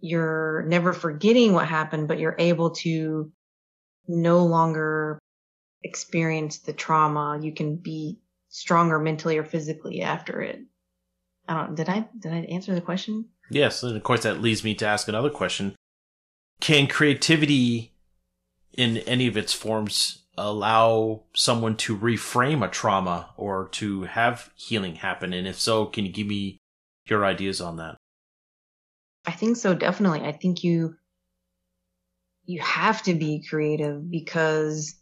you're 0.00 0.64
never 0.68 0.92
forgetting 0.92 1.52
what 1.52 1.66
happened, 1.66 2.08
but 2.08 2.18
you're 2.18 2.36
able 2.38 2.70
to 2.70 3.32
no 4.06 4.44
longer 4.44 5.18
experience 5.82 6.58
the 6.58 6.72
trauma. 6.72 7.38
You 7.42 7.52
can 7.52 7.76
be 7.76 8.18
stronger 8.48 8.98
mentally 8.98 9.38
or 9.38 9.44
physically 9.44 10.00
after 10.02 10.40
it. 10.40 10.60
I 11.48 11.54
don't, 11.54 11.74
did 11.74 11.88
I, 11.88 12.08
did 12.18 12.32
I 12.32 12.38
answer 12.50 12.74
the 12.74 12.80
question? 12.80 13.26
Yes. 13.50 13.82
And 13.82 13.96
of 13.96 14.02
course, 14.02 14.22
that 14.22 14.40
leads 14.40 14.62
me 14.62 14.74
to 14.76 14.86
ask 14.86 15.08
another 15.08 15.30
question. 15.30 15.74
Can 16.60 16.86
creativity 16.86 17.92
in 18.78 18.98
any 18.98 19.26
of 19.26 19.36
its 19.36 19.52
forms 19.52 20.22
allow 20.38 21.24
someone 21.34 21.76
to 21.76 21.98
reframe 21.98 22.64
a 22.64 22.70
trauma 22.70 23.30
or 23.36 23.68
to 23.72 24.04
have 24.04 24.50
healing 24.54 24.94
happen? 24.94 25.32
And 25.34 25.48
if 25.48 25.58
so, 25.58 25.84
can 25.84 26.06
you 26.06 26.12
give 26.12 26.28
me 26.28 26.58
your 27.06 27.26
ideas 27.26 27.60
on 27.60 27.76
that? 27.78 27.96
I 29.26 29.32
think 29.32 29.56
so, 29.56 29.74
definitely. 29.74 30.20
I 30.20 30.30
think 30.30 30.62
you, 30.62 30.94
you 32.44 32.60
have 32.60 33.02
to 33.02 33.14
be 33.14 33.44
creative 33.50 34.08
because 34.08 34.94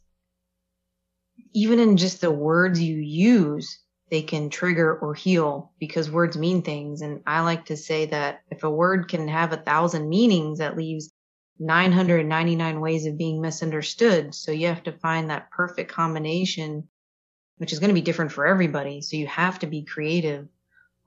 even 1.53 1.79
in 1.79 1.99
just 1.99 2.23
the 2.23 2.31
words 2.31 2.81
you 2.81 2.97
use, 2.97 3.79
they 4.11 4.23
can 4.23 4.49
trigger 4.49 4.99
or 4.99 5.13
heal 5.13 5.73
because 5.79 6.11
words 6.11 6.39
mean 6.39 6.63
things. 6.63 7.03
And 7.03 7.21
I 7.27 7.43
like 7.43 7.67
to 7.67 7.77
say 7.77 8.07
that 8.07 8.41
if 8.51 8.65
a 8.65 8.71
word 8.71 9.09
can 9.09 9.29
have 9.29 9.53
a 9.53 9.59
thousand 9.59 10.09
meanings, 10.09 10.61
that 10.61 10.79
leaves 10.79 11.13
999 11.59 12.81
ways 12.81 13.07
of 13.07 13.19
being 13.19 13.41
misunderstood. 13.41 14.35
So 14.35 14.53
you 14.53 14.67
have 14.67 14.83
to 14.85 14.93
find 14.93 15.31
that 15.31 15.51
perfect 15.51 15.91
combination, 15.91 16.89
which 17.59 17.73
is 17.73 17.79
going 17.79 17.89
to 17.89 17.95
be 17.95 18.03
different 18.03 18.33
for 18.33 18.47
everybody. 18.47 19.01
So 19.01 19.17
you 19.17 19.27
have 19.27 19.59
to 19.61 19.67
be 19.67 19.85
creative 19.85 20.49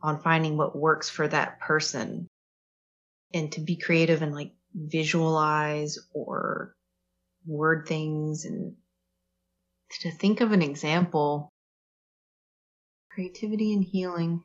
on 0.01 0.21
finding 0.21 0.57
what 0.57 0.75
works 0.75 1.09
for 1.09 1.27
that 1.27 1.59
person 1.59 2.27
and 3.33 3.51
to 3.51 3.61
be 3.61 3.75
creative 3.75 4.21
and 4.21 4.33
like 4.33 4.53
visualize 4.73 5.99
or 6.13 6.75
word 7.45 7.87
things 7.87 8.45
and 8.45 8.75
to 10.01 10.11
think 10.11 10.41
of 10.41 10.51
an 10.51 10.61
example. 10.61 11.51
Creativity 13.11 13.73
and 13.73 13.83
healing. 13.83 14.43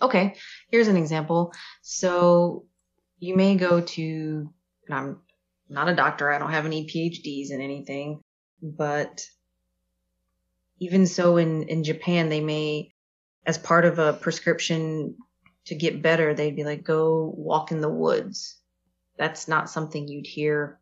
Okay, 0.00 0.34
here's 0.68 0.88
an 0.88 0.96
example. 0.96 1.52
So 1.82 2.66
you 3.18 3.36
may 3.36 3.54
go 3.56 3.82
to 3.82 4.52
and 4.86 4.94
I'm 4.94 5.20
not 5.68 5.88
a 5.88 5.94
doctor. 5.94 6.30
I 6.30 6.38
don't 6.38 6.50
have 6.50 6.66
any 6.66 6.86
PhDs 6.86 7.50
in 7.50 7.60
anything, 7.60 8.20
but 8.62 9.26
even 10.78 11.06
so 11.06 11.36
in, 11.36 11.64
in 11.64 11.84
Japan, 11.84 12.28
they 12.28 12.40
may, 12.40 12.92
as 13.46 13.58
part 13.58 13.84
of 13.84 13.98
a 13.98 14.12
prescription 14.12 15.16
to 15.66 15.74
get 15.74 16.02
better, 16.02 16.34
they'd 16.34 16.56
be 16.56 16.64
like, 16.64 16.84
go 16.84 17.32
walk 17.36 17.70
in 17.70 17.80
the 17.80 17.88
woods. 17.88 18.56
That's 19.16 19.46
not 19.46 19.70
something 19.70 20.08
you'd 20.08 20.26
hear 20.26 20.80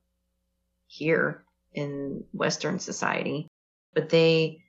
here 0.87 1.45
in 1.75 2.25
Western 2.33 2.79
society, 2.79 3.49
but 3.95 4.09
they, 4.09 4.65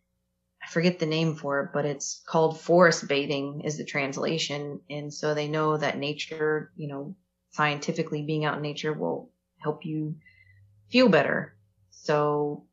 I 0.63 0.69
forget 0.69 0.99
the 0.99 1.05
name 1.05 1.35
for 1.35 1.61
it, 1.61 1.69
but 1.73 1.85
it's 1.85 2.21
called 2.27 2.59
forest 2.59 3.07
bathing 3.07 3.61
is 3.63 3.77
the 3.77 3.85
translation. 3.85 4.81
And 4.89 5.13
so 5.13 5.33
they 5.33 5.47
know 5.47 5.77
that 5.77 5.97
nature, 5.97 6.71
you 6.75 6.89
know, 6.89 7.15
scientifically 7.51 8.23
being 8.23 8.45
out 8.45 8.57
in 8.57 8.61
nature 8.61 8.93
will 8.93 9.29
help 9.59 9.85
you 9.85 10.15
feel 10.89 11.09
better. 11.09 11.55
So 11.91 12.65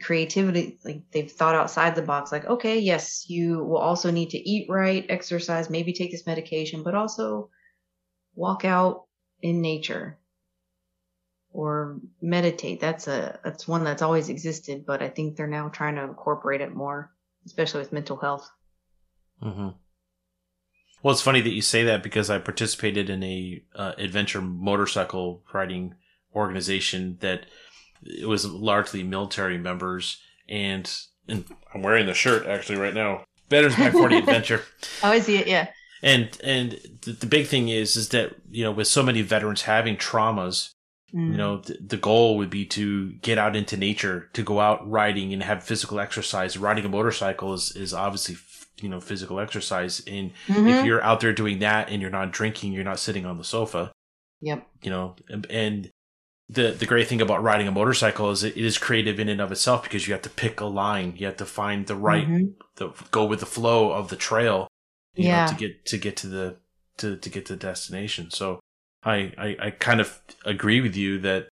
creativity, 0.00 0.78
like 0.84 1.02
they've 1.10 1.30
thought 1.30 1.54
outside 1.54 1.94
the 1.94 2.02
box, 2.02 2.32
like, 2.32 2.46
okay, 2.46 2.78
yes, 2.78 3.28
you 3.28 3.64
will 3.64 3.78
also 3.78 4.10
need 4.10 4.30
to 4.30 4.38
eat 4.38 4.68
right, 4.68 5.04
exercise, 5.08 5.70
maybe 5.70 5.92
take 5.92 6.10
this 6.10 6.26
medication, 6.26 6.82
but 6.82 6.94
also 6.94 7.50
walk 8.34 8.64
out 8.64 9.04
in 9.40 9.60
nature 9.60 10.18
or 11.52 12.00
meditate. 12.20 12.80
That's 12.80 13.06
a, 13.08 13.38
that's 13.44 13.68
one 13.68 13.84
that's 13.84 14.02
always 14.02 14.28
existed, 14.28 14.84
but 14.86 15.02
I 15.02 15.08
think 15.08 15.36
they're 15.36 15.46
now 15.46 15.68
trying 15.68 15.96
to 15.96 16.04
incorporate 16.04 16.62
it 16.62 16.74
more, 16.74 17.12
especially 17.44 17.80
with 17.80 17.92
mental 17.92 18.16
health. 18.16 18.50
Mm-hmm. 19.42 19.68
Well, 21.02 21.12
it's 21.12 21.22
funny 21.22 21.40
that 21.40 21.52
you 21.52 21.62
say 21.62 21.82
that 21.84 22.02
because 22.02 22.30
I 22.30 22.38
participated 22.38 23.10
in 23.10 23.22
a 23.22 23.62
uh, 23.74 23.92
adventure 23.98 24.40
motorcycle 24.40 25.42
riding 25.52 25.94
organization 26.34 27.18
that 27.20 27.46
it 28.04 28.28
was 28.28 28.46
largely 28.46 29.02
military 29.02 29.58
members, 29.58 30.20
and, 30.48 30.90
and 31.28 31.44
I'm 31.74 31.82
wearing 31.82 32.06
the 32.06 32.14
shirt 32.14 32.46
actually 32.46 32.78
right 32.78 32.94
now. 32.94 33.24
Veterans 33.50 33.76
Back 33.76 33.92
40 33.92 34.16
Adventure. 34.18 34.62
Oh, 35.02 35.10
I 35.10 35.20
see 35.20 35.36
it. 35.36 35.46
Yeah. 35.46 35.68
And 36.02 36.36
and 36.42 36.78
the, 37.02 37.12
the 37.12 37.26
big 37.26 37.46
thing 37.46 37.68
is 37.68 37.94
is 37.94 38.08
that 38.08 38.34
you 38.50 38.64
know 38.64 38.72
with 38.72 38.88
so 38.88 39.04
many 39.04 39.22
veterans 39.22 39.62
having 39.62 39.96
traumas, 39.96 40.70
mm. 41.14 41.30
you 41.30 41.36
know 41.36 41.58
the, 41.58 41.78
the 41.80 41.96
goal 41.96 42.36
would 42.38 42.50
be 42.50 42.64
to 42.66 43.12
get 43.12 43.38
out 43.38 43.54
into 43.54 43.76
nature, 43.76 44.28
to 44.32 44.42
go 44.42 44.58
out 44.58 44.88
riding 44.90 45.32
and 45.32 45.44
have 45.44 45.62
physical 45.62 46.00
exercise. 46.00 46.58
Riding 46.58 46.84
a 46.84 46.88
motorcycle 46.88 47.54
is 47.54 47.76
is 47.76 47.94
obviously 47.94 48.34
you 48.82 48.88
know 48.88 49.00
physical 49.00 49.40
exercise 49.40 50.02
and 50.06 50.32
mm-hmm. 50.46 50.68
if 50.68 50.84
you're 50.84 51.02
out 51.02 51.20
there 51.20 51.32
doing 51.32 51.58
that 51.60 51.90
and 51.90 52.02
you're 52.02 52.10
not 52.10 52.32
drinking 52.32 52.72
you're 52.72 52.84
not 52.84 52.98
sitting 52.98 53.26
on 53.26 53.38
the 53.38 53.44
sofa 53.44 53.92
yep 54.40 54.66
you 54.82 54.90
know 54.90 55.14
and, 55.28 55.46
and 55.50 55.90
the 56.48 56.70
the 56.72 56.86
great 56.86 57.08
thing 57.08 57.20
about 57.20 57.42
riding 57.42 57.68
a 57.68 57.72
motorcycle 57.72 58.30
is 58.30 58.44
it 58.44 58.56
is 58.56 58.78
creative 58.78 59.18
in 59.18 59.28
and 59.28 59.40
of 59.40 59.52
itself 59.52 59.82
because 59.82 60.06
you 60.06 60.12
have 60.12 60.22
to 60.22 60.30
pick 60.30 60.60
a 60.60 60.66
line 60.66 61.14
you 61.16 61.26
have 61.26 61.36
to 61.36 61.46
find 61.46 61.86
the 61.86 61.96
right 61.96 62.26
mm-hmm. 62.26 62.52
the 62.76 62.90
go 63.10 63.24
with 63.24 63.40
the 63.40 63.46
flow 63.46 63.92
of 63.92 64.08
the 64.08 64.16
trail 64.16 64.68
yeah. 65.14 65.44
Know, 65.44 65.52
to 65.52 65.58
get 65.58 65.86
to 65.86 65.98
get 65.98 66.16
to 66.18 66.26
the 66.26 66.56
to 66.98 67.16
to 67.16 67.28
get 67.28 67.46
to 67.46 67.54
the 67.54 67.58
destination 67.58 68.30
so 68.30 68.60
I, 69.04 69.32
I 69.36 69.56
i 69.60 69.70
kind 69.70 70.00
of 70.00 70.20
agree 70.44 70.80
with 70.80 70.96
you 70.96 71.18
that 71.20 71.48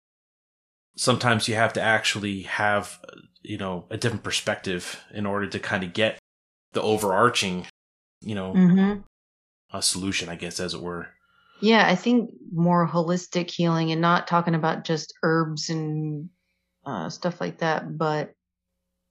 sometimes 0.96 1.48
you 1.48 1.54
have 1.54 1.72
to 1.74 1.80
actually 1.80 2.42
have 2.42 2.98
you 3.42 3.58
know 3.58 3.84
a 3.90 3.96
different 3.96 4.24
perspective 4.24 5.02
in 5.12 5.26
order 5.26 5.46
to 5.46 5.58
kind 5.58 5.84
of 5.84 5.92
get 5.92 6.18
the 6.76 6.82
overarching, 6.82 7.66
you 8.20 8.34
know, 8.34 8.52
mm-hmm. 8.52 9.00
a 9.74 9.80
solution, 9.80 10.28
I 10.28 10.36
guess, 10.36 10.60
as 10.60 10.74
it 10.74 10.82
were. 10.82 11.08
Yeah, 11.62 11.88
I 11.88 11.94
think 11.94 12.30
more 12.52 12.86
holistic 12.86 13.50
healing 13.50 13.92
and 13.92 14.02
not 14.02 14.28
talking 14.28 14.54
about 14.54 14.84
just 14.84 15.14
herbs 15.22 15.70
and 15.70 16.28
uh, 16.84 17.08
stuff 17.08 17.40
like 17.40 17.58
that, 17.58 17.96
but 17.96 18.34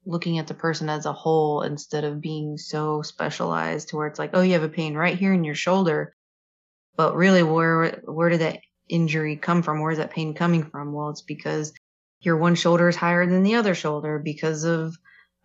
looking 0.05 0.37
at 0.37 0.45
the 0.45 0.53
person 0.53 0.89
as 0.89 1.07
a 1.07 1.11
whole 1.11 1.63
instead 1.63 2.03
of 2.03 2.21
being 2.21 2.59
so 2.59 3.01
specialized 3.01 3.89
to 3.89 3.95
where 3.95 4.05
it's 4.05 4.19
like, 4.19 4.29
oh, 4.33 4.41
you 4.41 4.53
have 4.53 4.61
a 4.61 4.69
pain 4.69 4.93
right 4.93 5.17
here 5.17 5.33
in 5.33 5.43
your 5.43 5.55
shoulder, 5.55 6.15
but 6.95 7.15
really, 7.15 7.41
where 7.41 7.99
where 8.05 8.29
did 8.29 8.41
that 8.41 8.59
injury 8.87 9.37
come 9.37 9.63
from? 9.63 9.81
Where 9.81 9.91
is 9.91 9.97
that 9.97 10.11
pain 10.11 10.35
coming 10.35 10.65
from? 10.69 10.93
Well, 10.93 11.09
it's 11.09 11.23
because 11.23 11.73
your 12.19 12.37
one 12.37 12.53
shoulder 12.53 12.87
is 12.87 12.95
higher 12.95 13.25
than 13.25 13.41
the 13.41 13.55
other 13.55 13.73
shoulder 13.73 14.19
because 14.19 14.65
of 14.65 14.95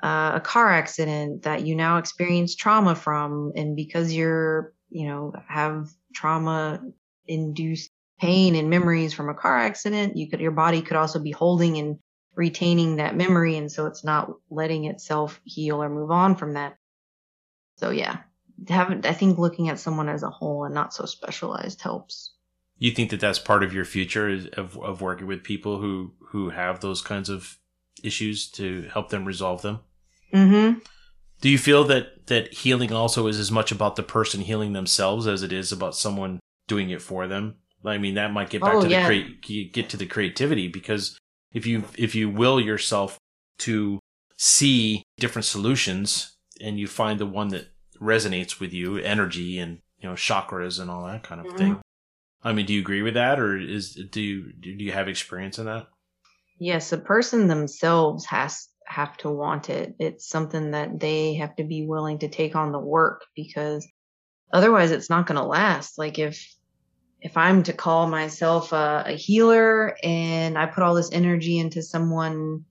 uh, 0.03 0.33
a 0.35 0.41
car 0.41 0.71
accident 0.71 1.43
that 1.43 1.67
you 1.67 1.75
now 1.75 1.99
experience 1.99 2.55
trauma 2.55 2.95
from 2.95 3.53
and 3.57 3.77
because 3.77 4.13
you're 4.13 4.73
you 4.91 5.07
know 5.07 5.33
have 5.49 5.91
trauma 6.15 6.81
induced 7.27 7.91
pain 8.21 8.55
and 8.55 8.71
memories 8.71 9.13
from 9.13 9.29
a 9.29 9.35
car 9.35 9.59
accident 9.59 10.17
you 10.17 10.29
could 10.29 10.41
your 10.41 10.51
body 10.51 10.83
could 10.83 10.97
also 10.97 11.19
be 11.19 11.31
holding 11.31 11.79
and 11.79 11.99
retaining 12.35 12.97
that 12.97 13.17
memory 13.17 13.57
and 13.57 13.71
so 13.71 13.87
it's 13.87 14.05
not 14.05 14.31
letting 14.51 14.85
itself 14.85 15.41
heal 15.45 15.83
or 15.83 15.89
move 15.89 16.11
on 16.11 16.37
from 16.37 16.55
that 16.55 16.77
so 17.77 17.91
yeah 17.91 18.19
have 18.69 19.05
i 19.05 19.13
think 19.13 19.39
looking 19.39 19.69
at 19.69 19.79
someone 19.79 20.09
as 20.09 20.23
a 20.23 20.31
whole 20.31 20.65
and 20.65 20.75
not 20.75 20.95
so 20.95 21.05
specialized 21.05 21.81
helps 21.83 22.35
You 22.81 22.93
think 22.93 23.11
that 23.11 23.21
that's 23.21 23.39
part 23.39 23.63
of 23.63 23.75
your 23.75 23.85
future 23.85 24.29
is 24.29 24.47
of, 24.57 24.79
of 24.79 25.03
working 25.03 25.27
with 25.27 25.45
people 25.45 25.79
who, 25.79 26.15
who 26.29 26.49
have 26.49 26.81
those 26.81 27.03
kinds 27.03 27.29
of 27.29 27.59
issues 28.03 28.49
to 28.53 28.89
help 28.93 29.11
them 29.11 29.27
resolve 29.27 29.61
them? 29.61 29.81
Mm-hmm. 30.33 30.79
Do 31.41 31.49
you 31.49 31.59
feel 31.59 31.85
that, 31.85 32.27
that 32.27 32.53
healing 32.53 32.93
also 32.93 33.27
is 33.27 33.39
as 33.39 33.51
much 33.51 33.73
about 33.73 33.97
the 33.97 34.03
person 34.03 34.41
healing 34.43 34.73
themselves 34.75 35.27
as 35.27 35.43
it 35.43 35.53
is 35.53 35.73
about 35.73 35.97
someone 35.97 36.39
doing 36.69 36.91
it 36.91 37.01
for 37.03 37.27
them? 37.27 37.57
I 37.85 37.97
mean, 37.99 38.15
that 38.15 38.33
might 38.33 38.51
get 38.51 38.61
back 38.61 38.75
Oh, 38.75 38.83
to 38.83 38.89
the 38.89 38.93
yeah. 38.93 39.07
crea- 39.07 39.71
get 39.73 39.89
to 39.91 39.97
the 39.97 40.05
creativity 40.07 40.69
because 40.69 41.17
if 41.53 41.65
you 41.67 41.85
if 41.97 42.15
you 42.15 42.29
will 42.29 42.61
yourself 42.61 43.17
to 43.61 43.99
see 44.37 45.03
different 45.19 45.47
solutions 45.47 46.37
and 46.61 46.79
you 46.79 46.87
find 46.87 47.19
the 47.19 47.27
one 47.27 47.49
that 47.49 47.69
resonates 48.01 48.61
with 48.61 48.73
you, 48.75 48.99
energy 48.99 49.59
and 49.59 49.79
you 49.99 50.09
know 50.09 50.15
chakras 50.15 50.79
and 50.79 50.91
all 50.91 51.07
that 51.07 51.23
kind 51.23 51.41
of 51.41 51.47
Mhm. 51.47 51.57
thing. 51.59 51.81
I 52.43 52.53
mean, 52.53 52.67
do 52.67 52.75
you 52.75 52.81
agree 52.81 53.03
with 53.03 53.15
that, 53.15 53.41
or 53.41 53.57
is 53.57 53.95
do 53.95 54.21
you 54.21 54.53
do 54.53 54.71
you 54.71 54.93
have 54.93 55.09
experience 55.09 55.59
in 55.59 55.65
that? 55.65 55.89
Yes, 56.59 56.91
the 56.91 56.99
person 56.99 57.49
themselves 57.49 58.27
has 58.27 58.69
have 58.91 59.17
to 59.19 59.31
want 59.31 59.71
it. 59.71 59.95
It's 59.99 60.29
something 60.29 60.73
that 60.73 60.99
they 60.99 61.35
have 61.35 61.55
to 61.57 61.65
be 61.65 61.87
willing 61.87 62.19
to 62.19 62.29
take 62.29 62.57
on 62.57 62.73
the 62.73 62.79
work 62.79 63.25
because 63.37 63.87
otherwise 64.53 64.91
it's 64.91 65.09
not 65.09 65.27
going 65.27 65.41
to 65.41 65.47
last. 65.47 65.97
Like 65.97 66.19
if 66.19 66.45
if 67.21 67.37
I'm 67.37 67.63
to 67.65 67.73
call 67.73 68.09
myself 68.09 68.73
a, 68.73 69.05
a 69.07 69.13
healer 69.13 69.95
and 70.03 70.59
I 70.59 70.67
put 70.67 70.83
all 70.83 70.95
this 70.95 71.13
energy 71.13 71.59
into 71.59 71.83
someone 71.83 72.65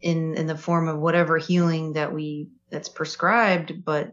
in 0.00 0.34
in 0.34 0.46
the 0.46 0.56
form 0.56 0.86
of 0.86 1.00
whatever 1.00 1.36
healing 1.36 1.94
that 1.94 2.12
we 2.14 2.50
that's 2.70 2.88
prescribed, 2.88 3.84
but 3.84 4.12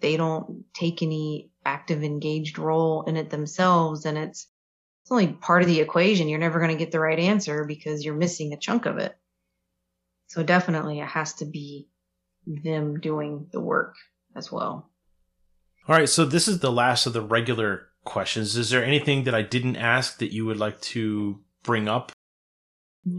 they 0.00 0.18
don't 0.18 0.64
take 0.74 1.02
any 1.02 1.50
active 1.64 2.02
engaged 2.02 2.58
role 2.58 3.04
in 3.04 3.16
it 3.16 3.30
themselves 3.30 4.04
and 4.04 4.18
it's 4.18 4.46
it's 5.02 5.12
only 5.12 5.28
part 5.28 5.62
of 5.62 5.68
the 5.68 5.80
equation. 5.80 6.28
You're 6.28 6.38
never 6.38 6.58
going 6.58 6.70
to 6.70 6.82
get 6.82 6.90
the 6.90 7.00
right 7.00 7.18
answer 7.18 7.64
because 7.64 8.04
you're 8.04 8.14
missing 8.14 8.52
a 8.52 8.58
chunk 8.58 8.84
of 8.84 8.98
it. 8.98 9.14
So 10.34 10.42
definitely 10.42 10.98
it 10.98 11.06
has 11.06 11.32
to 11.34 11.44
be 11.44 11.86
them 12.44 12.98
doing 12.98 13.46
the 13.52 13.60
work 13.60 13.94
as 14.34 14.50
well. 14.50 14.90
All 15.86 15.94
right, 15.94 16.08
so 16.08 16.24
this 16.24 16.48
is 16.48 16.58
the 16.58 16.72
last 16.72 17.06
of 17.06 17.12
the 17.12 17.22
regular 17.22 17.86
questions. 18.04 18.56
Is 18.56 18.70
there 18.70 18.84
anything 18.84 19.24
that 19.24 19.34
I 19.36 19.42
didn't 19.42 19.76
ask 19.76 20.18
that 20.18 20.32
you 20.32 20.44
would 20.44 20.56
like 20.56 20.80
to 20.80 21.38
bring 21.62 21.86
up? 21.86 22.10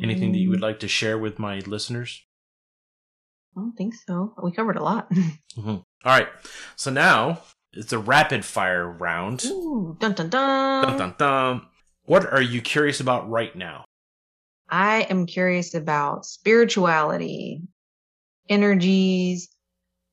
Anything 0.04 0.34
that 0.34 0.40
you 0.40 0.50
would 0.50 0.60
mm. 0.60 0.64
like 0.64 0.82
to 0.82 0.90
share 0.90 1.18
with 1.18 1.40
my 1.40 1.60
listeners? 1.60 2.22
I 3.56 3.62
don't 3.62 3.78
think 3.78 3.94
so. 3.94 4.34
We 4.44 4.52
covered 4.52 4.76
a 4.76 4.84
lot. 4.84 5.10
Mm-hmm. 5.58 5.70
All 5.70 5.86
right, 6.04 6.28
so 6.76 6.92
now 6.92 7.40
it's 7.72 7.94
a 7.94 7.98
rapid 7.98 8.44
fire 8.44 8.86
round. 8.86 9.46
Ooh, 9.46 9.96
dun 10.02 10.12
dun 10.12 10.28
dun. 10.28 10.84
Dun, 10.84 10.98
dun, 10.98 11.16
dun. 11.18 11.62
What 12.04 12.26
are 12.26 12.42
you 12.42 12.62
curious 12.62 13.00
about 13.00 13.30
right 13.30 13.56
now? 13.56 13.85
I 14.70 15.02
am 15.04 15.26
curious 15.26 15.74
about 15.74 16.26
spirituality, 16.26 17.62
energies, 18.50 19.50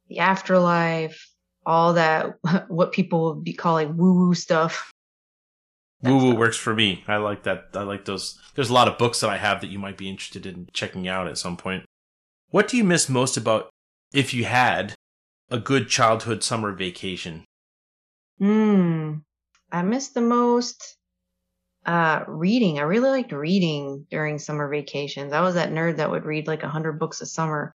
the 0.08 0.18
afterlife, 0.18 1.30
all 1.64 1.94
that, 1.94 2.38
what 2.68 2.92
people 2.92 3.34
would 3.34 3.44
be 3.44 3.54
calling 3.54 3.96
woo 3.96 4.14
woo 4.14 4.34
stuff. 4.34 4.92
Woo 6.02 6.18
woo 6.18 6.34
works 6.34 6.56
for 6.56 6.74
me. 6.74 7.04
I 7.06 7.16
like 7.16 7.44
that. 7.44 7.68
I 7.74 7.82
like 7.82 8.04
those. 8.04 8.38
There's 8.54 8.70
a 8.70 8.74
lot 8.74 8.88
of 8.88 8.98
books 8.98 9.20
that 9.20 9.30
I 9.30 9.36
have 9.36 9.60
that 9.60 9.70
you 9.70 9.78
might 9.78 9.96
be 9.96 10.08
interested 10.08 10.46
in 10.46 10.68
checking 10.72 11.06
out 11.06 11.28
at 11.28 11.38
some 11.38 11.56
point. 11.56 11.84
What 12.50 12.68
do 12.68 12.76
you 12.76 12.84
miss 12.84 13.08
most 13.08 13.36
about 13.36 13.70
if 14.12 14.34
you 14.34 14.44
had 14.44 14.94
a 15.48 15.58
good 15.58 15.88
childhood 15.88 16.42
summer 16.42 16.72
vacation? 16.72 17.44
Hmm. 18.38 19.18
I 19.70 19.82
miss 19.82 20.08
the 20.08 20.20
most 20.20 20.96
uh 21.86 22.24
reading. 22.26 22.78
I 22.78 22.82
really 22.82 23.10
liked 23.10 23.32
reading 23.32 24.06
during 24.10 24.38
summer 24.38 24.68
vacations. 24.68 25.32
I 25.32 25.40
was 25.40 25.54
that 25.54 25.70
nerd 25.70 25.96
that 25.96 26.10
would 26.10 26.24
read 26.24 26.46
like 26.46 26.62
a 26.62 26.68
hundred 26.68 26.98
books 26.98 27.20
a 27.20 27.26
summer 27.26 27.74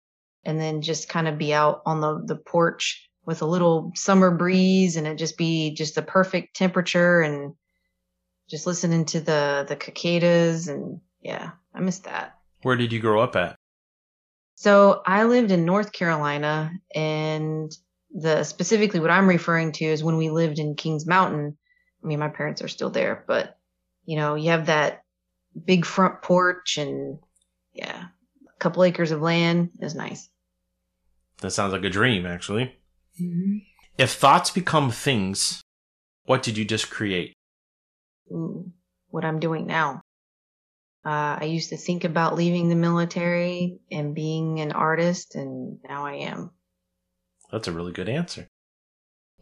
and 0.44 0.60
then 0.60 0.82
just 0.82 1.08
kind 1.08 1.28
of 1.28 1.38
be 1.38 1.54
out 1.54 1.82
on 1.86 2.00
the, 2.00 2.22
the 2.24 2.36
porch 2.36 3.08
with 3.24 3.42
a 3.42 3.46
little 3.46 3.92
summer 3.94 4.30
breeze 4.30 4.96
and 4.96 5.06
it 5.06 5.16
just 5.16 5.38
be 5.38 5.74
just 5.74 5.94
the 5.94 6.02
perfect 6.02 6.56
temperature 6.56 7.20
and 7.20 7.54
just 8.50 8.66
listening 8.66 9.04
to 9.04 9.20
the 9.20 9.64
the 9.68 9.78
cicadas 9.82 10.68
and 10.68 11.00
yeah, 11.20 11.52
I 11.74 11.80
missed 11.80 12.04
that. 12.04 12.38
Where 12.62 12.76
did 12.76 12.92
you 12.92 13.00
grow 13.00 13.20
up 13.22 13.36
at? 13.36 13.56
So 14.56 15.02
I 15.06 15.24
lived 15.24 15.50
in 15.50 15.64
North 15.64 15.92
Carolina 15.92 16.72
and 16.94 17.72
the 18.12 18.44
specifically 18.44 19.00
what 19.00 19.10
I'm 19.10 19.28
referring 19.28 19.72
to 19.72 19.84
is 19.84 20.04
when 20.04 20.16
we 20.16 20.30
lived 20.30 20.58
in 20.58 20.74
Kings 20.74 21.06
Mountain. 21.06 21.56
I 22.02 22.06
mean, 22.06 22.18
my 22.18 22.28
parents 22.28 22.62
are 22.62 22.68
still 22.68 22.90
there, 22.90 23.24
but 23.26 23.56
you 24.04 24.16
know, 24.16 24.34
you 24.34 24.50
have 24.50 24.66
that 24.66 25.02
big 25.64 25.84
front 25.84 26.22
porch 26.22 26.78
and 26.78 27.18
yeah, 27.72 28.06
a 28.46 28.58
couple 28.58 28.84
acres 28.84 29.10
of 29.10 29.20
land 29.20 29.70
is 29.80 29.94
nice. 29.94 30.28
That 31.40 31.50
sounds 31.50 31.72
like 31.72 31.84
a 31.84 31.90
dream, 31.90 32.26
actually. 32.26 32.76
If 33.98 34.12
thoughts 34.12 34.50
become 34.50 34.90
things, 34.90 35.60
what 36.24 36.42
did 36.42 36.56
you 36.56 36.64
just 36.64 36.90
create? 36.90 37.34
Ooh, 38.30 38.72
what 39.08 39.24
I'm 39.24 39.40
doing 39.40 39.66
now. 39.66 40.02
Uh, 41.04 41.36
I 41.40 41.44
used 41.44 41.70
to 41.70 41.76
think 41.76 42.04
about 42.04 42.36
leaving 42.36 42.68
the 42.68 42.76
military 42.76 43.80
and 43.90 44.14
being 44.14 44.60
an 44.60 44.70
artist, 44.70 45.34
and 45.34 45.78
now 45.88 46.06
I 46.06 46.14
am. 46.14 46.52
That's 47.50 47.66
a 47.66 47.72
really 47.72 47.92
good 47.92 48.08
answer. 48.08 48.46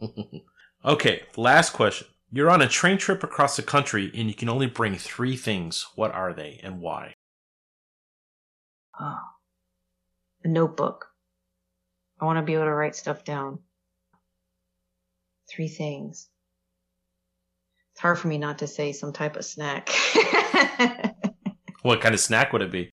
okay, 0.85 1.21
last 1.37 1.73
question. 1.73 2.07
You're 2.31 2.49
on 2.49 2.61
a 2.61 2.67
train 2.67 2.97
trip 2.97 3.23
across 3.23 3.55
the 3.55 3.63
country 3.63 4.09
and 4.15 4.27
you 4.27 4.33
can 4.33 4.49
only 4.49 4.67
bring 4.67 4.95
three 4.95 5.35
things. 5.35 5.87
What 5.95 6.13
are 6.13 6.33
they 6.33 6.59
and 6.63 6.79
why? 6.79 7.13
Oh, 8.99 9.19
a 10.43 10.47
notebook. 10.47 11.07
I 12.19 12.25
want 12.25 12.37
to 12.37 12.43
be 12.43 12.53
able 12.53 12.65
to 12.65 12.73
write 12.73 12.95
stuff 12.95 13.23
down. 13.23 13.59
Three 15.49 15.67
things. 15.67 16.29
It's 17.93 18.01
hard 18.01 18.17
for 18.19 18.27
me 18.27 18.37
not 18.37 18.59
to 18.59 18.67
say 18.67 18.93
some 18.93 19.11
type 19.11 19.35
of 19.35 19.45
snack. 19.45 19.89
What 21.81 22.01
kind 22.01 22.13
of 22.13 22.21
snack 22.21 22.53
would 22.53 22.61
it 22.61 22.71
be? 22.71 22.91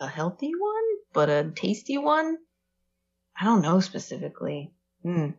a 0.00 0.06
healthy 0.06 0.52
one, 0.56 0.84
but 1.12 1.28
a 1.28 1.50
tasty 1.56 1.98
one? 1.98 2.36
I 3.40 3.44
don't 3.44 3.62
know 3.62 3.80
specifically. 3.80 4.70
Hmm. 5.02 5.30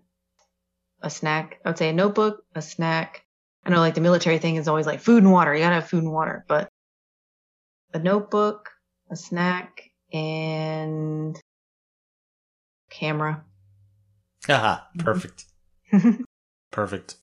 A 1.02 1.10
snack. 1.10 1.60
I 1.64 1.70
would 1.70 1.78
say 1.78 1.89
a 1.89 1.93
notebook, 1.93 2.43
a 2.56 2.62
snack. 2.62 3.24
I 3.66 3.70
know 3.70 3.80
like 3.80 3.95
the 3.95 4.02
military 4.02 4.39
thing 4.39 4.56
is 4.56 4.68
always 4.68 4.86
like 4.86 5.00
food 5.00 5.24
and 5.24 5.32
water. 5.32 5.54
You 5.54 5.62
gotta 5.62 5.76
have 5.76 5.89
food 5.89 6.04
and 6.04 6.12
water, 6.12 6.45
but 6.47 6.70
a 7.93 8.00
notebook, 8.00 8.70
a 9.10 9.16
snack, 9.16 9.91
and 10.12 11.39
camera. 12.89 13.43
Haha, 14.45 14.76
mm-hmm. 14.76 15.00
perfect. 15.02 15.45
Perfect. 16.72 17.16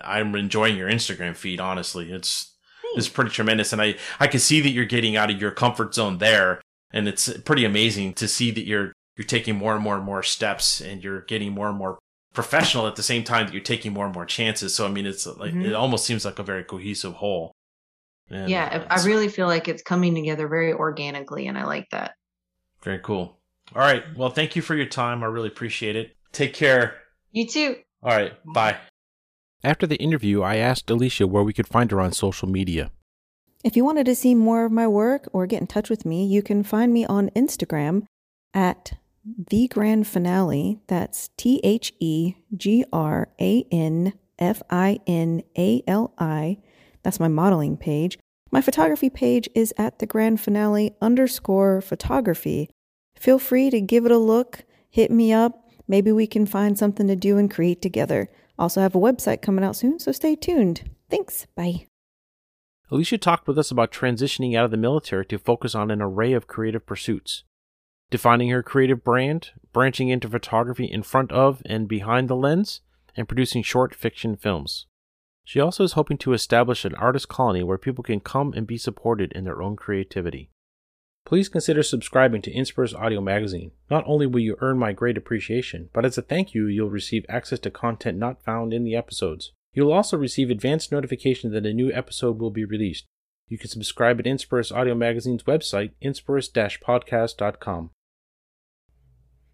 I'm 0.00 0.34
enjoying 0.34 0.76
your 0.78 0.88
Instagram 0.88 1.36
feed, 1.36 1.60
honestly. 1.60 2.10
It's 2.10 2.54
it's 2.94 3.08
pretty 3.08 3.30
tremendous 3.30 3.72
and 3.72 3.82
I 3.82 3.96
I 4.18 4.26
can 4.26 4.40
see 4.40 4.62
that 4.62 4.70
you're 4.70 4.86
getting 4.86 5.14
out 5.14 5.30
of 5.30 5.40
your 5.40 5.50
comfort 5.50 5.94
zone 5.94 6.18
there 6.18 6.62
and 6.90 7.06
it's 7.06 7.30
pretty 7.40 7.66
amazing 7.66 8.14
to 8.14 8.26
see 8.26 8.50
that 8.52 8.64
you're 8.64 8.92
you're 9.16 9.26
taking 9.26 9.56
more 9.56 9.74
and 9.74 9.82
more 9.82 9.96
and 9.96 10.04
more 10.04 10.22
steps 10.22 10.80
and 10.80 11.04
you're 11.04 11.20
getting 11.22 11.52
more 11.52 11.68
and 11.68 11.76
more 11.76 11.98
professional 12.42 12.86
at 12.86 12.96
the 12.96 13.02
same 13.02 13.24
time 13.24 13.46
that 13.46 13.52
you're 13.54 13.62
taking 13.74 13.92
more 13.92 14.06
and 14.06 14.14
more 14.14 14.24
chances. 14.26 14.74
So 14.74 14.86
I 14.86 14.90
mean 14.96 15.06
it's 15.06 15.26
like 15.26 15.52
Mhm. 15.54 15.64
it 15.68 15.74
almost 15.74 16.04
seems 16.08 16.24
like 16.24 16.38
a 16.38 16.42
very 16.52 16.62
cohesive 16.64 17.14
whole. 17.14 17.50
And, 18.30 18.48
yeah, 18.50 18.66
uh, 18.88 18.94
I 18.94 19.00
I 19.00 19.04
really 19.04 19.28
feel 19.28 19.46
like 19.54 19.66
it's 19.72 19.82
coming 19.82 20.14
together 20.14 20.46
very 20.48 20.72
organically, 20.72 21.46
and 21.48 21.56
I 21.58 21.64
like 21.64 21.88
that. 21.90 22.10
very 22.82 23.00
cool. 23.02 23.24
All 23.74 23.82
right. 23.90 24.04
Well, 24.16 24.30
thank 24.30 24.54
you 24.56 24.62
for 24.62 24.76
your 24.76 24.86
time. 24.86 25.24
I 25.24 25.26
really 25.26 25.48
appreciate 25.48 25.96
it. 25.96 26.14
Take 26.32 26.54
care. 26.54 26.84
You 27.32 27.44
too. 27.54 27.70
All 28.04 28.14
right. 28.16 28.32
Bye. 28.58 28.76
After 29.64 29.84
the 29.86 29.96
interview, 29.96 30.42
I 30.42 30.56
asked 30.70 30.88
Alicia 30.88 31.26
where 31.26 31.42
we 31.42 31.52
could 31.52 31.66
find 31.66 31.90
her 31.90 32.00
on 32.00 32.12
social 32.12 32.48
media. 32.48 32.92
If 33.64 33.76
you 33.76 33.84
wanted 33.84 34.06
to 34.06 34.14
see 34.14 34.34
more 34.36 34.64
of 34.64 34.70
my 34.70 34.86
work 34.86 35.28
or 35.32 35.46
get 35.48 35.60
in 35.60 35.66
touch 35.66 35.90
with 35.90 36.06
me, 36.06 36.24
you 36.24 36.40
can 36.40 36.62
find 36.62 36.92
me 36.92 37.04
on 37.04 37.30
Instagram 37.30 38.06
at 38.54 38.92
the 39.48 39.68
grand 39.68 40.06
finale. 40.06 40.80
That's 40.86 41.30
T 41.36 41.60
H 41.64 41.92
E 42.00 42.34
G 42.56 42.84
R 42.92 43.28
A 43.40 43.64
N 43.70 44.12
F 44.38 44.62
I 44.70 45.00
N 45.06 45.42
A 45.56 45.82
L 45.86 46.14
I. 46.18 46.58
That's 47.02 47.20
my 47.20 47.28
modeling 47.28 47.76
page. 47.76 48.18
My 48.50 48.60
photography 48.60 49.10
page 49.10 49.48
is 49.54 49.74
at 49.76 49.98
the 49.98 50.06
grand 50.06 50.40
finale 50.40 50.96
underscore 51.02 51.80
photography. 51.80 52.70
Feel 53.18 53.38
free 53.38 53.68
to 53.70 53.80
give 53.80 54.06
it 54.06 54.12
a 54.12 54.18
look, 54.18 54.64
hit 54.88 55.10
me 55.10 55.32
up. 55.32 55.68
Maybe 55.86 56.12
we 56.12 56.26
can 56.26 56.46
find 56.46 56.78
something 56.78 57.06
to 57.06 57.16
do 57.16 57.36
and 57.38 57.50
create 57.50 57.82
together. 57.82 58.28
Also 58.58 58.80
have 58.80 58.94
a 58.94 59.00
website 59.00 59.42
coming 59.42 59.64
out 59.64 59.76
soon, 59.76 59.98
so 59.98 60.12
stay 60.12 60.34
tuned. 60.34 60.90
Thanks. 61.10 61.46
Bye. 61.54 61.86
Alicia 62.90 63.18
talked 63.18 63.46
with 63.46 63.58
us 63.58 63.70
about 63.70 63.92
transitioning 63.92 64.56
out 64.56 64.64
of 64.64 64.70
the 64.70 64.76
military 64.76 65.26
to 65.26 65.38
focus 65.38 65.74
on 65.74 65.90
an 65.90 66.00
array 66.00 66.32
of 66.32 66.46
creative 66.46 66.86
pursuits, 66.86 67.44
defining 68.10 68.48
her 68.50 68.62
creative 68.62 69.04
brand, 69.04 69.50
branching 69.72 70.08
into 70.08 70.28
photography 70.28 70.86
in 70.86 71.02
front 71.02 71.30
of 71.32 71.62
and 71.66 71.86
behind 71.88 72.28
the 72.28 72.36
lens, 72.36 72.80
and 73.16 73.28
producing 73.28 73.62
short 73.62 73.94
fiction 73.94 74.36
films. 74.36 74.86
She 75.44 75.60
also 75.60 75.82
is 75.84 75.92
hoping 75.92 76.18
to 76.18 76.34
establish 76.34 76.84
an 76.84 76.94
artist 76.94 77.28
colony 77.28 77.62
where 77.62 77.78
people 77.78 78.04
can 78.04 78.20
come 78.20 78.52
and 78.54 78.66
be 78.66 78.76
supported 78.76 79.32
in 79.32 79.44
their 79.44 79.62
own 79.62 79.76
creativity. 79.76 80.50
Please 81.24 81.48
consider 81.48 81.82
subscribing 81.82 82.40
to 82.42 82.50
Inspirus 82.50 82.94
Audio 82.94 83.20
Magazine. 83.20 83.72
Not 83.90 84.04
only 84.06 84.26
will 84.26 84.40
you 84.40 84.56
earn 84.60 84.78
my 84.78 84.92
great 84.92 85.18
appreciation, 85.18 85.90
but 85.92 86.04
as 86.06 86.16
a 86.16 86.22
thank 86.22 86.54
you, 86.54 86.66
you'll 86.66 86.88
receive 86.88 87.26
access 87.28 87.58
to 87.60 87.70
content 87.70 88.16
not 88.16 88.42
found 88.42 88.72
in 88.72 88.84
the 88.84 88.96
episodes. 88.96 89.52
You'll 89.74 89.92
also 89.92 90.16
receive 90.16 90.48
advanced 90.48 90.90
notification 90.90 91.52
that 91.52 91.66
a 91.66 91.74
new 91.74 91.92
episode 91.92 92.38
will 92.38 92.50
be 92.50 92.64
released. 92.64 93.04
You 93.46 93.58
can 93.58 93.68
subscribe 93.68 94.18
at 94.20 94.26
Inspirus 94.26 94.70
Audio 94.74 94.94
Magazine's 94.94 95.42
website, 95.42 95.92
inspirus-podcast.com. 96.02 97.90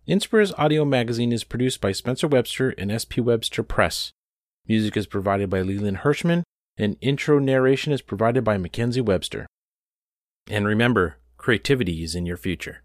Inspirus 0.06 0.52
Audio 0.58 0.84
Magazine 0.84 1.32
is 1.32 1.44
produced 1.44 1.80
by 1.80 1.90
Spencer 1.90 2.28
Webster 2.28 2.74
and 2.76 2.92
SP 2.92 3.24
Webster 3.24 3.62
Press. 3.62 4.12
Music 4.68 4.98
is 4.98 5.06
provided 5.06 5.48
by 5.48 5.62
Leland 5.62 5.98
Hirschman, 5.98 6.42
and 6.76 6.98
intro 7.00 7.38
narration 7.38 7.90
is 7.90 8.02
provided 8.02 8.44
by 8.44 8.58
Mackenzie 8.58 9.00
Webster. 9.00 9.46
And 10.50 10.66
remember, 10.66 11.16
creativity 11.38 12.04
is 12.04 12.14
in 12.14 12.26
your 12.26 12.36
future. 12.36 12.82